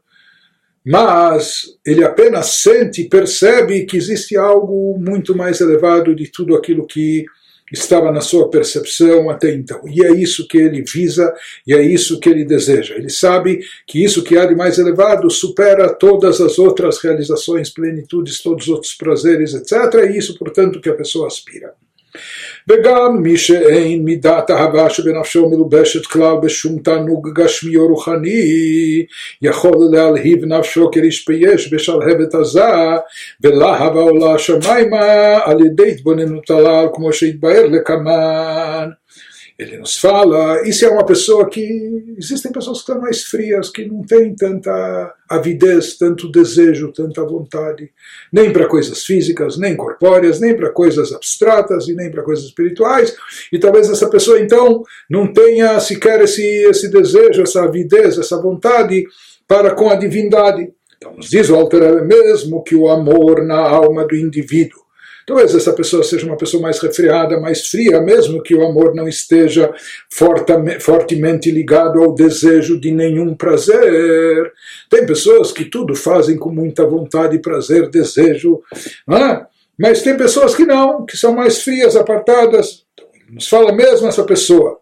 mas 0.85 1.63
ele 1.85 2.05
apenas 2.05 2.61
sente, 2.61 3.03
percebe 3.03 3.85
que 3.85 3.97
existe 3.97 4.37
algo 4.37 4.97
muito 4.97 5.35
mais 5.35 5.59
elevado 5.59 6.15
de 6.15 6.31
tudo 6.31 6.55
aquilo 6.55 6.87
que 6.87 7.25
estava 7.71 8.11
na 8.11 8.21
sua 8.21 8.49
percepção 8.49 9.29
até 9.29 9.53
então. 9.53 9.81
E 9.87 10.05
é 10.05 10.11
isso 10.11 10.47
que 10.47 10.57
ele 10.57 10.83
visa 10.83 11.33
e 11.67 11.73
é 11.73 11.81
isso 11.81 12.19
que 12.19 12.29
ele 12.29 12.45
deseja. 12.45 12.95
Ele 12.95 13.09
sabe 13.09 13.59
que 13.85 14.03
isso 14.03 14.23
que 14.23 14.37
há 14.37 14.45
de 14.45 14.55
mais 14.55 14.77
elevado 14.77 15.29
supera 15.29 15.93
todas 15.93 16.39
as 16.39 16.57
outras 16.57 16.97
realizações, 16.99 17.69
plenitudes, 17.69 18.41
todos 18.41 18.65
os 18.67 18.73
outros 18.73 18.93
prazeres, 18.93 19.53
etc. 19.53 19.73
É 19.95 20.17
isso, 20.17 20.37
portanto, 20.37 20.81
que 20.81 20.89
a 20.89 20.95
pessoa 20.95 21.27
aspira. 21.27 21.73
וגם 22.69 23.17
מי 23.21 23.37
שאין 23.37 24.05
מידת 24.05 24.51
אהבה 24.51 24.89
שבנפשו 24.89 25.49
מלובשת 25.49 26.05
כלל 26.05 26.35
בשום 26.41 26.79
תענוג 26.79 27.29
גשמי 27.39 27.75
או 27.75 27.87
רוחני, 27.87 29.05
יכול 29.41 29.77
להלהיב 29.91 30.45
נפשו 30.45 30.91
כרשפי 30.91 31.33
יש 31.33 31.73
בשלהבת 31.73 32.35
עזה, 32.35 32.61
ולהב 33.41 33.97
העולה 33.97 34.33
השמיימה 34.33 35.39
על 35.45 35.65
ידי 35.65 35.91
התבוננות 35.91 36.49
הלל, 36.49 36.85
כמו 36.93 37.13
שהתבאר 37.13 37.65
לקמן. 37.67 38.89
Ele 39.61 39.77
nos 39.77 39.95
fala, 39.95 40.63
se 40.71 40.85
é 40.85 40.89
uma 40.89 41.05
pessoa 41.05 41.47
que. 41.47 42.15
Existem 42.17 42.51
pessoas 42.51 42.79
que 42.79 42.81
estão 42.81 42.99
mais 42.99 43.23
frias, 43.23 43.69
que 43.69 43.85
não 43.85 44.01
têm 44.01 44.33
tanta 44.33 45.13
avidez, 45.29 45.97
tanto 45.97 46.31
desejo, 46.31 46.91
tanta 46.91 47.23
vontade, 47.23 47.91
nem 48.33 48.51
para 48.51 48.67
coisas 48.67 49.03
físicas, 49.03 49.59
nem 49.59 49.75
corpóreas, 49.75 50.39
nem 50.39 50.55
para 50.55 50.71
coisas 50.71 51.13
abstratas 51.13 51.87
e 51.87 51.93
nem 51.93 52.09
para 52.09 52.23
coisas 52.23 52.45
espirituais, 52.45 53.15
e 53.53 53.59
talvez 53.59 53.87
essa 53.87 54.09
pessoa 54.09 54.39
então 54.39 54.83
não 55.07 55.31
tenha 55.31 55.79
sequer 55.79 56.21
esse, 56.21 56.43
esse 56.43 56.89
desejo, 56.89 57.43
essa 57.43 57.63
avidez, 57.63 58.17
essa 58.17 58.41
vontade 58.41 59.05
para 59.47 59.75
com 59.75 59.89
a 59.89 59.95
divindade. 59.95 60.71
Então 60.97 61.13
nos 61.15 61.29
diz 61.29 61.49
o 61.49 61.55
Alter 61.55 62.03
mesmo 62.03 62.63
que 62.63 62.75
o 62.75 62.89
amor 62.89 63.45
na 63.45 63.59
alma 63.59 64.07
do 64.07 64.15
indivíduo 64.15 64.81
Talvez 65.31 65.55
essa 65.55 65.71
pessoa 65.71 66.03
seja 66.03 66.25
uma 66.25 66.35
pessoa 66.35 66.61
mais 66.61 66.77
refriada, 66.79 67.39
mais 67.39 67.65
fria, 67.65 68.01
mesmo 68.01 68.43
que 68.43 68.53
o 68.53 68.67
amor 68.67 68.93
não 68.93 69.07
esteja 69.07 69.73
fortemente 70.09 71.49
ligado 71.49 72.03
ao 72.03 72.13
desejo 72.13 72.77
de 72.77 72.91
nenhum 72.91 73.33
prazer. 73.33 74.51
Tem 74.89 75.05
pessoas 75.05 75.53
que 75.53 75.63
tudo 75.63 75.95
fazem 75.95 76.35
com 76.37 76.51
muita 76.51 76.85
vontade, 76.85 77.39
prazer, 77.39 77.89
desejo, 77.89 78.61
é? 79.09 79.45
mas 79.79 80.01
tem 80.01 80.17
pessoas 80.17 80.53
que 80.53 80.65
não, 80.65 81.05
que 81.05 81.15
são 81.15 81.33
mais 81.33 81.61
frias, 81.61 81.95
apartadas. 81.95 82.83
Então, 82.91 83.07
nos 83.29 83.47
fala 83.47 83.71
mesmo 83.71 84.09
essa 84.09 84.25
pessoa 84.25 84.81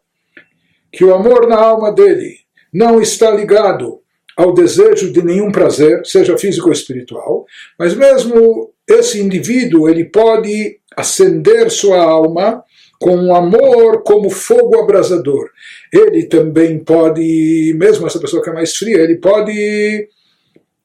que 0.92 1.06
o 1.06 1.14
amor 1.14 1.48
na 1.48 1.58
alma 1.58 1.94
dele 1.94 2.38
não 2.74 3.00
está 3.00 3.30
ligado 3.30 4.00
ao 4.36 4.52
desejo 4.52 5.14
de 5.14 5.22
nenhum 5.22 5.52
prazer, 5.52 6.02
seja 6.06 6.36
físico 6.40 6.70
ou 6.70 6.74
espiritual, 6.74 7.46
mas 7.78 7.94
mesmo 7.94 8.74
esse 8.90 9.22
indivíduo 9.22 9.88
ele 9.88 10.06
pode 10.06 10.80
acender 10.98 11.70
sua 11.70 12.02
alma 12.02 12.64
com 13.00 13.16
um 13.16 13.34
amor 13.34 14.04
como 14.04 14.30
fogo 14.30 14.78
abrasador. 14.80 15.50
Ele 15.94 16.24
também 16.26 16.80
pode, 16.80 17.74
mesmo 17.78 18.06
essa 18.06 18.20
pessoa 18.20 18.44
que 18.44 18.50
é 18.50 18.54
mais 18.54 18.76
fria, 18.76 18.98
ele 18.98 19.18
pode 19.18 20.10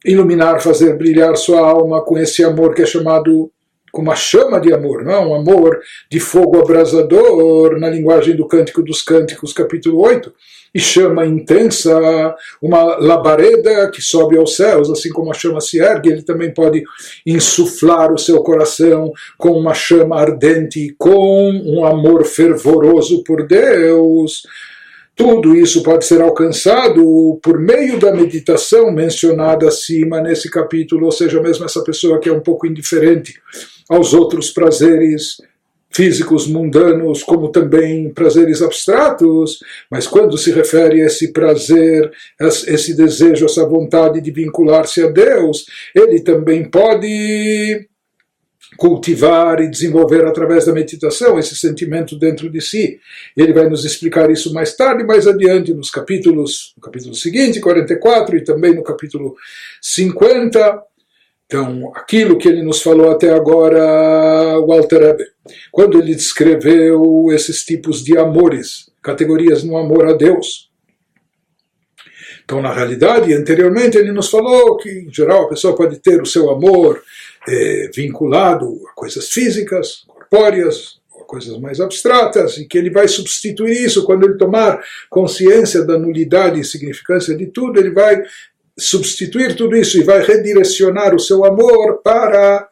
iluminar, 0.04 0.60
fazer 0.60 0.96
brilhar 0.96 1.36
sua 1.36 1.60
alma 1.60 2.04
com 2.04 2.16
esse 2.16 2.44
amor 2.44 2.74
que 2.74 2.82
é 2.82 2.86
chamado 2.86 3.50
com 3.94 4.02
uma 4.02 4.16
chama 4.16 4.60
de 4.60 4.72
amor, 4.74 5.04
não 5.04 5.12
é? 5.12 5.18
um 5.20 5.34
amor 5.36 5.78
de 6.10 6.18
fogo 6.18 6.58
abrasador, 6.58 7.78
na 7.78 7.88
linguagem 7.88 8.34
do 8.34 8.46
Cântico 8.46 8.82
dos 8.82 9.00
Cânticos, 9.00 9.52
capítulo 9.52 10.00
8, 10.00 10.34
e 10.74 10.80
chama 10.80 11.24
intensa, 11.24 12.34
uma 12.60 12.96
labareda 12.96 13.88
que 13.92 14.02
sobe 14.02 14.36
aos 14.36 14.56
céus, 14.56 14.90
assim 14.90 15.10
como 15.10 15.30
a 15.30 15.34
chama 15.34 15.60
se 15.60 15.78
ergue, 15.78 16.10
ele 16.10 16.22
também 16.22 16.52
pode 16.52 16.82
insuflar 17.24 18.12
o 18.12 18.18
seu 18.18 18.42
coração 18.42 19.12
com 19.38 19.52
uma 19.52 19.72
chama 19.72 20.20
ardente, 20.20 20.92
com 20.98 21.52
um 21.64 21.84
amor 21.86 22.24
fervoroso 22.24 23.22
por 23.22 23.46
Deus. 23.46 24.42
Tudo 25.14 25.54
isso 25.54 25.84
pode 25.84 26.04
ser 26.04 26.20
alcançado 26.20 27.38
por 27.40 27.60
meio 27.60 28.00
da 28.00 28.12
meditação 28.12 28.90
mencionada 28.90 29.68
acima 29.68 30.20
nesse 30.20 30.50
capítulo, 30.50 31.04
ou 31.06 31.12
seja, 31.12 31.40
mesmo 31.40 31.64
essa 31.64 31.84
pessoa 31.84 32.18
que 32.18 32.28
é 32.28 32.32
um 32.32 32.40
pouco 32.40 32.66
indiferente 32.66 33.34
aos 33.88 34.14
outros 34.14 34.50
prazeres 34.50 35.36
físicos 35.94 36.48
mundanos, 36.48 37.22
como 37.22 37.50
também 37.50 38.12
prazeres 38.12 38.60
abstratos, 38.60 39.60
mas 39.88 40.08
quando 40.08 40.36
se 40.36 40.50
refere 40.50 41.00
a 41.02 41.06
esse 41.06 41.32
prazer, 41.32 42.10
esse 42.40 42.96
desejo, 42.96 43.44
essa 43.44 43.64
vontade 43.64 44.20
de 44.20 44.32
vincular-se 44.32 45.02
a 45.02 45.06
Deus, 45.08 45.66
ele 45.94 46.20
também 46.20 46.68
pode 46.68 47.88
cultivar 48.76 49.60
e 49.60 49.70
desenvolver 49.70 50.24
através 50.24 50.66
da 50.66 50.72
meditação 50.72 51.38
esse 51.38 51.54
sentimento 51.54 52.18
dentro 52.18 52.50
de 52.50 52.60
si. 52.60 52.98
Ele 53.36 53.52
vai 53.52 53.68
nos 53.68 53.84
explicar 53.84 54.30
isso 54.30 54.52
mais 54.52 54.74
tarde, 54.74 55.04
mais 55.04 55.28
adiante, 55.28 55.72
nos 55.72 55.90
capítulos, 55.90 56.74
no 56.76 56.82
capítulo 56.82 57.14
seguinte, 57.14 57.60
44, 57.60 58.36
e 58.36 58.42
também 58.42 58.74
no 58.74 58.82
capítulo 58.82 59.36
50. 59.80 60.82
Então, 61.46 61.92
aquilo 61.94 62.38
que 62.38 62.48
ele 62.48 62.62
nos 62.62 62.82
falou 62.82 63.10
até 63.10 63.30
agora, 63.30 64.58
Walter 64.66 65.02
Eber, 65.02 65.28
quando 65.70 65.98
ele 65.98 66.14
descreveu 66.14 67.26
esses 67.30 67.64
tipos 67.64 68.02
de 68.02 68.16
amores, 68.16 68.90
categorias 69.02 69.62
no 69.62 69.76
amor 69.76 70.08
a 70.08 70.14
Deus. 70.14 70.70
Então, 72.44 72.60
na 72.60 72.72
realidade, 72.72 73.32
anteriormente 73.32 73.96
ele 73.96 74.12
nos 74.12 74.30
falou 74.30 74.76
que, 74.76 74.88
em 74.90 75.12
geral, 75.12 75.44
a 75.44 75.48
pessoa 75.48 75.76
pode 75.76 75.98
ter 75.98 76.20
o 76.20 76.26
seu 76.26 76.50
amor 76.50 77.02
é, 77.46 77.90
vinculado 77.94 78.80
a 78.90 78.94
coisas 78.94 79.28
físicas, 79.28 80.04
corpóreas, 80.06 80.98
coisas 81.26 81.58
mais 81.58 81.80
abstratas, 81.80 82.58
e 82.58 82.66
que 82.66 82.76
ele 82.76 82.90
vai 82.90 83.08
substituir 83.08 83.84
isso 83.84 84.04
quando 84.04 84.24
ele 84.24 84.38
tomar 84.38 84.82
consciência 85.10 85.82
da 85.82 85.98
nulidade 85.98 86.60
e 86.60 86.64
significância 86.64 87.34
de 87.34 87.46
tudo, 87.46 87.78
ele 87.78 87.90
vai 87.90 88.22
substituir 88.78 89.54
tudo 89.56 89.76
isso 89.76 89.98
e 89.98 90.04
vai 90.04 90.22
redirecionar 90.22 91.14
o 91.14 91.20
seu 91.20 91.44
amor 91.44 92.02
para 92.02 92.68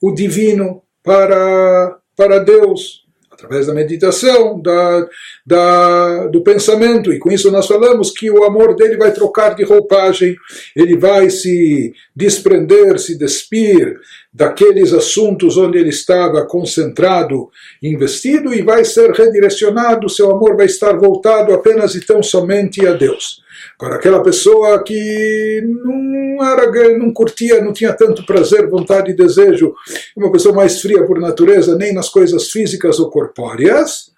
o 0.00 0.12
divino, 0.12 0.82
para, 1.02 1.98
para 2.16 2.38
Deus 2.38 3.06
através 3.38 3.68
da 3.68 3.74
meditação, 3.74 4.60
da, 4.60 5.08
da, 5.46 6.26
do 6.26 6.42
pensamento, 6.42 7.12
e 7.12 7.20
com 7.20 7.30
isso 7.30 7.52
nós 7.52 7.68
falamos 7.68 8.10
que 8.10 8.28
o 8.28 8.42
amor 8.42 8.74
dele 8.74 8.96
vai 8.96 9.12
trocar 9.12 9.54
de 9.54 9.62
roupagem, 9.62 10.36
ele 10.74 10.96
vai 10.96 11.30
se 11.30 11.92
desprender, 12.16 12.98
se 12.98 13.16
despir 13.16 13.96
daqueles 14.32 14.92
assuntos 14.92 15.56
onde 15.56 15.78
ele 15.78 15.88
estava 15.88 16.46
concentrado, 16.46 17.48
investido, 17.82 18.52
e 18.54 18.62
vai 18.62 18.84
ser 18.84 19.10
redirecionado, 19.10 20.08
seu 20.08 20.30
amor 20.30 20.56
vai 20.56 20.66
estar 20.66 20.96
voltado 20.96 21.52
apenas 21.52 21.94
e 21.94 22.04
tão 22.04 22.22
somente 22.22 22.86
a 22.86 22.92
Deus. 22.92 23.42
Agora, 23.78 23.96
aquela 23.96 24.22
pessoa 24.22 24.82
que 24.82 25.62
não, 25.64 26.44
era, 26.44 26.98
não 26.98 27.12
curtia, 27.12 27.60
não 27.62 27.72
tinha 27.72 27.92
tanto 27.92 28.24
prazer, 28.26 28.68
vontade 28.68 29.10
e 29.10 29.16
desejo, 29.16 29.74
uma 30.16 30.30
pessoa 30.30 30.54
mais 30.54 30.80
fria 30.80 31.04
por 31.04 31.18
natureza, 31.20 31.76
nem 31.76 31.92
nas 31.92 32.08
coisas 32.08 32.50
físicas 32.50 33.00
ou 33.00 33.10
corpóreas, 33.10 34.10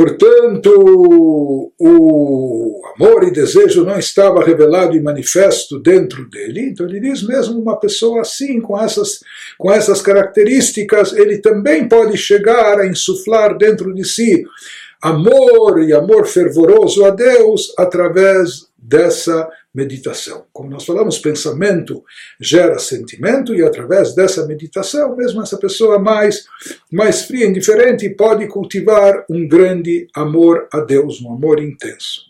Portanto, 0.00 1.74
o 1.78 2.80
amor 2.96 3.22
e 3.24 3.30
desejo 3.30 3.84
não 3.84 3.98
estava 3.98 4.42
revelado 4.42 4.96
e 4.96 5.00
manifesto 5.02 5.78
dentro 5.78 6.26
dele. 6.26 6.70
Então 6.70 6.86
ele 6.88 7.00
diz 7.00 7.22
mesmo 7.22 7.60
uma 7.60 7.78
pessoa 7.78 8.22
assim, 8.22 8.62
com 8.62 8.80
essas, 8.80 9.20
com 9.58 9.70
essas 9.70 10.00
características, 10.00 11.12
ele 11.12 11.36
também 11.36 11.86
pode 11.86 12.16
chegar 12.16 12.80
a 12.80 12.86
insuflar 12.86 13.58
dentro 13.58 13.92
de 13.92 14.02
si 14.02 14.42
amor 15.02 15.82
e 15.82 15.92
amor 15.92 16.26
fervoroso 16.26 17.04
a 17.04 17.10
Deus 17.10 17.70
através 17.76 18.70
dessa 18.78 19.50
meditação. 19.74 20.46
Como 20.52 20.70
nós 20.70 20.84
falamos, 20.84 21.18
pensamento 21.18 22.02
gera 22.40 22.78
sentimento 22.78 23.54
e 23.54 23.62
através 23.62 24.14
dessa 24.14 24.46
meditação, 24.46 25.16
mesmo 25.16 25.42
essa 25.42 25.58
pessoa 25.58 25.98
mais 25.98 26.44
mais 26.90 27.22
fria, 27.22 27.46
indiferente, 27.46 28.08
pode 28.10 28.46
cultivar 28.48 29.24
um 29.30 29.46
grande 29.46 30.06
amor 30.14 30.68
a 30.72 30.80
Deus, 30.80 31.20
um 31.22 31.32
amor 31.32 31.60
intenso. 31.62 32.29